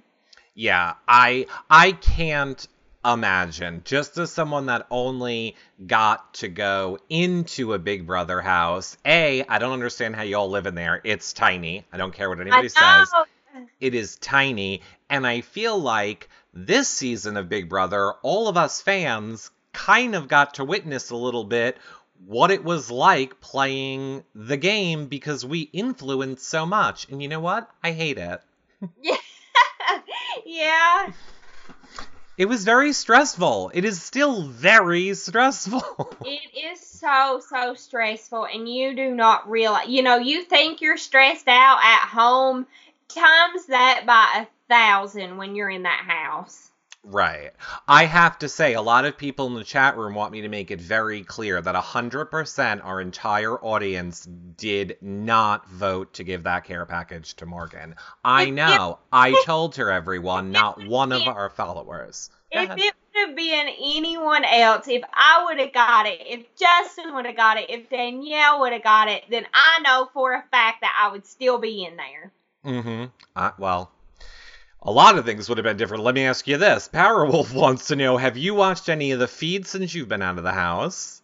Yeah, 0.53 0.95
I 1.07 1.47
I 1.69 1.93
can't 1.93 2.67
imagine 3.03 3.81
just 3.83 4.17
as 4.17 4.31
someone 4.31 4.67
that 4.67 4.85
only 4.91 5.55
got 5.87 6.35
to 6.35 6.47
go 6.47 6.99
into 7.09 7.73
a 7.73 7.79
Big 7.79 8.05
Brother 8.05 8.41
house. 8.41 8.97
A, 9.05 9.43
I 9.43 9.59
don't 9.59 9.73
understand 9.73 10.15
how 10.15 10.23
y'all 10.23 10.49
live 10.49 10.65
in 10.65 10.75
there. 10.75 11.01
It's 11.03 11.33
tiny. 11.33 11.85
I 11.91 11.97
don't 11.97 12.13
care 12.13 12.29
what 12.29 12.39
anybody 12.39 12.69
says. 12.69 13.09
It 13.79 13.95
is 13.95 14.15
tiny, 14.17 14.81
and 15.09 15.25
I 15.27 15.41
feel 15.41 15.77
like 15.77 16.29
this 16.53 16.87
season 16.89 17.37
of 17.37 17.49
Big 17.49 17.69
Brother, 17.69 18.13
all 18.21 18.47
of 18.47 18.57
us 18.57 18.81
fans 18.81 19.51
kind 19.73 20.15
of 20.15 20.27
got 20.27 20.55
to 20.55 20.65
witness 20.65 21.09
a 21.09 21.15
little 21.15 21.43
bit 21.43 21.77
what 22.25 22.51
it 22.51 22.63
was 22.63 22.91
like 22.91 23.41
playing 23.41 24.23
the 24.35 24.57
game 24.57 25.07
because 25.07 25.45
we 25.45 25.61
influenced 25.61 26.47
so 26.47 26.65
much. 26.65 27.07
And 27.09 27.21
you 27.21 27.27
know 27.27 27.39
what? 27.39 27.69
I 27.83 27.91
hate 27.91 28.17
it. 28.17 28.41
yeah. 29.01 29.17
yeah. 30.45 31.11
It 32.37 32.45
was 32.45 32.63
very 32.63 32.93
stressful. 32.93 33.71
It 33.73 33.85
is 33.85 34.01
still 34.01 34.43
very 34.43 35.13
stressful. 35.13 36.15
It 36.25 36.73
is 36.73 36.79
so, 36.79 37.41
so 37.49 37.73
stressful, 37.73 38.45
and 38.45 38.69
you 38.69 38.95
do 38.95 39.13
not 39.13 39.49
realize. 39.49 39.87
You 39.89 40.01
know, 40.01 40.17
you 40.17 40.43
think 40.43 40.81
you're 40.81 40.97
stressed 40.97 41.47
out 41.47 41.79
at 41.83 42.07
home, 42.07 42.67
times 43.07 43.65
that 43.67 44.03
by 44.05 44.43
a 44.43 44.47
thousand 44.69 45.37
when 45.37 45.55
you're 45.55 45.69
in 45.69 45.83
that 45.83 46.03
house. 46.07 46.70
Right. 47.03 47.51
I 47.87 48.05
have 48.05 48.37
to 48.39 48.49
say, 48.49 48.73
a 48.73 48.81
lot 48.81 49.05
of 49.05 49.17
people 49.17 49.47
in 49.47 49.55
the 49.55 49.63
chat 49.63 49.97
room 49.97 50.13
want 50.13 50.31
me 50.31 50.41
to 50.41 50.49
make 50.49 50.69
it 50.69 50.79
very 50.79 51.23
clear 51.23 51.59
that 51.59 51.73
100% 51.73 52.85
our 52.85 53.01
entire 53.01 53.57
audience 53.57 54.25
did 54.57 54.97
not 55.01 55.67
vote 55.67 56.13
to 56.13 56.23
give 56.23 56.43
that 56.43 56.63
care 56.63 56.85
package 56.85 57.33
to 57.35 57.47
Morgan. 57.47 57.95
I 58.23 58.51
know. 58.51 58.99
I 59.11 59.43
told 59.45 59.75
her, 59.77 59.89
everyone, 59.89 60.51
not 60.51 60.85
one 60.85 61.11
of 61.11 61.27
our 61.27 61.49
followers. 61.49 62.29
If 62.51 62.69
it 62.69 62.93
would 63.15 63.27
have 63.27 63.35
been 63.35 63.67
anyone 63.81 64.45
else, 64.45 64.87
if 64.87 65.01
I 65.11 65.45
would 65.45 65.59
have 65.59 65.73
got 65.73 66.05
it, 66.05 66.21
if 66.27 66.55
Justin 66.55 67.15
would 67.15 67.25
have 67.25 67.37
got 67.37 67.57
it, 67.57 67.69
if 67.69 67.89
Danielle 67.89 68.59
would 68.59 68.73
have 68.73 68.83
got 68.83 69.07
it, 69.07 69.23
then 69.29 69.47
I 69.53 69.79
know 69.79 70.09
for 70.13 70.33
a 70.33 70.43
fact 70.51 70.81
that 70.81 70.95
I 71.01 71.11
would 71.11 71.25
still 71.25 71.57
be 71.57 71.83
in 71.83 71.95
there. 71.95 72.31
Mm-hmm. 72.63 73.05
Uh, 73.35 73.51
well, 73.57 73.91
a 74.81 74.91
lot 74.91 75.17
of 75.17 75.25
things 75.25 75.47
would 75.47 75.57
have 75.57 75.65
been 75.65 75.77
different. 75.77 76.03
Let 76.03 76.15
me 76.15 76.25
ask 76.25 76.47
you 76.47 76.57
this. 76.57 76.89
Powerwolf 76.91 77.53
wants 77.55 77.87
to 77.87 77.95
know, 77.95 78.17
have 78.17 78.37
you 78.37 78.55
watched 78.55 78.89
any 78.89 79.11
of 79.11 79.19
the 79.19 79.27
feeds 79.27 79.69
since 79.69 79.93
you've 79.93 80.09
been 80.09 80.21
out 80.21 80.37
of 80.37 80.43
the 80.43 80.51
house? 80.51 81.21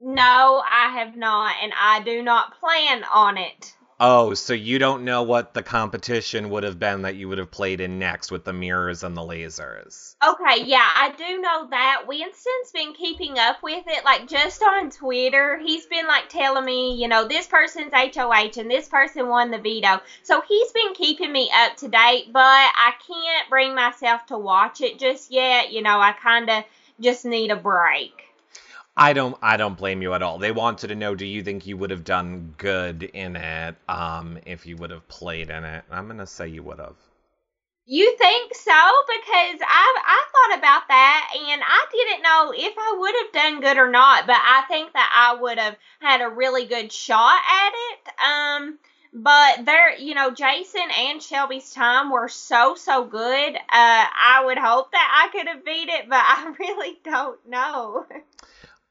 No, 0.00 0.62
I 0.68 0.98
have 0.98 1.16
not, 1.16 1.56
and 1.62 1.72
I 1.78 2.00
do 2.00 2.22
not 2.22 2.58
plan 2.58 3.04
on 3.12 3.36
it. 3.36 3.74
Oh, 4.02 4.32
so 4.32 4.54
you 4.54 4.78
don't 4.78 5.04
know 5.04 5.22
what 5.22 5.52
the 5.52 5.62
competition 5.62 6.48
would 6.48 6.62
have 6.62 6.78
been 6.78 7.02
that 7.02 7.16
you 7.16 7.28
would 7.28 7.36
have 7.36 7.50
played 7.50 7.82
in 7.82 7.98
next 7.98 8.30
with 8.32 8.44
the 8.46 8.52
mirrors 8.54 9.02
and 9.02 9.14
the 9.14 9.20
lasers. 9.20 10.14
Okay, 10.26 10.64
yeah, 10.64 10.88
I 10.96 11.12
do 11.18 11.38
know 11.38 11.68
that. 11.68 12.04
Winston's 12.06 12.72
been 12.72 12.94
keeping 12.94 13.38
up 13.38 13.62
with 13.62 13.84
it, 13.86 14.02
like 14.02 14.26
just 14.26 14.62
on 14.62 14.88
Twitter. 14.88 15.58
He's 15.58 15.84
been 15.84 16.06
like 16.06 16.30
telling 16.30 16.64
me, 16.64 16.94
you 16.94 17.08
know, 17.08 17.28
this 17.28 17.46
person's 17.46 17.92
HOH 17.92 18.52
and 18.56 18.70
this 18.70 18.88
person 18.88 19.28
won 19.28 19.50
the 19.50 19.58
veto. 19.58 20.00
So 20.22 20.40
he's 20.48 20.72
been 20.72 20.94
keeping 20.94 21.30
me 21.30 21.50
up 21.54 21.76
to 21.76 21.88
date, 21.88 22.32
but 22.32 22.40
I 22.40 22.92
can't 23.06 23.50
bring 23.50 23.74
myself 23.74 24.24
to 24.26 24.38
watch 24.38 24.80
it 24.80 24.98
just 24.98 25.30
yet. 25.30 25.72
You 25.72 25.82
know, 25.82 26.00
I 26.00 26.12
kind 26.12 26.48
of 26.48 26.64
just 27.00 27.26
need 27.26 27.50
a 27.50 27.56
break. 27.56 28.29
I 28.96 29.12
don't 29.12 29.36
I 29.40 29.56
don't 29.56 29.78
blame 29.78 30.02
you 30.02 30.14
at 30.14 30.22
all. 30.22 30.38
They 30.38 30.52
wanted 30.52 30.88
to 30.88 30.94
know 30.94 31.14
do 31.14 31.24
you 31.24 31.42
think 31.42 31.66
you 31.66 31.76
would 31.76 31.90
have 31.90 32.04
done 32.04 32.54
good 32.58 33.04
in 33.04 33.36
it 33.36 33.76
um 33.88 34.38
if 34.46 34.66
you 34.66 34.76
would 34.76 34.90
have 34.90 35.06
played 35.08 35.50
in 35.50 35.64
it? 35.64 35.84
I'm 35.90 36.06
going 36.06 36.18
to 36.18 36.26
say 36.26 36.48
you 36.48 36.62
would 36.64 36.78
have. 36.78 36.96
You 37.86 38.16
think 38.18 38.54
so? 38.54 38.72
Because 39.06 39.60
I 39.66 40.02
I 40.06 40.24
thought 40.32 40.58
about 40.58 40.88
that 40.88 41.32
and 41.34 41.62
I 41.64 41.86
didn't 41.90 42.22
know 42.22 42.52
if 42.54 42.74
I 42.78 42.96
would 42.98 43.14
have 43.22 43.32
done 43.32 43.60
good 43.60 43.78
or 43.78 43.90
not, 43.90 44.26
but 44.26 44.38
I 44.38 44.64
think 44.68 44.92
that 44.92 45.10
I 45.14 45.40
would 45.40 45.58
have 45.58 45.76
had 46.00 46.20
a 46.20 46.28
really 46.28 46.66
good 46.66 46.92
shot 46.92 47.40
at 47.48 47.72
it. 47.74 48.12
Um 48.24 48.78
but 49.12 49.64
there, 49.66 49.98
you 49.98 50.14
know, 50.14 50.30
Jason 50.30 50.88
and 50.96 51.20
Shelby's 51.22 51.72
time 51.72 52.10
were 52.10 52.28
so 52.28 52.74
so 52.74 53.04
good. 53.04 53.56
Uh 53.56 53.58
I 53.68 54.42
would 54.44 54.58
hope 54.58 54.92
that 54.92 55.24
I 55.24 55.36
could 55.36 55.48
have 55.48 55.64
beat 55.64 55.88
it, 55.88 56.08
but 56.08 56.22
I 56.22 56.54
really 56.58 56.98
don't 57.04 57.48
know. 57.48 58.06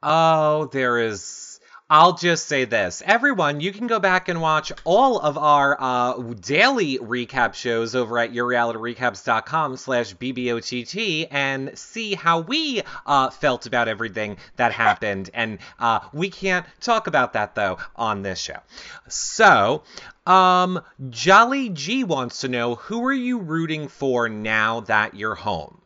Oh, 0.02 0.66
there 0.72 1.00
is. 1.00 1.60
I'll 1.90 2.14
just 2.14 2.48
say 2.48 2.66
this. 2.66 3.02
Everyone, 3.04 3.60
you 3.60 3.74
can 3.74 3.88
go 3.88 4.00
back 4.00 4.30
and 4.30 4.40
watch 4.40 4.72
all 4.86 5.20
of 5.20 5.38
our 5.40 5.76
uh, 5.80 6.14
daily 6.40 7.00
recap 7.00 7.56
shows 7.56 7.96
over 7.96 8.20
at 8.20 8.32
yourrealityrecaps.com 8.32 9.76
slash 9.76 10.16
BBOTT 10.16 11.28
and 11.32 11.78
see 11.78 12.14
how 12.14 12.42
we 12.42 12.84
uh, 13.08 13.32
felt 13.32 13.66
about 13.66 13.88
everything 13.88 14.38
that 14.56 14.72
happened. 14.72 15.32
And 15.40 15.60
uh, 15.80 16.02
we 16.14 16.30
can't 16.30 16.66
talk 16.80 17.08
about 17.08 17.34
that, 17.34 17.56
though, 17.56 17.78
on 17.96 18.22
this 18.22 18.40
show. 18.40 18.60
So, 19.08 19.84
um, 20.28 20.82
Jolly 21.10 21.70
G 21.70 22.04
wants 22.04 22.42
to 22.42 22.50
know, 22.50 22.76
who 22.76 23.06
are 23.06 23.14
you 23.14 23.40
rooting 23.40 23.88
for 23.88 24.30
now 24.30 24.82
that 24.82 25.16
you're 25.16 25.36
home? 25.36 25.82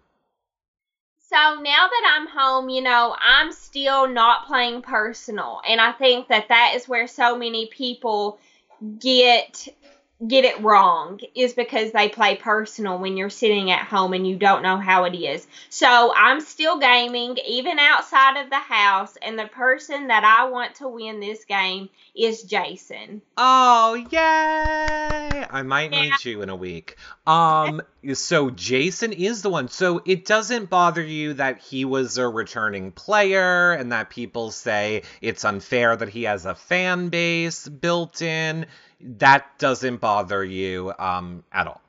So 1.33 1.55
now 1.61 1.87
that 1.87 2.15
I'm 2.15 2.27
home, 2.27 2.69
you 2.69 2.83
know, 2.83 3.15
I'm 3.19 3.51
still 3.51 4.07
not 4.07 4.45
playing 4.45 4.83
personal, 4.83 5.61
and 5.67 5.81
I 5.81 5.91
think 5.91 6.27
that 6.27 6.49
that 6.49 6.73
is 6.75 6.87
where 6.87 7.07
so 7.07 7.35
many 7.35 7.65
people 7.65 8.37
get 8.99 9.67
get 10.27 10.45
it 10.45 10.61
wrong 10.61 11.19
is 11.35 11.53
because 11.53 11.91
they 11.91 12.07
play 12.07 12.35
personal 12.35 12.99
when 12.99 13.17
you're 13.17 13.31
sitting 13.31 13.71
at 13.71 13.81
home 13.87 14.13
and 14.13 14.27
you 14.27 14.35
don't 14.37 14.61
know 14.61 14.77
how 14.77 15.05
it 15.05 15.15
is. 15.15 15.47
So 15.69 16.13
I'm 16.15 16.39
still 16.39 16.77
gaming 16.77 17.35
even 17.47 17.79
outside 17.79 18.39
of 18.43 18.51
the 18.51 18.59
house 18.59 19.17
and 19.19 19.37
the 19.37 19.47
person 19.47 20.09
that 20.09 20.23
I 20.23 20.49
want 20.49 20.75
to 20.75 20.87
win 20.87 21.19
this 21.19 21.45
game 21.45 21.89
is 22.15 22.43
Jason. 22.43 23.23
Oh, 23.37 23.95
yay! 23.95 25.45
I 25.49 25.63
might 25.63 25.91
Yeah. 25.91 26.03
need 26.11 26.25
you 26.25 26.41
in 26.41 26.49
a 26.49 26.55
week. 26.55 26.95
Um, 27.25 27.81
so 28.13 28.49
Jason 28.49 29.13
is 29.13 29.41
the 29.41 29.49
one. 29.49 29.69
So 29.69 30.01
it 30.05 30.25
doesn't 30.25 30.69
bother 30.69 31.01
you 31.01 31.35
that 31.35 31.59
he 31.59 31.85
was 31.85 32.17
a 32.17 32.27
returning 32.27 32.91
player 32.91 33.71
and 33.71 33.91
that 33.91 34.09
people 34.09 34.51
say 34.51 35.03
it's 35.21 35.45
unfair 35.45 35.95
that 35.95 36.09
he 36.09 36.23
has 36.23 36.45
a 36.45 36.55
fan 36.55 37.09
base 37.09 37.67
built 37.67 38.21
in. 38.21 38.65
That 38.99 39.57
doesn't 39.57 39.97
bother 39.97 40.43
you 40.43 40.93
um 40.99 41.43
at 41.51 41.67
all. 41.67 41.81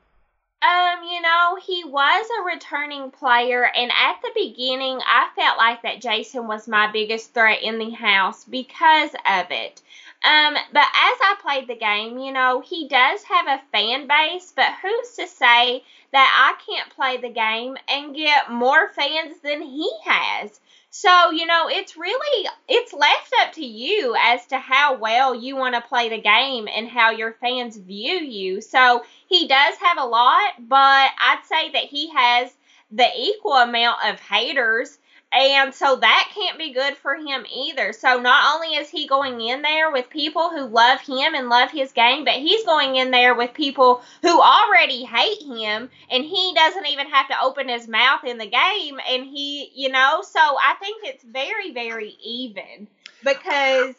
Um, 0.62 1.02
you 1.02 1.20
know, 1.20 1.58
he 1.62 1.84
was 1.84 2.26
a 2.40 2.44
returning 2.44 3.10
player, 3.10 3.66
and 3.66 3.90
at 3.90 4.22
the 4.22 4.30
beginning, 4.34 4.98
I 5.06 5.28
felt 5.36 5.58
like 5.58 5.82
that 5.82 6.00
Jason 6.00 6.46
was 6.46 6.66
my 6.66 6.90
biggest 6.90 7.34
threat 7.34 7.62
in 7.62 7.78
the 7.78 7.90
house 7.90 8.44
because 8.44 9.10
of 9.28 9.50
it. 9.50 9.82
Um, 10.24 10.54
but 10.72 10.86
as 10.86 11.18
I 11.20 11.36
played 11.42 11.68
the 11.68 11.76
game, 11.76 12.18
you 12.18 12.32
know, 12.32 12.60
he 12.60 12.88
does 12.88 13.22
have 13.24 13.46
a 13.46 13.62
fan 13.72 14.06
base, 14.06 14.52
but 14.56 14.72
who's 14.80 15.10
to 15.16 15.26
say 15.26 15.84
that 16.12 16.56
I 16.56 16.62
can't 16.64 16.90
play 16.90 17.18
the 17.18 17.28
game 17.28 17.76
and 17.88 18.14
get 18.14 18.50
more 18.50 18.88
fans 18.88 19.36
than 19.42 19.60
he 19.60 19.90
has? 20.04 20.58
So, 20.88 21.30
you 21.32 21.44
know, 21.44 21.68
it's 21.68 21.96
really 21.96 22.48
it's 22.68 22.92
left 22.94 23.34
up 23.42 23.52
to 23.54 23.66
you 23.66 24.16
as 24.18 24.46
to 24.46 24.58
how 24.58 24.96
well 24.96 25.34
you 25.34 25.56
want 25.56 25.74
to 25.74 25.80
play 25.82 26.08
the 26.08 26.20
game 26.20 26.68
and 26.74 26.88
how 26.88 27.10
your 27.10 27.32
fans 27.32 27.76
view 27.76 28.14
you. 28.14 28.60
So, 28.62 29.04
he 29.26 29.46
does 29.46 29.74
have 29.76 29.98
a 29.98 30.06
lot, 30.06 30.52
but 30.60 31.10
I'd 31.20 31.42
say 31.44 31.70
that 31.72 31.84
he 31.84 32.10
has 32.14 32.50
the 32.90 33.08
equal 33.18 33.54
amount 33.54 33.98
of 34.08 34.20
haters. 34.20 34.96
And 35.34 35.74
so 35.74 35.96
that 35.96 36.30
can't 36.32 36.58
be 36.58 36.72
good 36.72 36.96
for 36.96 37.16
him 37.16 37.44
either. 37.52 37.92
So 37.92 38.20
not 38.20 38.54
only 38.54 38.76
is 38.76 38.88
he 38.88 39.08
going 39.08 39.40
in 39.40 39.62
there 39.62 39.90
with 39.90 40.08
people 40.08 40.50
who 40.50 40.66
love 40.66 41.00
him 41.00 41.34
and 41.34 41.48
love 41.48 41.70
his 41.70 41.90
game, 41.92 42.24
but 42.24 42.34
he's 42.34 42.64
going 42.64 42.96
in 42.96 43.10
there 43.10 43.34
with 43.34 43.52
people 43.52 44.02
who 44.22 44.40
already 44.40 45.04
hate 45.04 45.42
him 45.42 45.90
and 46.10 46.24
he 46.24 46.52
doesn't 46.54 46.86
even 46.86 47.08
have 47.10 47.26
to 47.28 47.42
open 47.42 47.68
his 47.68 47.88
mouth 47.88 48.22
in 48.24 48.38
the 48.38 48.46
game 48.46 49.00
and 49.10 49.24
he, 49.24 49.72
you 49.74 49.88
know, 49.88 50.22
so 50.22 50.38
I 50.40 50.74
think 50.78 51.02
it's 51.04 51.24
very 51.24 51.72
very 51.72 52.16
even 52.22 52.86
because 53.24 53.94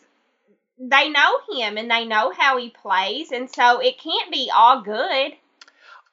they 0.80 1.10
know 1.10 1.40
him 1.52 1.78
and 1.78 1.92
they 1.92 2.06
know 2.06 2.32
how 2.32 2.58
he 2.58 2.70
plays 2.70 3.32
and 3.32 3.50
so 3.50 3.80
it 3.80 4.00
can't 4.00 4.32
be 4.32 4.50
all 4.56 4.82
good. 4.82 5.34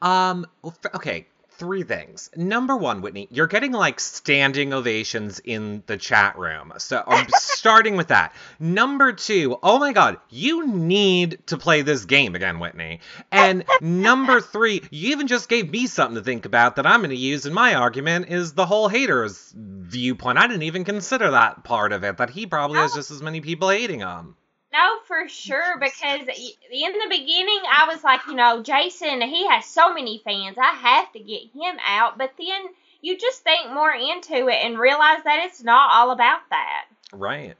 Um, 0.00 0.46
okay, 0.94 1.26
three 1.62 1.84
things. 1.84 2.28
Number 2.34 2.76
one, 2.76 3.02
Whitney, 3.02 3.28
you're 3.30 3.46
getting 3.46 3.70
like 3.70 4.00
standing 4.00 4.74
ovations 4.74 5.38
in 5.38 5.84
the 5.86 5.96
chat 5.96 6.36
room. 6.36 6.72
So 6.78 7.00
I'm 7.06 7.26
um, 7.26 7.26
starting 7.36 7.96
with 7.96 8.08
that. 8.08 8.34
Number 8.58 9.12
two, 9.12 9.56
oh 9.62 9.78
my 9.78 9.92
god, 9.92 10.18
you 10.28 10.66
need 10.66 11.38
to 11.46 11.56
play 11.56 11.82
this 11.82 12.04
game 12.04 12.34
again, 12.34 12.58
Whitney. 12.58 12.98
And 13.30 13.64
number 13.80 14.40
three, 14.40 14.82
you 14.90 15.12
even 15.12 15.28
just 15.28 15.48
gave 15.48 15.70
me 15.70 15.86
something 15.86 16.16
to 16.16 16.24
think 16.24 16.46
about 16.46 16.74
that 16.76 16.86
I'm 16.86 16.98
going 16.98 17.10
to 17.10 17.16
use 17.16 17.46
in 17.46 17.54
my 17.54 17.76
argument 17.76 18.26
is 18.28 18.54
the 18.54 18.66
whole 18.66 18.88
haters 18.88 19.54
viewpoint. 19.56 20.38
I 20.38 20.48
didn't 20.48 20.64
even 20.64 20.82
consider 20.82 21.30
that 21.30 21.62
part 21.62 21.92
of 21.92 22.02
it, 22.02 22.16
that 22.16 22.30
he 22.30 22.46
probably 22.46 22.80
has 22.80 22.92
just 22.92 23.12
as 23.12 23.22
many 23.22 23.40
people 23.40 23.68
hating 23.68 24.00
him. 24.00 24.34
No, 24.72 24.98
for 25.06 25.28
sure. 25.28 25.78
Because 25.78 26.20
in 26.20 26.92
the 26.92 27.06
beginning, 27.10 27.60
I 27.70 27.86
was 27.88 28.02
like, 28.02 28.20
you 28.26 28.34
know, 28.34 28.62
Jason, 28.62 29.20
he 29.20 29.46
has 29.48 29.66
so 29.66 29.92
many 29.92 30.22
fans. 30.24 30.56
I 30.58 30.74
have 30.74 31.12
to 31.12 31.18
get 31.18 31.42
him 31.52 31.76
out. 31.86 32.16
But 32.16 32.32
then 32.38 32.62
you 33.02 33.18
just 33.18 33.42
think 33.42 33.70
more 33.70 33.92
into 33.92 34.48
it 34.48 34.64
and 34.64 34.78
realize 34.78 35.22
that 35.24 35.44
it's 35.44 35.62
not 35.62 35.90
all 35.92 36.10
about 36.10 36.40
that. 36.50 36.86
Right. 37.12 37.54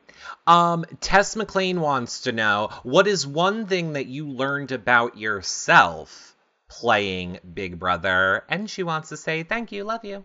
Um, 0.46 0.86
Tess 1.00 1.36
McLean 1.36 1.80
wants 1.80 2.22
to 2.22 2.32
know 2.32 2.70
what 2.82 3.06
is 3.06 3.26
one 3.26 3.66
thing 3.66 3.94
that 3.94 4.06
you 4.06 4.28
learned 4.28 4.72
about 4.72 5.18
yourself 5.18 6.34
playing 6.68 7.38
Big 7.52 7.78
Brother? 7.78 8.44
And 8.48 8.70
she 8.70 8.82
wants 8.82 9.10
to 9.10 9.18
say 9.18 9.42
thank 9.42 9.72
you, 9.72 9.84
love 9.84 10.04
you. 10.04 10.24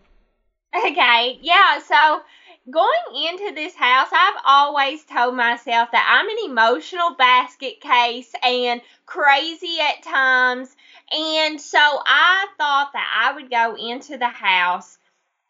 Okay, 0.74 1.38
yeah. 1.42 1.80
So 1.80 2.22
going 2.70 3.26
into 3.28 3.54
this 3.54 3.74
house, 3.74 4.08
I've 4.12 4.40
always 4.44 5.04
told 5.04 5.36
myself 5.36 5.90
that 5.92 6.06
I'm 6.08 6.28
an 6.28 6.50
emotional 6.50 7.14
basket 7.14 7.80
case 7.80 8.32
and 8.42 8.80
crazy 9.06 9.78
at 9.80 10.02
times. 10.02 10.74
And 11.10 11.60
so 11.60 11.78
I 11.78 12.46
thought 12.58 12.90
that 12.92 13.14
I 13.16 13.34
would 13.34 13.50
go 13.50 13.76
into 13.76 14.18
the 14.18 14.28
house 14.28 14.98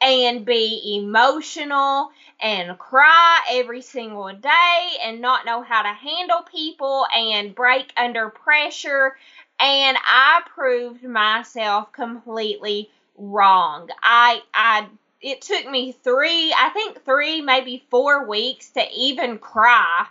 and 0.01 0.45
be 0.45 1.01
emotional 1.03 2.11
and 2.41 2.79
cry 2.79 3.41
every 3.51 3.83
single 3.83 4.33
day 4.33 4.89
and 5.03 5.21
not 5.21 5.45
know 5.45 5.63
how 5.63 5.83
to 5.83 5.89
handle 5.89 6.43
people 6.43 7.05
and 7.15 7.55
break 7.55 7.93
under 7.97 8.29
pressure. 8.29 9.17
And 9.59 9.97
I 10.05 10.43
proved 10.55 11.03
myself 11.03 11.93
completely 11.93 12.91
wrong. 13.17 13.89
I 14.01 14.41
I 14.55 14.87
it 15.21 15.43
took 15.43 15.69
me 15.69 15.93
three, 15.93 16.53
I 16.53 16.71
think 16.71 17.05
three, 17.05 17.41
maybe 17.41 17.87
four 17.91 18.27
weeks 18.27 18.71
to 18.71 18.83
even 18.95 19.39
cry. 19.39 20.07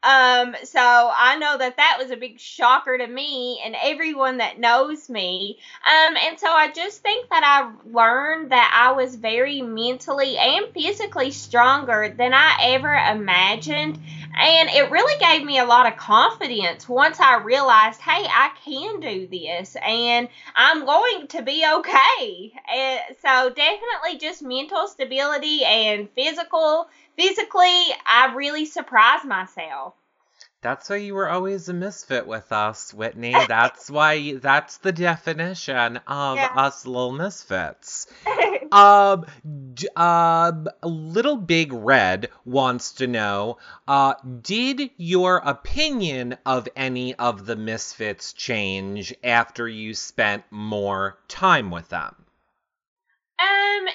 Um, 0.00 0.54
so 0.62 0.80
I 0.80 1.36
know 1.38 1.58
that 1.58 1.76
that 1.76 1.96
was 2.00 2.12
a 2.12 2.16
big 2.16 2.38
shocker 2.38 2.96
to 2.96 3.06
me 3.06 3.60
and 3.64 3.74
everyone 3.82 4.38
that 4.38 4.60
knows 4.60 5.10
me. 5.10 5.58
Um, 5.84 6.16
and 6.16 6.38
so 6.38 6.46
I 6.46 6.70
just 6.70 7.02
think 7.02 7.28
that 7.30 7.42
I 7.44 7.72
learned 7.90 8.52
that 8.52 8.70
I 8.72 8.92
was 8.92 9.16
very 9.16 9.60
mentally 9.60 10.38
and 10.38 10.72
physically 10.72 11.32
stronger 11.32 12.14
than 12.16 12.32
I 12.32 12.58
ever 12.74 12.94
imagined. 12.94 13.98
And 14.40 14.68
it 14.70 14.90
really 14.90 15.18
gave 15.18 15.44
me 15.44 15.58
a 15.58 15.64
lot 15.64 15.90
of 15.92 15.98
confidence 15.98 16.88
once 16.88 17.18
I 17.18 17.38
realized, 17.42 18.00
hey, 18.00 18.24
I 18.24 18.52
can 18.64 19.00
do 19.00 19.26
this 19.26 19.76
and 19.84 20.28
I'm 20.54 20.84
going 20.84 21.26
to 21.28 21.42
be 21.42 21.64
okay. 21.78 22.52
And 22.72 23.00
so 23.20 23.50
definitely 23.50 24.18
just 24.20 24.42
mental 24.42 24.86
stability 24.86 25.64
and 25.64 26.08
physical 26.10 26.88
physically 27.16 27.82
I 28.06 28.32
really 28.36 28.64
surprised 28.64 29.24
myself. 29.24 29.94
That's 30.60 30.90
why 30.90 30.96
you 30.96 31.14
were 31.14 31.28
always 31.28 31.68
a 31.68 31.72
misfit 31.72 32.26
with 32.26 32.50
us, 32.50 32.92
Whitney. 32.92 33.32
That's 33.48 33.88
why 33.90 34.34
that's 34.34 34.78
the 34.78 34.90
definition 34.92 35.98
of 36.06 36.36
Yeah. 36.36 36.52
us 36.56 36.86
little 36.86 37.12
misfits. 37.12 38.06
Um, 38.70 39.24
d- 39.72 39.88
um, 39.96 40.68
Little 40.82 41.38
Big 41.38 41.72
Red 41.72 42.28
wants 42.44 42.92
to 42.96 43.06
know, 43.06 43.56
uh, 43.86 44.12
did 44.42 44.90
your 44.98 45.38
opinion 45.38 46.36
of 46.44 46.68
any 46.76 47.14
of 47.14 47.46
the 47.46 47.56
misfits 47.56 48.34
change 48.34 49.14
after 49.24 49.66
you 49.66 49.94
spent 49.94 50.44
more 50.50 51.18
time 51.28 51.70
with 51.70 51.88
them? 51.88 52.14
Um, 53.38 53.86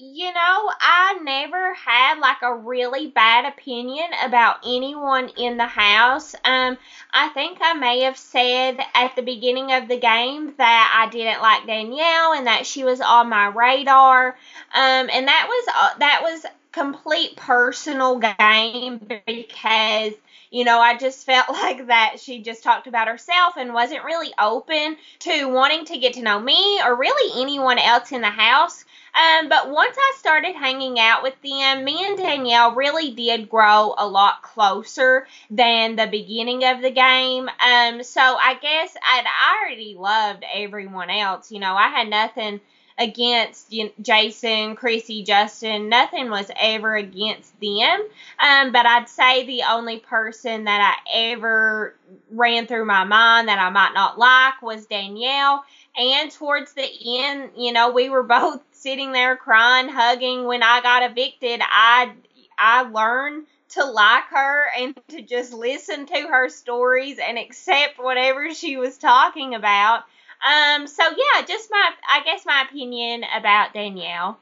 you 0.00 0.32
know, 0.32 0.72
I 0.80 1.18
never 1.24 1.74
had 1.74 2.20
like 2.20 2.42
a 2.42 2.54
really 2.54 3.08
bad 3.08 3.52
opinion 3.52 4.06
about 4.24 4.58
anyone 4.64 5.28
in 5.36 5.56
the 5.56 5.66
house. 5.66 6.34
Um, 6.44 6.78
I 7.12 7.28
think 7.30 7.58
I 7.60 7.74
may 7.74 8.02
have 8.02 8.16
said 8.16 8.78
at 8.94 9.16
the 9.16 9.22
beginning 9.22 9.72
of 9.72 9.88
the 9.88 9.98
game 9.98 10.54
that 10.56 10.94
I 10.96 11.10
didn't 11.10 11.42
like 11.42 11.66
Danielle 11.66 12.32
and 12.32 12.46
that 12.46 12.64
she 12.64 12.84
was 12.84 13.00
on 13.00 13.28
my 13.28 13.48
radar. 13.48 14.28
Um, 14.28 15.10
and 15.12 15.26
that 15.26 15.46
was 15.48 15.66
uh, 15.76 15.98
that 15.98 16.20
was 16.22 16.46
complete 16.70 17.36
personal 17.36 18.20
game 18.20 19.00
because 19.26 20.12
you 20.50 20.64
know, 20.64 20.78
I 20.78 20.96
just 20.96 21.26
felt 21.26 21.48
like 21.52 21.88
that 21.88 22.16
she 22.20 22.42
just 22.42 22.62
talked 22.62 22.86
about 22.86 23.08
herself 23.08 23.56
and 23.56 23.74
wasn't 23.74 24.04
really 24.04 24.32
open 24.38 24.96
to 25.20 25.46
wanting 25.46 25.84
to 25.86 25.98
get 25.98 26.14
to 26.14 26.22
know 26.22 26.40
me 26.40 26.80
or 26.82 26.96
really 26.96 27.42
anyone 27.42 27.78
else 27.78 28.12
in 28.12 28.20
the 28.20 28.30
house. 28.30 28.84
Um, 29.14 29.48
but 29.48 29.70
once 29.70 29.96
I 29.98 30.12
started 30.18 30.54
hanging 30.54 30.98
out 30.98 31.22
with 31.22 31.34
them, 31.42 31.84
me 31.84 32.04
and 32.06 32.16
Danielle 32.16 32.74
really 32.74 33.10
did 33.10 33.48
grow 33.48 33.94
a 33.96 34.06
lot 34.06 34.42
closer 34.42 35.26
than 35.50 35.96
the 35.96 36.06
beginning 36.06 36.64
of 36.64 36.82
the 36.82 36.90
game. 36.90 37.48
Um, 37.48 38.02
so 38.02 38.20
I 38.20 38.58
guess 38.60 38.96
I'd 39.02 39.26
already 39.62 39.94
loved 39.98 40.44
everyone 40.54 41.10
else. 41.10 41.50
You 41.50 41.60
know, 41.60 41.74
I 41.74 41.88
had 41.88 42.08
nothing 42.08 42.60
against 42.98 43.72
Jason, 44.02 44.74
Kryssie, 44.74 45.24
Justin. 45.24 45.88
Nothing 45.88 46.30
was 46.30 46.50
ever 46.60 46.96
against 46.96 47.58
them. 47.60 48.00
Um, 48.40 48.72
but 48.72 48.86
I'd 48.86 49.08
say 49.08 49.46
the 49.46 49.62
only 49.70 50.00
person 50.00 50.64
that 50.64 50.96
I 51.06 51.30
ever 51.30 51.94
ran 52.30 52.66
through 52.66 52.86
my 52.86 53.04
mind 53.04 53.48
that 53.48 53.58
I 53.58 53.70
might 53.70 53.94
not 53.94 54.18
like 54.18 54.60
was 54.62 54.86
Danielle. 54.86 55.64
And 55.98 56.30
towards 56.30 56.72
the 56.74 56.88
end, 57.20 57.50
you 57.56 57.72
know, 57.72 57.90
we 57.90 58.08
were 58.08 58.22
both 58.40 58.62
sitting 58.72 59.12
there 59.12 59.36
crying, 59.36 59.88
hugging. 59.88 60.44
When 60.44 60.62
I 60.62 60.80
got 60.80 61.10
evicted, 61.10 61.60
I 61.62 62.12
I 62.58 62.82
learned 62.82 63.46
to 63.70 63.84
like 63.84 64.24
her 64.30 64.66
and 64.78 64.98
to 65.08 65.22
just 65.22 65.52
listen 65.52 66.06
to 66.06 66.20
her 66.28 66.48
stories 66.48 67.18
and 67.18 67.38
accept 67.38 67.98
whatever 67.98 68.54
she 68.54 68.76
was 68.76 68.96
talking 68.96 69.54
about. 69.54 70.04
Um, 70.46 70.86
so 70.86 71.02
yeah, 71.02 71.44
just 71.46 71.68
my 71.70 71.90
I 72.08 72.22
guess 72.24 72.46
my 72.46 72.64
opinion 72.68 73.24
about 73.36 73.74
Danielle. 73.74 74.38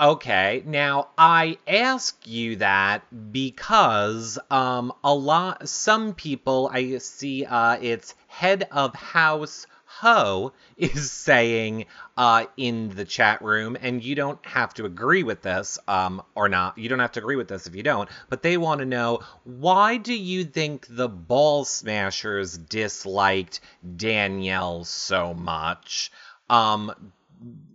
Okay, 0.00 0.62
now 0.66 1.08
I 1.16 1.56
ask 1.68 2.26
you 2.26 2.56
that 2.56 3.02
because 3.32 4.38
um 4.50 4.92
a 5.02 5.14
lot 5.14 5.68
some 5.68 6.14
people 6.14 6.68
I 6.70 6.98
see 6.98 7.46
uh 7.46 7.78
it's 7.80 8.14
head 8.26 8.68
of 8.70 8.94
house 8.94 9.66
ho 10.00 10.52
is 10.76 11.10
saying 11.10 11.86
uh 12.16 12.44
in 12.56 12.90
the 12.90 13.04
chat 13.04 13.42
room 13.42 13.76
and 13.80 14.02
you 14.02 14.14
don't 14.14 14.44
have 14.46 14.74
to 14.74 14.84
agree 14.84 15.22
with 15.22 15.42
this 15.42 15.78
um 15.88 16.22
or 16.34 16.48
not 16.48 16.76
you 16.78 16.88
don't 16.88 16.98
have 16.98 17.12
to 17.12 17.20
agree 17.20 17.36
with 17.36 17.48
this 17.48 17.66
if 17.66 17.74
you 17.74 17.82
don't 17.82 18.08
but 18.28 18.42
they 18.42 18.56
want 18.56 18.80
to 18.80 18.86
know 18.86 19.20
why 19.44 19.96
do 19.96 20.14
you 20.14 20.44
think 20.44 20.86
the 20.88 21.08
ball 21.08 21.64
smashers 21.64 22.56
disliked 22.56 23.60
Danielle 23.96 24.84
so 24.84 25.34
much 25.34 26.10
um 26.50 26.92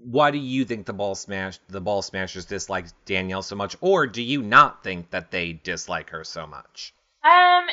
why 0.03 0.32
do 0.32 0.38
you 0.38 0.65
think 0.65 0.86
the 0.86 0.93
ball 0.93 1.15
smash 1.15 1.59
the 1.67 1.82
ball 1.82 2.01
smashers 2.01 2.45
dislike 2.45 2.86
Danielle 3.05 3.43
so 3.43 3.55
much, 3.55 3.76
or 3.82 4.07
do 4.07 4.22
you 4.22 4.41
not 4.41 4.84
think 4.84 5.11
that 5.11 5.32
they 5.32 5.53
dislike 5.53 6.09
her 6.09 6.24
so 6.24 6.47
much? 6.47 6.93
Um, 7.24 7.67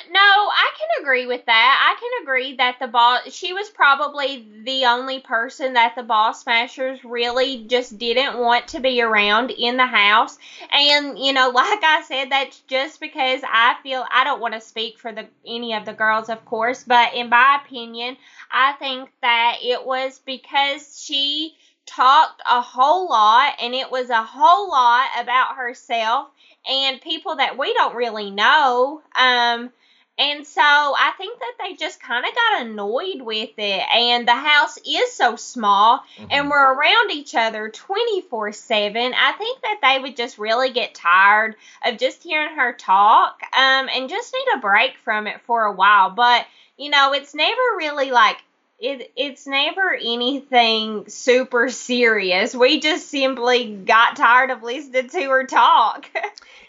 agree 1.06 1.26
with 1.26 1.46
that. 1.46 1.94
I 1.96 2.00
can 2.00 2.22
agree 2.24 2.56
that 2.56 2.80
the 2.80 2.88
ball 2.88 3.20
she 3.30 3.52
was 3.52 3.70
probably 3.70 4.44
the 4.64 4.86
only 4.86 5.20
person 5.20 5.74
that 5.74 5.94
the 5.94 6.02
ball 6.02 6.34
smashers 6.34 7.04
really 7.04 7.64
just 7.68 7.96
didn't 7.96 8.38
want 8.38 8.66
to 8.68 8.80
be 8.80 9.00
around 9.00 9.52
in 9.52 9.76
the 9.76 9.86
house. 9.86 10.36
And, 10.72 11.16
you 11.16 11.32
know, 11.32 11.50
like 11.54 11.84
I 11.84 12.02
said, 12.02 12.30
that's 12.30 12.58
just 12.66 12.98
because 12.98 13.42
I 13.44 13.76
feel 13.84 14.04
I 14.10 14.24
don't 14.24 14.40
want 14.40 14.54
to 14.54 14.60
speak 14.60 14.98
for 14.98 15.12
the 15.12 15.26
any 15.46 15.74
of 15.74 15.84
the 15.84 15.92
girls, 15.92 16.28
of 16.28 16.44
course, 16.44 16.82
but 16.82 17.14
in 17.14 17.28
my 17.28 17.60
opinion, 17.64 18.16
I 18.50 18.72
think 18.72 19.08
that 19.22 19.58
it 19.62 19.86
was 19.86 20.20
because 20.26 21.00
she 21.00 21.54
talked 21.86 22.42
a 22.50 22.60
whole 22.60 23.08
lot 23.08 23.54
and 23.62 23.72
it 23.72 23.92
was 23.92 24.10
a 24.10 24.24
whole 24.24 24.68
lot 24.68 25.06
about 25.20 25.54
herself 25.54 26.26
and 26.68 27.00
people 27.00 27.36
that 27.36 27.56
we 27.56 27.72
don't 27.74 27.94
really 27.94 28.32
know. 28.32 29.02
Um, 29.14 29.70
and 30.18 30.46
so 30.46 30.62
I 30.62 31.12
think 31.18 31.38
that 31.38 31.52
they 31.60 31.74
just 31.74 32.00
kind 32.00 32.24
of 32.24 32.34
got 32.34 32.66
annoyed 32.66 33.20
with 33.20 33.50
it. 33.58 33.82
And 33.94 34.26
the 34.26 34.34
house 34.34 34.78
is 34.78 35.12
so 35.12 35.36
small 35.36 36.02
and 36.30 36.46
Mhm. 36.46 36.50
we're 36.50 36.72
around 36.74 37.10
each 37.10 37.34
other 37.34 37.68
24 37.68 38.52
7. 38.52 39.14
I 39.14 39.32
think 39.32 39.60
that 39.62 39.78
they 39.82 39.98
would 40.00 40.16
just 40.16 40.38
really 40.38 40.70
get 40.70 40.94
tired 40.94 41.56
of 41.84 41.98
just 41.98 42.22
hearing 42.22 42.56
her 42.56 42.72
talk 42.72 43.40
um, 43.52 43.88
and 43.94 44.08
just 44.08 44.32
need 44.34 44.56
a 44.56 44.58
break 44.60 44.96
from 44.98 45.26
it 45.26 45.40
for 45.42 45.64
a 45.64 45.72
while. 45.72 46.10
But, 46.10 46.46
you 46.78 46.90
know, 46.90 47.12
it's 47.12 47.34
never 47.34 47.60
really 47.76 48.10
like, 48.10 48.38
it, 48.78 49.12
it's 49.16 49.46
never 49.46 49.94
anything 49.94 51.08
super 51.08 51.68
serious. 51.70 52.54
We 52.54 52.80
just 52.80 53.08
simply 53.08 53.74
got 53.74 54.16
tired 54.16 54.50
of 54.50 54.62
listening 54.62 55.08
to 55.08 55.22
her 55.30 55.44
talk. 55.44 56.10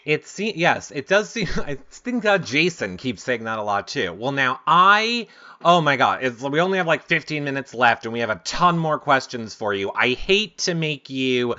It 0.04 0.26
se- 0.26 0.54
yes, 0.56 0.90
it 0.90 1.06
does 1.06 1.28
seem. 1.28 1.48
I 1.58 1.74
think 1.90 2.24
uh, 2.24 2.38
Jason 2.38 2.96
keeps 2.96 3.22
saying 3.22 3.44
that 3.44 3.58
a 3.58 3.62
lot 3.62 3.88
too. 3.88 4.10
Well, 4.14 4.32
now 4.32 4.58
I. 4.66 5.26
Oh 5.62 5.82
my 5.82 5.96
God! 5.96 6.20
It's, 6.22 6.40
we 6.40 6.60
only 6.60 6.78
have 6.78 6.86
like 6.86 7.02
15 7.04 7.44
minutes 7.44 7.74
left, 7.74 8.06
and 8.06 8.12
we 8.14 8.20
have 8.20 8.30
a 8.30 8.36
ton 8.36 8.78
more 8.78 8.98
questions 8.98 9.54
for 9.54 9.74
you. 9.74 9.92
I 9.94 10.14
hate 10.14 10.56
to 10.58 10.74
make 10.74 11.10
you 11.10 11.56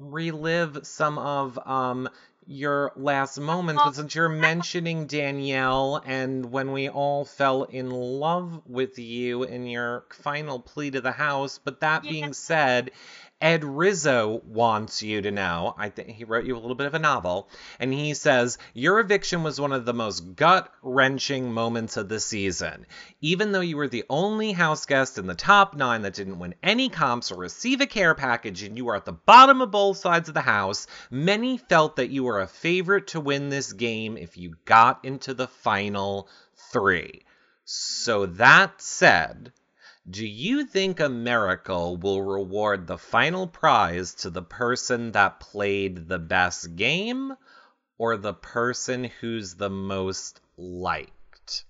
relive 0.00 0.80
some 0.82 1.16
of 1.16 1.58
um 1.64 2.08
your 2.46 2.92
last 2.96 3.38
moments, 3.40 3.82
but 3.84 3.94
since 3.94 4.14
you're 4.14 4.28
mentioning 4.28 5.06
Danielle 5.06 6.00
and 6.04 6.50
when 6.52 6.72
we 6.72 6.88
all 6.88 7.24
fell 7.24 7.64
in 7.64 7.90
love 7.90 8.62
with 8.66 8.98
you 8.98 9.42
in 9.42 9.66
your 9.66 10.04
final 10.10 10.60
plea 10.60 10.90
to 10.92 11.00
the 11.00 11.12
house, 11.12 11.58
but 11.62 11.80
that 11.80 12.04
Yeah. 12.04 12.10
being 12.10 12.32
said, 12.32 12.92
Ed 13.38 13.64
Rizzo 13.64 14.40
wants 14.46 15.02
you 15.02 15.20
to 15.20 15.30
know. 15.30 15.74
I 15.76 15.90
think 15.90 16.08
he 16.08 16.24
wrote 16.24 16.46
you 16.46 16.56
a 16.56 16.58
little 16.58 16.74
bit 16.74 16.86
of 16.86 16.94
a 16.94 16.98
novel, 16.98 17.50
and 17.78 17.92
he 17.92 18.14
says 18.14 18.56
your 18.72 18.98
eviction 18.98 19.42
was 19.42 19.60
one 19.60 19.72
of 19.72 19.84
the 19.84 19.92
most 19.92 20.36
gut 20.36 20.72
wrenching 20.82 21.52
moments 21.52 21.98
of 21.98 22.08
the 22.08 22.18
season. 22.18 22.86
Even 23.20 23.52
though 23.52 23.60
you 23.60 23.76
were 23.76 23.88
the 23.88 24.06
only 24.08 24.52
house 24.52 24.86
guest 24.86 25.18
in 25.18 25.26
the 25.26 25.34
top 25.34 25.76
nine 25.76 26.00
that 26.02 26.14
didn't 26.14 26.38
win 26.38 26.54
any 26.62 26.88
comps 26.88 27.30
or 27.30 27.36
receive 27.36 27.82
a 27.82 27.86
care 27.86 28.14
package, 28.14 28.62
and 28.62 28.78
you 28.78 28.86
were 28.86 28.96
at 28.96 29.04
the 29.04 29.12
bottom 29.12 29.60
of 29.60 29.70
both 29.70 29.98
sides 29.98 30.28
of 30.28 30.34
the 30.34 30.40
house, 30.40 30.86
many 31.10 31.58
felt 31.58 31.96
that 31.96 32.08
you 32.08 32.24
were 32.24 32.40
a 32.40 32.46
favorite 32.46 33.08
to 33.08 33.20
win 33.20 33.50
this 33.50 33.74
game 33.74 34.16
if 34.16 34.38
you 34.38 34.56
got 34.64 35.04
into 35.04 35.34
the 35.34 35.48
final 35.48 36.28
three. 36.72 37.22
So 37.66 38.24
that 38.26 38.80
said, 38.80 39.52
do 40.08 40.24
you 40.24 40.64
think 40.64 41.00
America 41.00 41.90
will 41.90 42.22
reward 42.22 42.86
the 42.86 42.98
final 42.98 43.48
prize 43.48 44.14
to 44.14 44.30
the 44.30 44.42
person 44.42 45.10
that 45.12 45.40
played 45.40 46.06
the 46.06 46.18
best 46.18 46.76
game 46.76 47.34
or 47.98 48.16
the 48.16 48.32
person 48.32 49.04
who's 49.20 49.54
the 49.54 49.70
most 49.70 50.40
liked? 50.56 51.64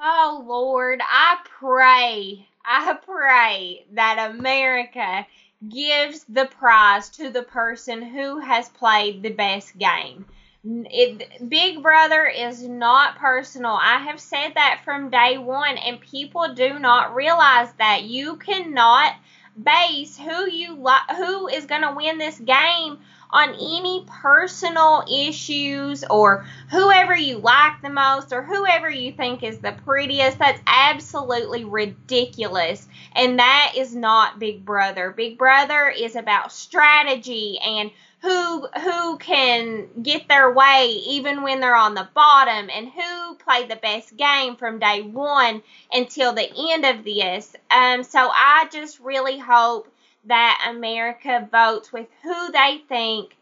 Oh 0.00 0.44
Lord, 0.46 1.00
I 1.00 1.38
pray, 1.44 2.48
I 2.64 2.94
pray 3.04 3.86
that 3.92 4.30
America 4.32 5.24
gives 5.68 6.24
the 6.24 6.46
prize 6.46 7.08
to 7.10 7.30
the 7.30 7.44
person 7.44 8.02
who 8.02 8.40
has 8.40 8.68
played 8.68 9.22
the 9.22 9.32
best 9.32 9.78
game. 9.78 10.26
It, 10.64 11.48
Big 11.48 11.82
Brother 11.82 12.26
is 12.26 12.62
not 12.62 13.16
personal. 13.18 13.72
I 13.80 13.98
have 13.98 14.20
said 14.20 14.54
that 14.54 14.82
from 14.84 15.10
day 15.10 15.38
one, 15.38 15.78
and 15.78 16.00
people 16.00 16.52
do 16.54 16.78
not 16.78 17.14
realize 17.14 17.72
that 17.74 18.02
you 18.04 18.36
cannot 18.36 19.14
base 19.60 20.16
who 20.16 20.48
you 20.50 20.74
li- 20.74 21.16
who 21.16 21.48
is 21.48 21.66
going 21.66 21.82
to 21.82 21.92
win 21.96 22.18
this 22.18 22.38
game 22.38 22.98
on 23.30 23.50
any 23.50 24.04
personal 24.08 25.04
issues 25.10 26.04
or 26.04 26.44
whoever 26.70 27.14
you 27.14 27.38
like 27.38 27.80
the 27.82 27.90
most 27.90 28.32
or 28.32 28.42
whoever 28.42 28.88
you 28.88 29.12
think 29.12 29.42
is 29.42 29.58
the 29.58 29.72
prettiest. 29.84 30.38
That's 30.38 30.60
absolutely 30.66 31.64
ridiculous. 31.64 32.86
And 33.14 33.38
that 33.38 33.72
is 33.76 33.94
not 33.94 34.38
Big 34.38 34.64
Brother. 34.64 35.10
Big 35.16 35.38
Brother 35.38 35.88
is 35.88 36.16
about 36.16 36.52
strategy 36.52 37.58
and 37.64 37.90
who 38.20 38.66
who 38.66 39.18
can 39.18 39.88
get 40.02 40.28
their 40.28 40.52
way 40.52 40.88
even 41.08 41.42
when 41.42 41.60
they're 41.60 41.76
on 41.76 41.94
the 41.94 42.08
bottom 42.14 42.68
and 42.70 42.88
who 42.88 43.34
played 43.36 43.70
the 43.70 43.76
best 43.76 44.16
game 44.16 44.56
from 44.56 44.78
day 44.78 45.02
one 45.02 45.62
until 45.92 46.32
the 46.32 46.50
end 46.72 46.84
of 46.84 47.04
this. 47.04 47.54
Um, 47.70 48.02
so 48.02 48.18
I 48.18 48.68
just 48.72 48.98
really 49.00 49.38
hope 49.38 49.92
that 50.24 50.66
America 50.68 51.48
votes 51.50 51.92
with 51.92 52.08
who 52.22 52.52
they 52.52 52.82
think 52.88 53.36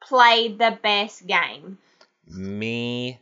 played 0.00 0.58
the 0.58 0.78
best 0.82 1.26
game. 1.26 1.78
Me 2.26 3.18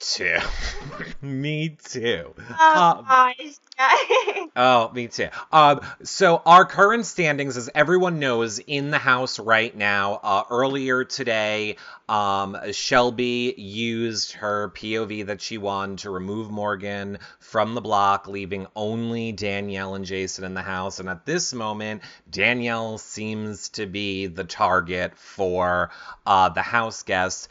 too. 0.00 0.36
me 1.22 1.76
too. 1.84 2.34
Oh, 2.58 2.96
Um, 2.98 3.04
gosh. 3.08 3.36
Oh, 4.56 4.90
me 4.92 5.08
too. 5.08 5.28
Um, 5.50 5.80
so 6.04 6.40
our 6.46 6.64
current 6.64 7.06
standings, 7.06 7.56
as 7.56 7.68
everyone 7.74 8.20
knows, 8.20 8.60
in 8.60 8.90
the 8.92 8.98
house 8.98 9.40
right 9.40 9.74
now. 9.76 10.20
Uh, 10.22 10.44
earlier 10.48 11.02
today, 11.02 11.76
um, 12.08 12.56
Shelby 12.70 13.52
used 13.56 14.32
her 14.34 14.70
POV 14.76 15.26
that 15.26 15.40
she 15.40 15.58
won 15.58 15.96
to 15.96 16.10
remove 16.10 16.50
Morgan 16.52 17.18
from 17.40 17.74
the 17.74 17.80
block, 17.80 18.28
leaving 18.28 18.68
only 18.76 19.32
Danielle 19.32 19.96
and 19.96 20.04
Jason 20.04 20.44
in 20.44 20.54
the 20.54 20.62
house. 20.62 21.00
And 21.00 21.08
at 21.08 21.26
this 21.26 21.52
moment, 21.52 22.02
Danielle 22.30 22.98
seems 22.98 23.70
to 23.70 23.86
be 23.86 24.26
the 24.28 24.44
target 24.44 25.16
for 25.18 25.90
uh, 26.26 26.50
the 26.50 26.62
house 26.62 27.02
guests. 27.02 27.48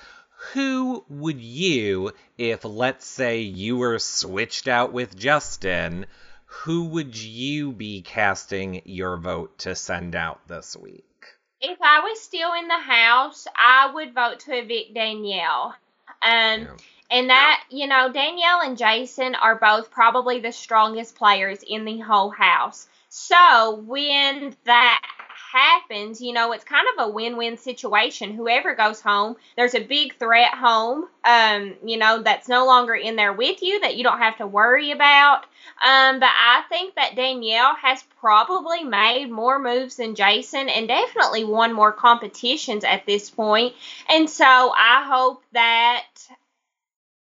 Who 0.52 1.06
would 1.10 1.40
you, 1.40 2.12
if 2.38 2.66
let's 2.66 3.06
say 3.06 3.40
you 3.40 3.78
were 3.78 3.98
switched 4.00 4.68
out 4.68 4.92
with 4.92 5.18
Justin, 5.18 6.06
who 6.46 6.86
would 6.90 7.16
you 7.16 7.72
be 7.72 8.02
casting 8.02 8.82
your 8.86 9.18
vote 9.18 9.58
to 9.60 9.76
send 9.76 10.16
out 10.16 10.48
this 10.48 10.76
week? 10.76 11.06
if 11.66 11.78
I 11.82 12.02
was 12.02 12.20
still 12.20 12.54
in 12.54 12.68
the 12.68 12.78
house, 12.78 13.48
I 13.58 13.90
would 13.94 14.14
vote 14.14 14.42
to 14.42 14.52
evict 14.54 14.94
Danielle. 14.94 15.74
Um, 16.22 16.62
Yeah. 16.62 16.68
and 17.10 17.30
that, 17.30 17.64
you 17.70 17.88
know, 17.88 18.12
Danielle 18.12 18.62
and 18.62 18.78
Jason 18.78 19.34
are 19.36 19.56
both 19.56 19.90
probably 19.90 20.42
the 20.42 20.52
strongest 20.52 21.16
players 21.16 21.64
in 21.66 21.86
the 21.86 22.00
whole 22.00 22.32
house. 22.32 22.88
So 23.08 23.76
when 23.86 24.58
that 24.66 25.02
happens, 25.54 26.20
you 26.20 26.34
know, 26.34 26.52
it's 26.52 26.64
kind 26.64 26.88
of 26.98 27.08
a 27.08 27.12
win-win 27.12 27.58
situation. 27.58 28.34
Whoever 28.34 28.74
goes 28.74 29.00
home, 29.00 29.36
there's 29.56 29.76
a 29.76 29.84
big 29.84 30.18
threat 30.18 30.52
home, 30.54 31.06
um, 31.24 31.76
you 31.86 31.98
know, 31.98 32.24
that's 32.24 32.50
no 32.50 32.66
longer 32.66 32.96
in 32.96 33.16
there 33.16 33.32
with 33.32 33.62
you 33.62 33.80
that 33.82 33.96
you 33.96 34.04
don't 34.04 34.18
have 34.18 34.38
to 34.38 34.48
worry 34.48 34.92
about. 34.92 35.44
Um, 35.86 36.20
but 36.20 36.30
I 36.30 36.64
think 36.70 36.96
that 36.96 37.16
Danielle 37.16 37.76
has 37.76 38.04
probably 38.20 38.84
made 38.84 39.30
more 39.30 39.60
moves 39.60 39.98
than 39.98 40.16
Jason 40.16 40.70
and 40.70 40.88
definitely 40.88 41.44
won 41.44 41.72
more 41.74 41.92
competitions 41.92 42.84
at 42.84 43.06
this 43.06 43.30
point. 43.30 43.76
And 44.10 44.28
so 44.30 44.46
I 44.46 45.06
hope 45.08 45.44
that 45.54 46.06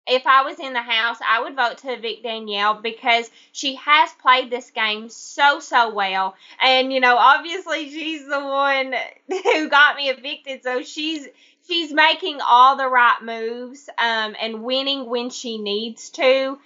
if 0.07 0.27
I 0.27 0.43
was 0.43 0.61
in 0.61 0.73
the 0.73 0.83
house, 0.83 1.19
I 1.29 1.43
would 1.43 1.57
vote 1.57 1.79
to 1.79 1.93
evict 1.93 2.23
Danielle 2.23 2.75
because 2.81 3.29
she 3.53 3.75
has 3.77 4.11
played 4.21 4.51
this 4.51 4.71
game 4.71 5.09
so, 5.09 5.59
so 5.59 5.93
well. 5.93 6.37
And, 6.63 6.93
you 6.93 7.01
know, 7.01 7.17
obviously 7.17 7.91
she's 7.91 8.27
the 8.27 8.41
one 8.41 8.95
who 9.29 9.69
got 9.69 9.97
me 9.97 10.11
evicted, 10.11 10.63
so 10.63 10.83
she's 10.83 11.27
she's 11.67 11.93
making 11.93 12.39
all 12.41 12.77
the 12.77 12.89
right 12.89 13.19
moves 13.23 13.89
um, 13.99 14.37
and 14.41 14.63
winning 14.63 15.09
when 15.09 15.31
she 15.31 15.59
needs 15.59 16.11
to. 16.11 16.59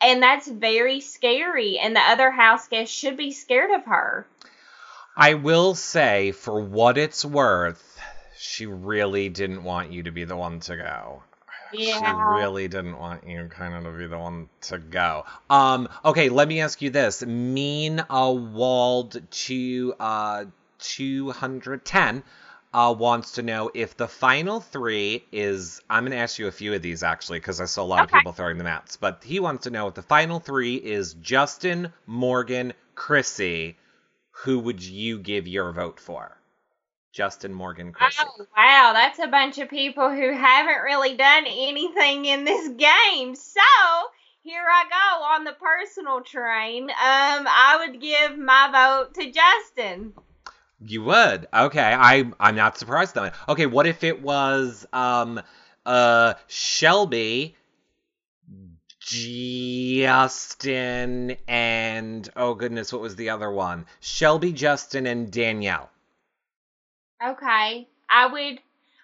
And 0.00 0.22
that's 0.22 0.48
very 0.48 1.00
scary. 1.00 1.78
And 1.78 1.94
the 1.94 2.00
other 2.00 2.30
house 2.30 2.68
guests 2.68 2.94
should 2.94 3.16
be 3.16 3.32
scared 3.32 3.72
of 3.72 3.84
her. 3.84 4.26
I 5.16 5.34
will 5.34 5.74
say, 5.74 6.30
for 6.30 6.60
what 6.60 6.96
it's 6.96 7.24
worth, 7.24 7.98
she 8.38 8.66
really 8.66 9.28
didn't 9.28 9.64
want 9.64 9.92
you 9.92 10.04
to 10.04 10.12
be 10.12 10.22
the 10.24 10.36
one 10.36 10.60
to 10.60 10.76
go. 10.76 11.22
She 11.72 11.92
really 12.34 12.68
didn't 12.68 12.98
want 12.98 13.26
you 13.26 13.48
kind 13.50 13.74
of 13.74 13.84
to 13.84 13.98
be 13.98 14.06
the 14.06 14.18
one 14.18 14.48
to 14.62 14.78
go. 14.78 15.24
Um, 15.50 15.88
okay, 16.04 16.28
let 16.28 16.48
me 16.48 16.60
ask 16.60 16.80
you 16.82 16.90
this. 16.90 17.24
Mean 17.24 18.00
uh, 18.10 18.32
Wald 18.32 19.20
to 19.30 19.94
uh, 20.00 20.44
210 20.78 22.22
uh, 22.74 22.94
wants 22.96 23.32
to 23.32 23.42
know 23.42 23.70
if 23.74 23.96
the 23.96 24.08
final 24.08 24.60
three 24.60 25.24
is. 25.32 25.80
I'm 25.88 26.04
going 26.04 26.12
to 26.12 26.18
ask 26.18 26.38
you 26.38 26.46
a 26.46 26.52
few 26.52 26.74
of 26.74 26.82
these 26.82 27.02
actually 27.02 27.38
because 27.38 27.60
I 27.60 27.64
saw 27.64 27.82
a 27.82 27.84
lot 27.84 28.04
of 28.04 28.10
people 28.10 28.32
throwing 28.32 28.58
them 28.58 28.66
out. 28.66 28.96
But 29.00 29.22
he 29.24 29.40
wants 29.40 29.64
to 29.64 29.70
know 29.70 29.88
if 29.88 29.94
the 29.94 30.02
final 30.02 30.40
three 30.40 30.76
is 30.76 31.14
Justin, 31.14 31.92
Morgan, 32.06 32.72
Kryssie. 32.94 33.76
Who 34.42 34.60
would 34.60 34.82
you 34.82 35.18
give 35.18 35.48
your 35.48 35.72
vote 35.72 35.98
for? 35.98 36.37
Justin, 37.12 37.52
Morgan, 37.52 37.92
Kryssie. 37.92 38.24
Oh, 38.24 38.46
wow. 38.56 38.92
That's 38.94 39.18
a 39.18 39.26
bunch 39.26 39.58
of 39.58 39.68
people 39.68 40.10
who 40.10 40.32
haven't 40.32 40.82
really 40.82 41.16
done 41.16 41.44
anything 41.46 42.26
in 42.26 42.44
this 42.44 42.68
game. 42.68 43.34
So, 43.34 43.60
here 44.42 44.64
I 44.64 44.84
go 44.84 45.24
on 45.24 45.44
the 45.44 45.52
personal 45.52 46.22
train. 46.22 46.84
Um, 46.84 46.96
I 47.00 47.86
would 47.86 48.00
give 48.00 48.38
my 48.38 48.70
vote 48.72 49.14
to 49.14 49.30
Justin. 49.30 50.14
You 50.80 51.02
would. 51.04 51.48
Okay, 51.52 51.92
I 51.92 52.30
I'm 52.38 52.54
not 52.54 52.78
surprised 52.78 53.14
though. 53.14 53.30
Okay, 53.48 53.66
what 53.66 53.86
if 53.86 54.04
it 54.04 54.22
was 54.22 54.86
um 54.92 55.40
uh 55.84 56.34
Shelby, 56.46 57.56
Justin, 59.00 59.56
and 61.48 62.30
oh 62.36 62.54
goodness, 62.54 62.92
what 62.92 63.02
was 63.02 63.16
the 63.16 63.30
other 63.30 63.50
one? 63.50 63.86
Shelby, 63.98 64.52
Justin, 64.52 65.06
and 65.06 65.32
Danielle. 65.32 65.90
Okay. 67.24 67.88
I 68.10 68.26
would 68.26 68.60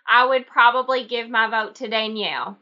I 0.06 0.26
would 0.26 0.46
probably 0.46 1.04
give 1.04 1.28
my 1.28 1.48
vote 1.48 1.76
to 1.76 1.88
Danielle. 1.88 2.58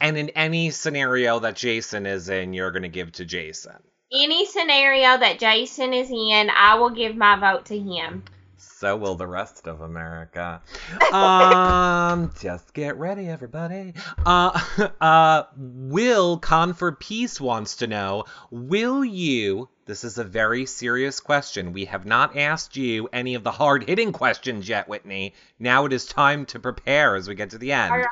And 0.00 0.16
in 0.16 0.30
any 0.30 0.70
scenario 0.70 1.40
that 1.40 1.56
Jason 1.56 2.06
is 2.06 2.28
in, 2.28 2.54
you're 2.54 2.70
gonna 2.70 2.88
give 2.88 3.12
to 3.12 3.24
Jason. 3.24 3.76
Any 4.12 4.46
scenario 4.46 5.18
that 5.18 5.40
Jason 5.40 5.92
is 5.92 6.10
in, 6.10 6.50
I 6.50 6.76
will 6.76 6.90
give 6.90 7.16
my 7.16 7.36
vote 7.36 7.64
to 7.66 7.78
him. 7.78 8.24
So 8.66 8.96
will 8.96 9.14
the 9.14 9.26
rest 9.26 9.66
of 9.66 9.80
America. 9.80 10.60
Um, 11.12 12.32
just 12.40 12.74
get 12.74 12.96
ready, 12.96 13.28
everybody. 13.28 13.94
Uh, 14.26 14.60
uh, 15.00 15.44
Will 15.56 16.38
Con 16.38 16.74
for 16.74 16.92
Peace 16.92 17.40
wants 17.40 17.76
to 17.76 17.86
know: 17.86 18.24
Will 18.50 19.04
you? 19.04 19.68
This 19.86 20.02
is 20.02 20.18
a 20.18 20.24
very 20.24 20.66
serious 20.66 21.20
question. 21.20 21.72
We 21.72 21.84
have 21.84 22.06
not 22.06 22.36
asked 22.36 22.76
you 22.76 23.08
any 23.12 23.34
of 23.34 23.44
the 23.44 23.52
hard-hitting 23.52 24.12
questions 24.12 24.68
yet, 24.68 24.88
Whitney. 24.88 25.34
Now 25.58 25.84
it 25.84 25.92
is 25.92 26.06
time 26.06 26.46
to 26.46 26.58
prepare 26.58 27.16
as 27.16 27.28
we 27.28 27.34
get 27.34 27.50
to 27.50 27.58
the 27.58 27.72
end. 27.72 27.92
Right. 27.92 28.06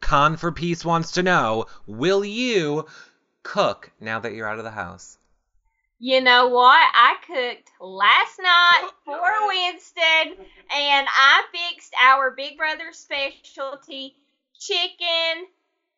Con 0.00 0.36
for 0.36 0.52
Peace 0.52 0.84
wants 0.84 1.12
to 1.12 1.22
know: 1.22 1.66
Will 1.86 2.24
you 2.24 2.86
cook 3.42 3.90
now 4.00 4.20
that 4.20 4.34
you're 4.34 4.48
out 4.48 4.58
of 4.58 4.64
the 4.64 4.70
house? 4.70 5.18
You 5.98 6.20
know 6.20 6.48
what? 6.48 6.78
I 6.94 7.16
cooked 7.26 7.70
last 7.80 8.38
night 8.38 8.90
for 9.04 9.46
Winston, 9.46 10.44
and 10.74 11.06
I 11.08 11.44
fixed 11.52 11.94
our 11.98 12.32
Big 12.32 12.58
Brother 12.58 12.92
specialty 12.92 14.14
chicken 14.58 15.46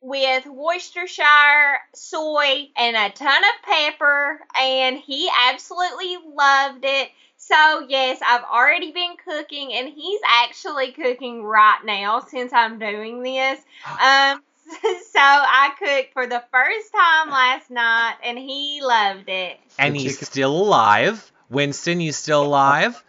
with 0.01 0.46
Worcestershire 0.46 1.80
soy 1.94 2.68
and 2.76 2.96
a 2.96 3.11
ton 3.11 3.42
of 3.42 3.62
pepper, 3.64 4.40
and 4.57 4.99
he 4.99 5.28
absolutely 5.51 6.16
loved 6.32 6.84
it. 6.84 7.11
So, 7.36 7.86
yes, 7.88 8.20
I've 8.24 8.44
already 8.44 8.92
been 8.92 9.16
cooking, 9.24 9.72
and 9.72 9.88
he's 9.88 10.20
actually 10.26 10.92
cooking 10.92 11.42
right 11.42 11.80
now 11.84 12.20
since 12.20 12.53
I'm 12.53 12.78
doing 12.78 13.22
this. 13.22 13.61
Um, 14.01 14.42
so 14.83 15.19
I 15.21 15.73
cooked 15.79 16.12
for 16.12 16.27
the 16.27 16.43
first 16.53 16.93
time 16.93 17.31
last 17.31 17.71
night, 17.71 18.14
and 18.25 18.39
he 18.39 18.81
loved 18.83 19.29
it. 19.29 19.59
And 19.79 19.95
The 19.95 19.99
he's 20.01 20.12
chicken- 20.12 20.27
still 20.27 20.57
alive. 20.57 21.33
Winston, 21.51 22.01
you 22.01 22.12
still 22.12 22.43
alive? 22.45 23.03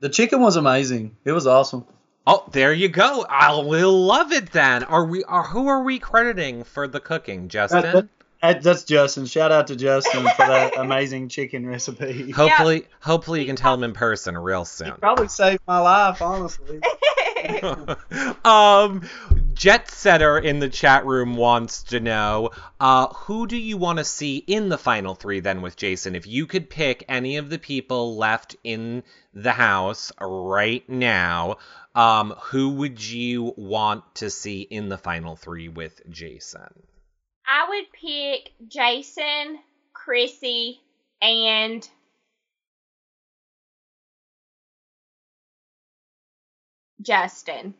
The 0.00 0.08
chicken 0.08 0.40
was 0.40 0.56
amazing. 0.56 1.16
It 1.24 1.32
was 1.32 1.46
awesome. 1.46 1.86
Oh, 2.26 2.44
there 2.50 2.72
you 2.72 2.88
go. 2.88 3.24
I 3.28 3.54
will 3.60 4.04
love 4.06 4.32
it 4.32 4.50
then. 4.52 4.82
Are 4.84 5.04
we? 5.04 5.22
Are 5.24 5.44
who 5.44 5.68
are 5.68 5.82
we 5.82 5.98
crediting 6.00 6.64
for 6.64 6.88
the 6.88 6.98
cooking, 7.00 7.48
Justin? 7.48 7.82
that- 7.82 8.08
That- 8.42 8.62
That's 8.62 8.82
Justin. 8.84 9.26
Shout 9.26 9.50
out 9.52 9.68
to 9.68 9.76
Justin 9.76 10.22
for 10.22 10.46
that 10.46 10.76
amazing 10.78 11.28
chicken 11.28 11.66
recipe. 11.66 12.30
hopefully, 12.32 12.86
hopefully 13.00 13.40
you 13.40 13.46
can 13.46 13.56
tell 13.56 13.72
him 13.74 13.82
in 13.84 13.92
person 13.92 14.36
real 14.36 14.60
He 14.60 14.66
soon. 14.66 14.92
probably 15.00 15.28
saved 15.28 15.62
my 15.66 15.78
life, 15.78 16.20
honestly. 16.20 16.80
um, 18.44 19.02
Jet 19.56 19.90
Setter 19.90 20.38
in 20.38 20.58
the 20.58 20.68
chat 20.68 21.06
room 21.06 21.34
wants 21.34 21.84
to 21.84 21.98
know, 21.98 22.50
uh, 22.78 23.08
who 23.08 23.46
do 23.46 23.56
you 23.56 23.78
want 23.78 23.96
to 23.96 24.04
see 24.04 24.36
in 24.36 24.68
the 24.68 24.76
final 24.76 25.14
three 25.14 25.40
then 25.40 25.62
with 25.62 25.76
Jason? 25.76 26.14
If 26.14 26.26
you 26.26 26.46
could 26.46 26.68
pick 26.68 27.04
any 27.08 27.38
of 27.38 27.48
the 27.48 27.58
people 27.58 28.18
left 28.18 28.54
in 28.62 29.02
the 29.32 29.52
house 29.52 30.12
right 30.20 30.86
now, 30.90 31.56
um, 31.94 32.34
who 32.38 32.68
would 32.74 33.02
you 33.02 33.54
want 33.56 34.04
to 34.16 34.28
see 34.28 34.60
in 34.60 34.90
the 34.90 34.98
final 34.98 35.36
three 35.36 35.68
with 35.68 36.02
Jason? 36.10 36.82
I 37.46 37.66
would 37.66 37.90
pick 37.94 38.52
Jason, 38.68 39.58
Kryssie, 39.94 40.80
and 41.22 41.88
Justin. 47.00 47.72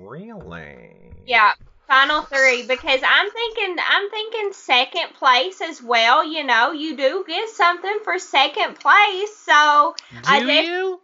Really? 0.00 0.90
Yeah, 1.26 1.52
final 1.88 2.22
three 2.22 2.66
because 2.66 3.00
I'm 3.06 3.30
thinking 3.30 3.76
I'm 3.78 4.10
thinking 4.10 4.52
second 4.52 5.14
place 5.14 5.60
as 5.60 5.82
well. 5.82 6.24
You 6.24 6.44
know, 6.44 6.72
you 6.72 6.96
do 6.96 7.24
get 7.26 7.48
something 7.50 7.98
for 8.04 8.18
second 8.18 8.78
place, 8.80 9.36
so 9.36 9.94
Do 10.10 10.18
I 10.26 10.40
def- 10.40 10.68
you? 10.68 11.00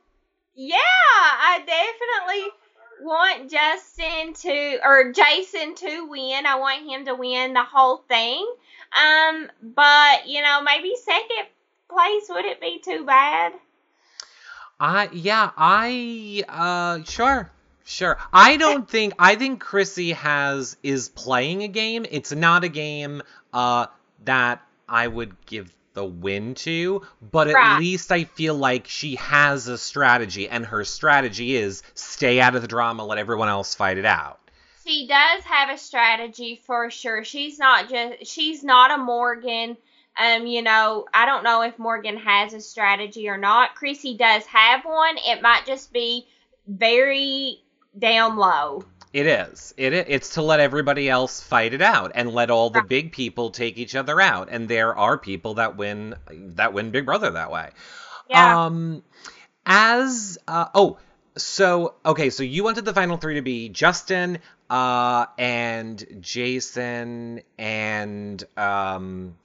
yeah, 0.55 0.77
I 0.79 1.63
definitely 1.67 2.53
want 3.03 3.51
Justin 3.51 4.35
to 4.35 4.81
or 4.85 5.13
Jason 5.13 5.75
to 5.77 6.07
win. 6.07 6.47
I 6.47 6.57
want 6.57 6.89
him 6.89 7.07
to 7.07 7.15
win 7.15 7.55
the 7.55 7.65
whole 7.65 7.99
thing. 8.09 8.47
Um, 8.93 9.51
but 9.63 10.29
you 10.29 10.43
know, 10.43 10.63
maybe 10.63 10.95
second 10.97 11.47
place 11.89 12.29
wouldn't 12.29 12.61
be 12.61 12.81
too 12.85 13.05
bad. 13.05 13.53
I 14.81 15.09
yeah, 15.13 15.51
I 15.57 16.45
uh 16.49 17.05
sure. 17.05 17.51
Sure. 17.85 18.19
I 18.33 18.57
don't 18.57 18.89
think 18.89 19.15
I 19.19 19.35
think 19.37 19.63
Kryssie 19.63 20.15
has 20.15 20.77
is 20.83 21.09
playing 21.09 21.63
a 21.63 21.69
game. 21.69 22.07
It's 22.11 22.33
not 22.33 22.65
a 22.65 22.69
game 22.69 23.23
uh 23.53 23.87
that 24.25 24.63
I 24.89 25.07
would 25.07 25.35
give 25.47 25.73
the 25.93 26.05
win 26.05 26.55
to, 26.55 27.03
but 27.21 27.49
at 27.49 27.55
Right. 27.55 27.79
least 27.81 28.13
I 28.13 28.25
feel 28.25 28.55
like 28.55 28.87
she 28.87 29.17
has 29.17 29.67
a 29.67 29.77
strategy 29.77 30.49
and 30.49 30.65
her 30.67 30.85
strategy 30.85 31.57
is 31.57 31.83
stay 31.95 32.41
out 32.41 32.55
of 32.55 32.63
the 32.63 32.69
drama, 32.69 33.05
let 33.05 33.19
everyone 33.19 33.49
else 33.49 33.75
fight 33.75 33.99
it 33.99 34.05
out. 34.05 34.39
She 34.87 35.07
does 35.09 35.43
have 35.45 35.69
a 35.71 35.79
strategy 35.79 36.61
for 36.65 36.91
sure. 36.91 37.25
She's 37.25 37.59
not 37.59 37.89
just 37.89 38.27
she's 38.27 38.63
not 38.63 38.93
a 38.93 38.99
Morgan. 38.99 39.77
Um, 40.19 40.47
you 40.47 40.63
know, 40.63 41.07
I 41.15 41.27
don't 41.27 41.45
know 41.45 41.63
if 41.63 41.79
Morgan 41.79 42.17
has 42.19 42.53
a 42.53 42.61
strategy 42.61 43.29
or 43.29 43.37
not. 43.39 43.71
Kryssie 43.75 44.19
does 44.19 44.45
have 44.47 44.85
one. 44.85 45.17
It 45.19 45.41
might 45.43 45.67
just 45.67 45.93
be 45.93 46.27
very 46.67 47.63
down 47.99 48.37
low. 48.37 48.85
It 49.13 49.27
is. 49.27 49.75
It 49.77 49.93
it's 49.93 50.35
to 50.35 50.43
let 50.43 50.61
everybody 50.61 51.09
else 51.09 51.43
fight 51.43 51.75
it 51.75 51.83
out 51.83 52.13
and 52.15 52.33
let 52.33 52.51
all 52.51 52.71
the 52.71 52.83
big 52.83 53.11
people 53.11 53.51
take 53.51 53.77
each 53.77 53.97
other 53.97 54.21
out. 54.21 54.49
And 54.51 54.69
there 54.69 54.97
are 54.97 55.19
people 55.19 55.55
that 55.55 55.77
win 55.77 56.15
that 56.31 56.73
win 56.73 56.91
Big 56.93 57.07
Brother 57.07 57.33
that 57.33 57.51
way. 57.51 57.71
Yeah. 58.29 58.67
Um, 58.67 59.03
as 59.67 60.39
uh, 60.47 60.67
oh, 60.75 60.99
so 61.37 61.95
okay, 62.07 62.31
so 62.31 62.45
you 62.45 62.63
wanted 62.63 62.85
the 62.85 62.95
final 62.95 63.17
three 63.17 63.35
to 63.35 63.43
be 63.43 63.69
Justin, 63.69 64.39
uh, 64.69 65.27
and 65.37 66.05
Jason, 66.21 67.43
and 67.59 68.43
um, 68.57 69.37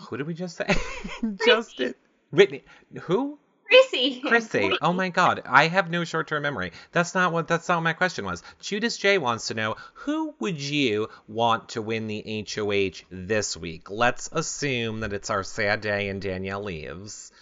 who 0.00 0.16
did 0.16 0.26
we 0.26 0.34
just 0.34 0.56
say? 0.56 0.66
Justin, 1.46 1.94
Whitney, 2.32 2.64
who? 3.02 3.38
Kryssie. 3.72 4.22
Kryssie. 4.22 4.76
Oh 4.82 4.92
my 4.92 5.08
God, 5.08 5.42
I 5.46 5.68
have 5.68 5.90
no 5.90 6.04
short-term 6.04 6.42
memory. 6.42 6.72
That's 6.92 7.14
not 7.14 7.32
what. 7.32 7.48
That's 7.48 7.68
not 7.68 7.76
what 7.78 7.84
my 7.84 7.92
question 7.92 8.24
was. 8.24 8.42
Judas 8.60 8.96
J 8.96 9.18
wants 9.18 9.48
to 9.48 9.54
know 9.54 9.76
who 9.94 10.34
would 10.40 10.60
you 10.60 11.08
want 11.26 11.70
to 11.70 11.82
win 11.82 12.06
the 12.06 12.44
HOH 12.54 13.04
this 13.10 13.56
week? 13.56 13.90
Let's 13.90 14.28
assume 14.32 15.00
that 15.00 15.12
it's 15.12 15.30
our 15.30 15.42
sad 15.44 15.80
day 15.80 16.08
and 16.08 16.20
Danielle 16.20 16.62
leaves. 16.62 17.32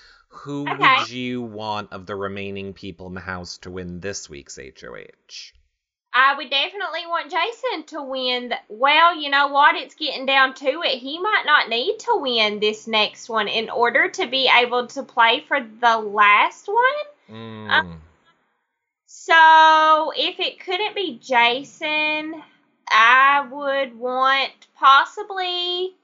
Who 0.45 0.69
Okay. 0.69 0.79
would 0.79 1.11
you 1.11 1.43
want 1.43 1.93
of 1.93 2.07
the 2.07 2.15
remaining 2.15 2.73
people 2.73 3.09
in 3.09 3.15
the 3.15 3.21
house 3.21 3.59
to 3.59 3.71
win 3.71 3.99
this 4.01 4.31
week's 4.31 4.57
HOH? 4.57 5.53
I 6.13 6.37
would 6.37 6.51
definitely 6.51 7.07
want 7.07 7.31
Jason 7.31 7.85
to 7.87 8.03
win. 8.03 8.53
Well, 8.69 9.15
you 9.17 9.31
know 9.31 9.49
what? 9.49 9.77
It's 9.77 9.95
getting 9.95 10.27
down 10.27 10.55
to 10.55 10.83
it. 10.83 10.99
He 10.99 11.19
might 11.21 11.45
not 11.47 11.69
need 11.69 11.99
to 12.01 12.17
win 12.17 12.59
this 12.59 12.89
next 12.89 13.29
one 13.29 13.47
in 13.47 13.71
order 13.71 14.09
to 14.09 14.27
be 14.27 14.51
able 14.53 14.89
to 14.89 15.05
play 15.05 15.45
for 15.47 15.61
the 15.61 15.99
last 15.99 16.67
one. 16.67 17.31
Mm. 17.31 17.97
So, 19.07 20.13
if 20.17 20.41
it 20.41 20.61
couldn't 20.61 20.97
be 20.97 21.21
Jason, 21.23 22.43
I 22.91 23.47
would 23.49 23.97
want 23.97 24.51
possibly 24.77 25.95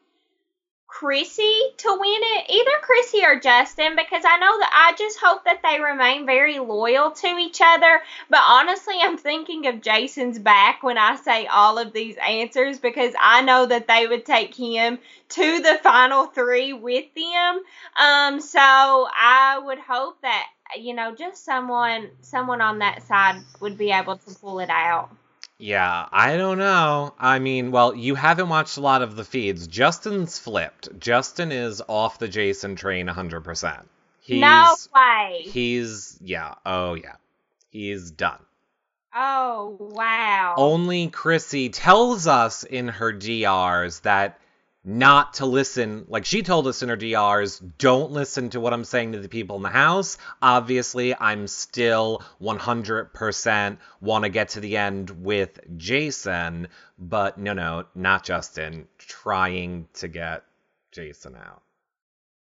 Kryssie 1.01 1.77
to 1.77 1.97
win 2.01 2.21
it. 2.23 2.51
Either 2.51 2.71
Kryssie 2.81 3.23
or 3.25 3.39
Justin, 3.39 3.97
because 3.97 4.23
I 4.27 4.39
know 4.39 4.59
that 4.59 4.71
I 4.73 4.97
just 4.97 5.19
hope 5.21 5.45
that 5.45 5.61
they 5.63 5.79
remain 5.79 6.25
very 6.25 6.59
loyal 6.59 7.11
to 7.11 7.27
each 7.27 7.61
other. 7.63 8.01
But 8.31 8.41
honestly, 8.49 8.95
I'm 9.01 9.19
thinking 9.19 9.67
of 9.67 9.83
Jason's 9.83 10.39
back 10.39 10.83
when 10.83 10.97
I 10.97 11.17
say 11.17 11.47
all 11.47 11.77
of 11.79 11.93
these 11.93 12.17
answers 12.17 12.79
because 12.79 13.13
I 13.21 13.43
know 13.43 13.67
that 13.67 13.89
they 13.89 14.07
would 14.07 14.25
take 14.25 14.55
him 14.55 14.99
to 15.31 15.61
the 15.61 15.79
final 15.83 16.27
three 16.27 16.73
with 16.73 17.13
them. 17.15 17.63
Um, 18.01 18.41
so 18.41 18.59
I 18.59 19.61
would 19.63 19.79
hope 19.79 20.23
that 20.23 20.47
you 20.79 20.95
know 20.95 21.15
just 21.15 21.45
someone 21.45 22.11
someone 22.23 22.61
on 22.61 22.79
that 22.79 23.03
side 23.03 23.43
would 23.61 23.77
be 23.77 23.91
able 23.91 24.17
to 24.17 24.35
pull 24.37 24.61
it 24.61 24.71
out. 24.71 25.11
Yeah, 25.59 26.07
I 26.13 26.37
don't 26.37 26.59
know. 26.59 27.15
I 27.19 27.39
mean, 27.39 27.71
well, 27.71 27.95
you 27.95 28.15
haven't 28.15 28.49
watched 28.51 28.77
a 28.77 28.83
lot 28.83 29.01
of 29.03 29.17
the 29.17 29.25
feeds. 29.25 29.67
Justin's 29.67 30.39
flipped. 30.39 30.99
Justin 30.99 31.51
is 31.51 31.83
off 31.89 32.19
the 32.19 32.29
Jason 32.29 32.77
train 32.77 33.07
100%. 33.07 33.85
He's 34.21 34.41
no 34.41 34.75
way. 34.95 35.41
He's 35.45 36.19
yeah. 36.21 36.55
Oh 36.67 36.95
yeah. 36.95 37.15
He's 37.71 38.11
done. 38.11 38.41
oh 39.15 39.77
wow. 39.79 40.55
Only 40.59 41.09
Kryssie 41.09 41.71
tells 41.73 42.27
us 42.27 42.65
in 42.65 42.89
her 42.89 43.13
DRs 43.13 44.01
that 44.01 44.41
not 44.87 45.35
to 45.35 45.47
listen. 45.47 46.07
Like 46.09 46.25
she 46.25 46.43
told 46.43 46.69
us 46.69 46.83
in 46.83 46.89
her 46.89 46.97
DRs, 46.97 47.59
don't 47.59 48.13
listen 48.13 48.51
to 48.51 48.61
what 48.61 48.73
I'm 48.73 48.85
saying 48.85 49.13
to 49.13 49.19
the 49.19 49.29
people 49.29 49.57
in 49.57 49.63
the 49.63 49.69
house. 49.69 50.17
Obviously, 50.41 51.15
I'm 51.15 51.49
still 51.49 52.23
100% 52.41 53.79
want 54.01 54.25
to 54.25 54.29
get 54.29 54.51
to 54.51 54.61
the 54.61 54.77
end 54.77 55.11
with 55.11 55.59
Jason, 55.77 56.69
but 56.99 57.37
no, 57.37 57.53
no, 57.53 57.85
not 57.97 58.25
Justin. 58.25 58.87
Trying 58.99 59.89
to 59.95 60.07
get 60.07 60.45
Jason 60.93 61.35
out. 61.35 61.63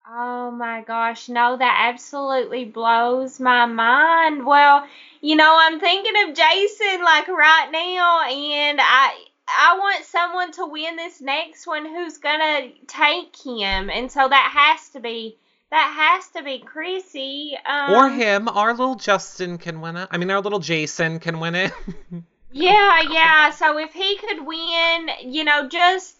Oh 0.07 0.51
my 0.51 0.81
gosh, 0.81 1.29
no, 1.29 1.57
that 1.57 1.89
absolutely 1.89 2.65
blows 2.65 3.39
my 3.39 3.65
mind. 3.65 4.45
Well, 4.45 4.87
you 5.19 5.35
know, 5.35 5.57
I'm 5.59 5.79
thinking 5.79 6.13
of 6.23 6.35
Jason 6.35 7.03
like 7.03 7.27
right 7.27 7.69
now 7.71 8.21
and 8.23 8.79
I 8.81 9.13
I 9.59 9.77
want 9.77 10.05
someone 10.05 10.51
to 10.53 10.65
win 10.65 10.95
this 10.95 11.21
next 11.21 11.67
one 11.67 11.85
who's 11.85 12.17
gonna 12.17 12.69
take 12.87 13.35
him. 13.35 13.89
And 13.89 14.11
so 14.11 14.27
that 14.27 14.51
has 14.53 14.89
to 14.89 14.99
be 14.99 15.37
that 15.69 15.93
has 15.95 16.27
to 16.31 16.43
be 16.43 16.59
Kryssie. 16.61 17.53
Um, 17.65 17.93
Or 17.93 18.09
him. 18.09 18.49
Our 18.49 18.71
little 18.71 18.95
Justin 18.95 19.57
can 19.57 19.79
win 19.79 19.95
it. 19.95 20.09
I 20.11 20.17
mean, 20.17 20.29
our 20.29 20.41
little 20.41 20.59
Jason 20.59 21.19
can 21.19 21.39
win 21.39 21.55
it. 21.55 21.71
Yeah, 22.53 23.01
yeah. 23.09 23.51
So 23.51 23.77
if 23.77 23.93
he 23.93 24.17
could 24.17 24.45
win, 24.45 25.09
you 25.23 25.45
know, 25.45 25.69
just 25.69 26.17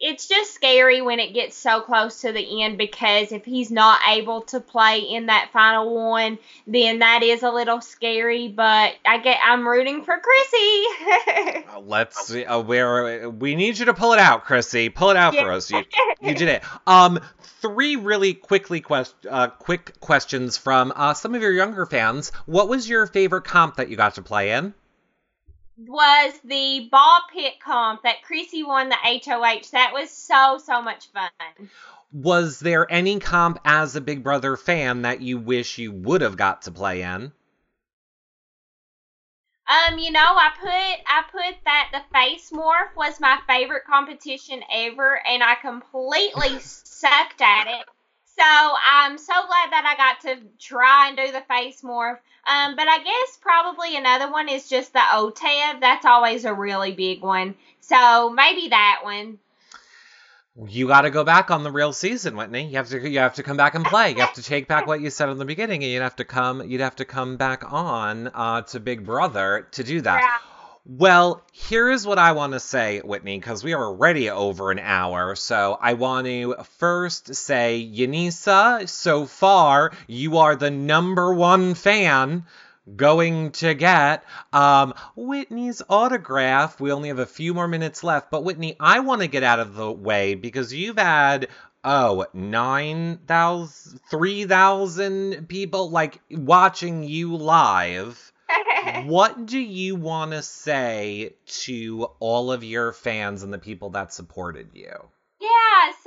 it's 0.00 0.26
just 0.26 0.54
scary 0.54 1.02
when 1.02 1.20
it 1.20 1.34
gets 1.34 1.54
so 1.56 1.82
close 1.82 2.22
to 2.22 2.32
the 2.32 2.62
end 2.62 2.78
because 2.78 3.32
if 3.32 3.44
he's 3.44 3.70
not 3.70 4.00
able 4.08 4.40
to 4.42 4.58
play 4.58 5.00
in 5.00 5.26
that 5.26 5.50
final 5.52 5.94
one, 5.94 6.38
then 6.66 7.00
that 7.00 7.22
is 7.22 7.42
a 7.42 7.50
little 7.50 7.82
scary. 7.82 8.48
But 8.48 8.94
I 9.04 9.18
get 9.18 9.38
I'm 9.44 9.68
rooting 9.68 10.02
for 10.04 10.14
Kryssie. 10.14 10.84
Uh, 11.70 11.80
Let's 11.80 12.26
see. 12.26 12.44
Uh, 12.44 12.60
where 12.60 13.28
we 13.30 13.54
need 13.54 13.78
you 13.78 13.84
to 13.86 13.94
pull 13.94 14.12
it 14.12 14.18
out, 14.18 14.44
Kryssie. 14.44 14.92
Pull 14.92 15.10
it 15.10 15.16
out 15.16 15.34
for 15.34 15.52
us. 15.52 15.70
You, 15.70 15.84
you 16.20 16.34
did 16.34 16.48
it. 16.48 16.62
Um, 16.86 17.20
three 17.60 17.96
really 17.96 18.34
quickly 18.34 18.80
quest 18.80 19.14
uh, 19.28 19.48
quick 19.48 19.98
questions 20.00 20.56
from 20.56 20.92
uh, 20.96 21.14
some 21.14 21.34
of 21.34 21.42
your 21.42 21.52
younger 21.52 21.86
fans. 21.86 22.30
What 22.46 22.68
was 22.68 22.88
your 22.88 23.06
favorite 23.06 23.44
comp 23.44 23.76
that 23.76 23.90
you 23.90 23.96
got 23.96 24.14
to 24.14 24.22
play 24.22 24.52
in? 24.52 24.74
Was 25.86 26.38
the 26.44 26.88
ball 26.90 27.20
pit 27.32 27.54
comp 27.64 28.02
that 28.02 28.22
Kryssie 28.28 28.66
won 28.66 28.90
the 28.90 28.96
HOH. 28.96 29.70
That 29.72 29.92
was 29.94 30.10
so 30.10 30.58
so 30.62 30.82
much 30.82 31.08
fun. 31.08 31.70
Was 32.12 32.60
there 32.60 32.90
any 32.90 33.18
comp 33.18 33.60
as 33.64 33.96
a 33.96 34.00
Big 34.00 34.22
Brother 34.22 34.56
fan 34.56 35.02
that 35.02 35.22
you 35.22 35.38
wish 35.38 35.78
you 35.78 35.92
would 35.92 36.20
have 36.20 36.36
got 36.36 36.62
to 36.62 36.70
play 36.70 37.02
in? 37.02 37.32
Um, 39.70 39.98
you 39.98 40.10
know, 40.10 40.20
I 40.20 40.50
put 40.60 40.70
I 40.70 41.22
put 41.30 41.64
that 41.64 41.90
the 41.92 42.02
face 42.12 42.50
morph 42.50 42.96
was 42.96 43.20
my 43.20 43.38
favorite 43.46 43.84
competition 43.86 44.62
ever, 44.70 45.20
and 45.24 45.42
I 45.44 45.54
completely 45.54 46.58
sucked 46.60 47.40
at 47.40 47.68
it. 47.68 47.86
So 48.40 48.46
I'm 48.46 49.18
so 49.18 49.34
glad 49.34 49.70
that 49.70 49.84
I 49.84 49.96
got 49.98 50.20
to 50.22 50.40
try 50.58 51.08
and 51.08 51.16
do 51.16 51.30
the 51.30 51.42
face 51.42 51.82
morph. 51.82 52.16
Um, 52.46 52.74
but 52.74 52.88
I 52.88 52.96
guess 53.04 53.38
probably 53.38 53.98
another 53.98 54.32
one 54.32 54.48
is 54.48 54.66
just 54.66 54.94
the 54.94 54.98
OTEV. 54.98 55.80
That's 55.80 56.06
always 56.06 56.46
a 56.46 56.54
really 56.54 56.92
big 56.92 57.20
one. 57.20 57.54
So 57.80 58.30
maybe 58.30 58.68
that 58.68 59.00
one. 59.02 59.38
You 60.68 60.86
got 60.86 61.02
to 61.02 61.10
go 61.10 61.22
back 61.22 61.50
on 61.50 61.64
the 61.64 61.70
real 61.70 61.92
season, 61.92 62.34
Whitney. 62.34 62.66
You 62.68 62.76
have 62.78 62.88
to 62.88 63.10
you 63.10 63.18
have 63.18 63.34
to 63.34 63.42
come 63.42 63.58
back 63.58 63.74
and 63.74 63.84
play. 63.84 64.12
You 64.12 64.20
have 64.20 64.32
to 64.34 64.42
take 64.42 64.68
back 64.68 64.86
what 64.86 65.02
you 65.02 65.10
said 65.10 65.28
in 65.28 65.36
the 65.36 65.44
beginning, 65.44 65.84
and 65.84 65.92
you'd 65.92 66.00
have 66.00 66.16
to 66.16 66.24
come 66.24 66.62
you'd 66.66 66.80
have 66.80 66.96
to 66.96 67.04
come 67.04 67.36
back 67.36 67.70
on 67.70 68.28
uh, 68.28 68.62
to 68.62 68.80
Big 68.80 69.04
Brother 69.04 69.68
to 69.72 69.84
do 69.84 70.00
that. 70.00 70.22
Yeah. 70.22 70.49
Well, 70.92 71.40
here 71.52 71.88
is 71.88 72.04
what 72.04 72.18
I 72.18 72.32
want 72.32 72.52
to 72.54 72.58
say, 72.58 72.98
Whitney, 72.98 73.38
because 73.38 73.62
we 73.62 73.74
are 73.74 73.84
already 73.84 74.28
over 74.28 74.72
an 74.72 74.80
hour. 74.80 75.36
So 75.36 75.78
I 75.80 75.92
want 75.92 76.26
to 76.26 76.56
first 76.78 77.32
say, 77.36 77.88
Yanisa, 77.94 78.88
so 78.88 79.26
far 79.26 79.92
you 80.08 80.38
are 80.38 80.56
the 80.56 80.72
number 80.72 81.32
one 81.32 81.74
fan 81.74 82.44
going 82.96 83.52
to 83.52 83.74
get 83.74 84.24
um, 84.52 84.94
Whitney's 85.14 85.80
autograph. 85.88 86.80
We 86.80 86.90
only 86.90 87.06
have 87.10 87.20
a 87.20 87.26
few 87.26 87.54
more 87.54 87.68
minutes 87.68 88.02
left, 88.02 88.32
but 88.32 88.42
Whitney, 88.42 88.74
I 88.80 88.98
want 88.98 89.20
to 89.20 89.28
get 89.28 89.44
out 89.44 89.60
of 89.60 89.76
the 89.76 89.92
way 89.92 90.34
because 90.34 90.74
you've 90.74 90.98
had 90.98 91.50
oh 91.84 92.26
9,000 92.34 94.00
3,000 94.10 95.46
people 95.48 95.90
like 95.90 96.20
watching 96.32 97.04
you 97.04 97.36
live. 97.36 98.29
What 99.04 99.46
do 99.46 99.58
you 99.58 99.96
want 99.96 100.32
to 100.32 100.42
say 100.42 101.34
to 101.46 102.04
all 102.18 102.52
of 102.52 102.64
your 102.64 102.92
fans 102.92 103.42
and 103.42 103.52
the 103.52 103.58
people 103.58 103.90
that 103.90 104.12
supported 104.12 104.70
you? 104.74 104.92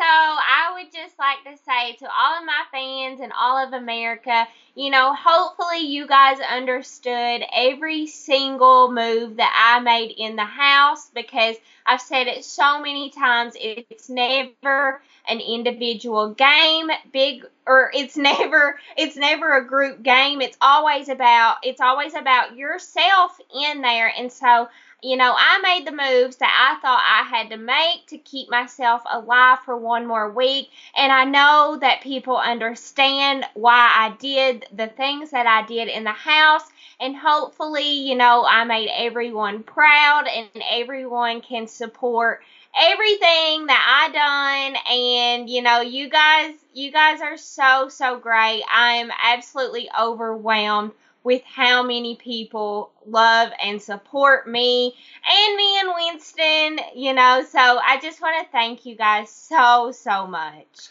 So 0.04 0.10
I 0.10 0.74
would 0.74 0.92
just 0.92 1.18
like 1.18 1.46
to 1.46 1.64
say 1.64 1.94
to 1.96 2.06
all 2.06 2.38
of 2.38 2.46
my 2.46 2.64
fans 2.74 3.22
and 3.22 3.32
all 3.32 3.66
of 3.66 3.72
America, 3.72 4.46
you 4.76 4.92
know, 4.92 5.16
hopefully 5.18 5.80
you 5.80 6.08
guys 6.08 6.40
understood 6.42 7.42
every 7.56 8.08
single 8.08 8.92
move 8.92 9.38
that 9.38 9.54
I 9.56 9.80
made 9.80 10.14
in 10.18 10.36
the 10.36 10.44
house 10.44 11.10
because 11.16 11.56
I've 11.86 12.02
said 12.02 12.28
it 12.28 12.44
so 12.44 12.82
many 12.82 13.12
times. 13.12 13.54
It's 13.58 14.10
never 14.10 15.02
an 15.26 15.40
individual 15.40 16.34
game, 16.34 16.90
big 17.14 17.46
or 17.66 17.90
it's 17.94 18.18
never 18.32 18.78
it's 18.98 19.16
never 19.16 19.56
a 19.56 19.66
group 19.66 20.04
game. 20.04 20.42
It's 20.42 20.58
always 20.60 21.08
about 21.08 21.60
it's 21.64 21.80
always 21.80 22.14
about 22.14 22.58
yourself 22.58 23.40
in 23.56 23.80
there. 23.82 24.12
And 24.18 24.30
so 24.30 24.68
you 25.04 25.18
know, 25.18 25.36
I 25.38 25.60
made 25.62 25.86
the 25.86 25.92
moves 25.92 26.38
that 26.38 26.72
I 26.72 26.82
thought 26.82 27.02
I 27.04 27.28
had 27.28 27.50
to 27.50 27.58
make 27.58 28.08
to 28.08 28.18
keep 28.18 28.50
myself 28.50 29.02
alive 29.12 29.60
for 29.66 29.76
one 29.78 30.08
more 30.08 30.32
week. 30.32 30.70
And 30.96 31.12
I 31.12 31.26
know 31.26 31.78
that 31.82 32.02
people 32.02 32.38
understand 32.38 33.46
why 33.54 33.92
I 33.94 34.16
did 34.18 34.66
the 34.74 34.88
things 34.88 35.32
that 35.32 35.46
I 35.46 35.66
did 35.66 35.90
in 35.90 36.06
the 36.06 36.12
house. 36.12 36.64
And 37.02 37.18
hopefully, 37.18 38.08
you 38.08 38.16
know, 38.16 38.46
I 38.48 38.64
made 38.64 38.90
everyone 38.96 39.64
proud 39.64 40.26
and 40.28 40.50
everyone 40.72 41.42
can 41.42 41.68
support 41.68 42.42
everything 42.80 43.68
that 43.68 44.10
I 44.10 44.74
done 44.74 44.82
and 44.92 45.48
you 45.48 45.62
know 45.62 45.82
you 45.82 46.10
guys 46.10 46.56
you 46.74 46.92
guys 46.92 47.22
are 47.22 47.38
so 47.38 47.88
so 47.90 48.18
great. 48.18 48.64
I 48.72 48.94
am 48.94 49.12
absolutely 49.22 49.90
overwhelmed 50.00 50.92
with 51.24 51.42
how 51.44 51.84
many 51.84 52.16
people 52.16 52.92
love 53.06 53.52
and 53.64 53.82
support 53.82 54.48
me 54.48 54.94
and 55.30 55.56
me 55.56 55.80
and 55.80 55.90
Winston, 55.96 56.80
you 56.96 57.14
know. 57.14 57.46
So 57.50 57.60
I 57.60 58.00
just 58.02 58.22
want 58.22 58.46
to 58.46 58.52
thank 58.52 58.86
you 58.86 58.96
guys 58.96 59.30
so, 59.30 59.92
so 59.92 60.28
much. 60.28 60.90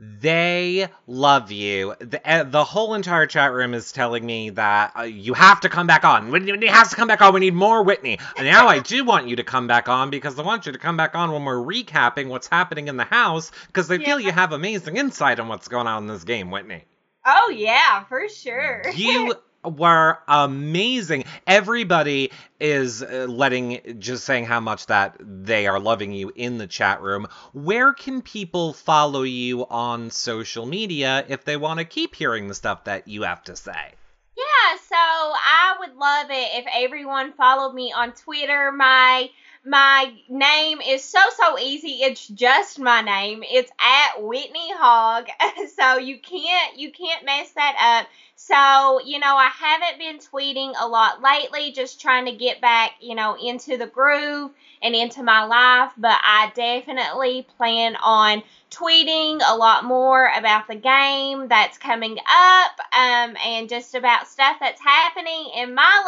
They 0.00 0.88
love 1.06 1.52
you. 1.52 1.94
The, 2.00 2.20
uh, 2.28 2.42
the 2.42 2.64
whole 2.64 2.94
entire 2.94 3.26
chat 3.26 3.52
room 3.52 3.74
is 3.74 3.92
telling 3.92 4.26
me 4.26 4.50
that 4.50 4.92
uh, 4.98 5.02
you 5.02 5.34
have 5.34 5.60
to 5.60 5.68
come 5.68 5.86
back 5.86 6.04
on. 6.04 6.32
Whitney 6.32 6.66
has 6.66 6.90
to 6.90 6.96
come 6.96 7.06
back 7.06 7.22
on. 7.22 7.32
We 7.32 7.40
need 7.40 7.54
more 7.54 7.84
Whitney. 7.84 8.18
And 8.36 8.46
now 8.46 8.66
I 8.66 8.80
do 8.80 9.04
want 9.04 9.28
you 9.28 9.36
to 9.36 9.44
come 9.44 9.68
back 9.68 9.88
on 9.88 10.10
because 10.10 10.36
I 10.36 10.42
want 10.42 10.66
you 10.66 10.72
to 10.72 10.78
come 10.78 10.96
back 10.96 11.14
on 11.14 11.30
when 11.30 11.44
we're 11.44 11.64
recapping 11.64 12.26
what's 12.26 12.48
happening 12.48 12.88
in 12.88 12.96
the 12.96 13.04
house 13.04 13.52
because 13.68 13.86
they 13.86 13.98
feel 13.98 14.18
you 14.18 14.32
have 14.32 14.52
amazing 14.52 14.96
insight 14.96 15.38
on 15.38 15.46
what's 15.46 15.68
going 15.68 15.86
on 15.86 16.02
in 16.02 16.08
this 16.08 16.24
game, 16.24 16.50
Whitney. 16.50 16.84
Oh, 17.24 17.50
yeah, 17.50 18.02
for 18.04 18.28
sure. 18.28 18.82
You 18.94 19.34
were 19.64 20.18
amazing. 20.28 21.24
Everybody 21.46 22.30
is 22.60 23.02
uh, 23.02 23.26
letting 23.28 23.98
just 23.98 24.24
saying 24.24 24.46
how 24.46 24.60
much 24.60 24.86
that 24.86 25.16
they 25.20 25.66
are 25.66 25.80
loving 25.80 26.12
you 26.12 26.32
in 26.34 26.58
the 26.58 26.66
chat 26.66 27.02
room. 27.02 27.26
Where 27.52 27.92
can 27.92 28.22
people 28.22 28.72
follow 28.72 29.22
you 29.22 29.66
on 29.66 30.10
social 30.10 30.66
media 30.66 31.24
if 31.28 31.44
they 31.44 31.56
want 31.56 31.78
to 31.78 31.84
keep 31.84 32.14
hearing 32.14 32.48
the 32.48 32.54
stuff 32.54 32.84
that 32.84 33.08
you 33.08 33.22
have 33.22 33.42
to 33.44 33.56
say? 33.56 33.92
Yeah, 34.36 34.78
so 34.88 34.96
I 34.96 35.76
would 35.78 35.94
love 35.96 36.26
it 36.30 36.48
if 36.54 36.66
everyone 36.74 37.32
followed 37.34 37.74
me 37.74 37.92
on 37.96 38.12
Twitter. 38.12 38.72
My 38.72 39.30
my 39.64 40.12
name 40.28 40.80
is 40.80 41.02
so 41.02 41.20
so 41.36 41.58
easy. 41.58 42.02
It's 42.02 42.28
just 42.28 42.78
my 42.78 43.00
name. 43.00 43.42
It's 43.42 43.70
at 43.80 44.22
Whitney 44.22 44.72
Hogg. 44.74 45.28
so 45.76 45.98
you 45.98 46.18
can't 46.18 46.78
you 46.78 46.92
can't 46.92 47.24
mess 47.24 47.50
that 47.52 48.00
up. 48.02 48.08
So, 48.36 49.00
you 49.04 49.20
know, 49.20 49.36
I 49.36 49.48
haven't 49.48 49.98
been 49.98 50.18
tweeting 50.18 50.74
a 50.78 50.88
lot 50.88 51.22
lately, 51.22 51.70
just 51.70 52.00
trying 52.00 52.26
to 52.26 52.32
get 52.32 52.60
back, 52.60 52.92
you 53.00 53.14
know, 53.14 53.36
into 53.36 53.76
the 53.76 53.86
groove 53.86 54.50
and 54.82 54.94
into 54.94 55.22
my 55.22 55.44
life, 55.44 55.92
but 55.96 56.18
I 56.22 56.52
definitely 56.54 57.46
plan 57.56 57.96
on 57.96 58.42
tweeting 58.70 59.40
a 59.46 59.56
lot 59.56 59.84
more 59.84 60.30
about 60.36 60.66
the 60.66 60.74
game 60.74 61.46
that's 61.46 61.78
coming 61.78 62.18
up 62.18 62.72
um, 62.92 63.36
and 63.46 63.68
just 63.68 63.94
about 63.94 64.26
stuff 64.26 64.56
that's 64.58 64.80
happening 64.80 65.50
in 65.56 65.74
my 65.74 66.02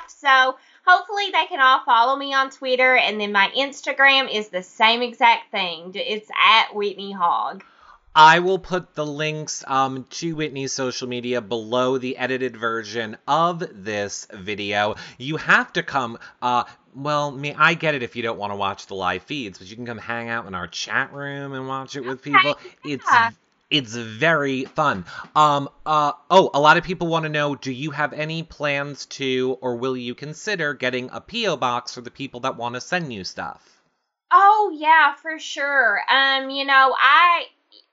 life. 0.00 0.08
So 0.08 0.56
hopefully 0.86 1.30
they 1.32 1.46
can 1.46 1.60
all 1.60 1.82
follow 1.84 2.16
me 2.16 2.34
on 2.34 2.50
Twitter. 2.50 2.96
And 2.96 3.20
then 3.20 3.32
my 3.32 3.50
Instagram 3.56 4.32
is 4.34 4.48
the 4.48 4.62
same 4.62 5.02
exact 5.02 5.50
thing. 5.50 5.92
It's 5.94 6.30
at 6.30 6.74
Whitney 6.74 7.12
Hogg. 7.12 7.64
I 8.14 8.40
will 8.40 8.58
put 8.58 8.94
the 8.94 9.06
links 9.06 9.64
um, 9.66 10.04
to 10.10 10.36
Whitney's 10.36 10.72
social 10.72 11.08
media 11.08 11.40
below 11.40 11.96
the 11.96 12.18
edited 12.18 12.56
version 12.56 13.16
of 13.26 13.64
this 13.72 14.26
video. 14.30 14.96
You 15.16 15.38
have 15.38 15.72
to 15.74 15.82
come. 15.82 16.18
Uh, 16.42 16.64
well, 16.94 17.30
me, 17.30 17.54
I 17.56 17.72
get 17.72 17.94
it 17.94 18.02
if 18.02 18.14
you 18.14 18.22
don't 18.22 18.38
want 18.38 18.52
to 18.52 18.56
watch 18.56 18.86
the 18.86 18.94
live 18.94 19.22
feeds, 19.22 19.58
but 19.58 19.68
you 19.68 19.76
can 19.76 19.86
come 19.86 19.96
hang 19.96 20.28
out 20.28 20.46
in 20.46 20.54
our 20.54 20.66
chat 20.66 21.14
room 21.14 21.54
and 21.54 21.66
watch 21.66 21.96
it 21.96 22.04
with 22.04 22.20
people. 22.20 22.58
It's 22.84 23.06
yeah. 23.10 23.30
It's 23.72 23.94
very 23.94 24.64
fun. 24.66 25.04
Um. 25.34 25.68
Uh. 25.84 26.12
Oh, 26.30 26.50
a 26.54 26.60
lot 26.60 26.76
of 26.76 26.84
people 26.84 27.08
want 27.08 27.24
to 27.24 27.28
know: 27.28 27.54
Do 27.56 27.72
you 27.72 27.90
have 27.90 28.12
any 28.12 28.42
plans 28.42 29.06
to, 29.06 29.58
or 29.60 29.76
will 29.76 29.96
you 29.96 30.14
consider 30.14 30.74
getting 30.74 31.10
a 31.10 31.20
PO 31.20 31.56
box 31.56 31.94
for 31.94 32.02
the 32.02 32.10
people 32.10 32.40
that 32.40 32.56
want 32.56 32.74
to 32.76 32.80
send 32.80 33.12
you 33.12 33.24
stuff? 33.24 33.82
Oh 34.30 34.74
yeah, 34.74 35.14
for 35.14 35.38
sure. 35.38 36.00
Um, 36.08 36.50
you 36.50 36.64
know, 36.64 36.94
I 36.98 37.46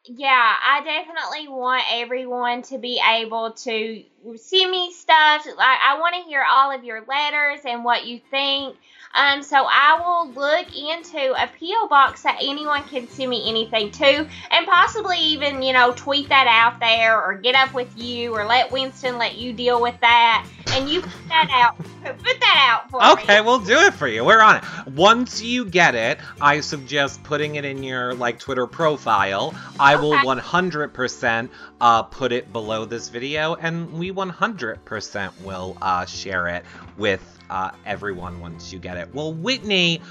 yeah, 0.06 0.56
I 0.66 0.84
definitely 0.84 1.48
want 1.50 1.84
everyone 1.92 2.62
to 2.64 2.78
be 2.78 3.02
able 3.06 3.52
to 3.52 4.04
send 4.38 4.72
me 4.72 4.92
stuff. 4.92 5.46
Like 5.46 5.80
I 5.84 5.98
want 6.00 6.16
to 6.16 6.22
hear 6.22 6.44
all 6.50 6.72
of 6.72 6.84
your 6.84 7.04
letters 7.08 7.60
and 7.66 7.84
what 7.84 8.06
you 8.06 8.20
think. 8.32 8.78
Um, 9.14 9.42
so 9.42 9.66
I 9.68 10.00
will 10.00 10.32
look 10.32 10.68
into 10.76 11.34
a 11.34 11.50
P.O. 11.60 11.88
box 11.88 12.24
that 12.24 12.38
anyone 12.42 12.84
can 12.84 13.08
send 13.08 13.30
me 13.30 13.50
anything 13.50 13.92
to, 13.92 14.28
and 14.52 14.68
possibly 14.68 15.18
even, 15.18 15.62
you 15.62 15.74
know, 15.74 15.94
tweet 15.96 16.30
that 16.30 16.48
out 16.48 16.80
there 16.80 17.22
or 17.22 17.34
get 17.36 17.56
up 17.56 17.74
with 17.74 17.98
you 17.98 18.36
or 18.36 18.46
let 18.46 18.72
Winston 18.72 19.18
let 19.18 19.38
you 19.38 19.54
deal 19.54 19.82
with 19.82 20.00
that. 20.02 20.48
And 20.72 20.88
you 20.88 21.02
put 21.02 21.28
that 21.30 21.50
out. 21.52 21.78
Put 22.04 22.40
that 22.40 22.68
out 22.70 22.90
for 22.92 23.04
Okay, 23.04 23.16
me. 23.16 23.24
Okay, 23.24 23.42
we'll 23.42 23.60
do 23.60 23.78
it 23.80 23.94
for 23.94 24.08
you. 24.08 24.24
We're 24.24 24.42
on 24.42 24.58
it. 24.58 24.64
Once 24.94 25.42
you 25.42 25.66
get 25.66 25.96
it, 25.96 26.20
I 26.40 26.60
suggest 26.62 27.24
putting 27.24 27.56
it 27.56 27.66
in 27.66 27.84
your 27.84 28.14
like 28.14 28.40
Twitter 28.40 28.68
profile. 28.68 29.54
I 29.80 29.96
will 29.96 30.14
100% 30.14 31.50
uh, 31.82 32.04
put 32.04 32.32
it 32.32 32.54
below 32.54 32.86
this 32.86 33.10
video, 33.10 33.56
and 33.56 33.94
we 33.94 34.12
100% 34.12 35.42
will 35.42 35.78
uh, 35.82 36.06
share 36.06 36.48
it 36.48 36.64
with 36.98 37.39
uh, 37.50 37.72
everyone 37.86 38.40
once 38.40 38.72
you 38.72 38.80
get 38.80 38.98
it. 38.98 39.14
Well, 39.14 39.34
Whitney. 39.34 40.02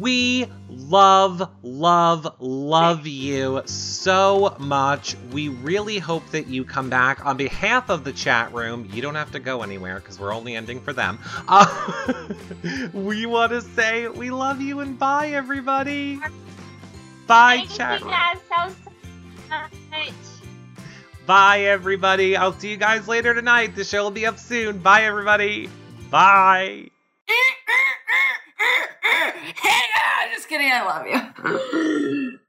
We 0.00 0.46
love, 0.68 1.48
love, 1.62 2.36
love 2.40 3.06
you 3.06 3.62
so 3.66 4.56
much. 4.58 5.14
We 5.30 5.48
really 5.48 5.98
hope 5.98 6.28
that 6.30 6.48
you 6.48 6.64
come 6.64 6.90
back. 6.90 7.24
On 7.24 7.36
behalf 7.36 7.88
of 7.88 8.02
the 8.02 8.12
chat 8.12 8.52
room, 8.52 8.90
you 8.92 9.00
don't 9.00 9.14
have 9.14 9.30
to 9.32 9.38
go 9.38 9.62
anywhere 9.62 10.00
because 10.00 10.18
we're 10.18 10.34
only 10.34 10.56
ending 10.56 10.80
for 10.80 10.92
them. 10.92 11.20
Uh, 11.46 11.66
we 12.94 13.26
want 13.26 13.52
to 13.52 13.60
say 13.60 14.08
we 14.08 14.30
love 14.30 14.60
you 14.60 14.80
and 14.80 14.98
bye, 14.98 15.28
everybody. 15.28 16.20
Bye, 17.28 17.58
Thank 17.58 17.70
chat 17.70 18.00
you 18.00 18.06
room. 18.06 18.14
guys 18.14 18.38
so. 18.48 18.74
Bye, 21.26 21.60
everybody. 21.62 22.36
I'll 22.36 22.52
see 22.52 22.70
you 22.70 22.76
guys 22.76 23.08
later 23.08 23.34
tonight. 23.34 23.74
The 23.74 23.82
show 23.84 24.04
will 24.04 24.10
be 24.12 24.26
up 24.26 24.38
soon. 24.38 24.78
Bye, 24.78 25.02
everybody. 25.04 25.68
Bye. 26.10 26.90
hey, 27.26 27.34
ah, 29.96 30.28
just 30.32 30.48
kidding. 30.48 30.70
I 30.72 30.82
love 30.84 31.06
you. 31.06 32.38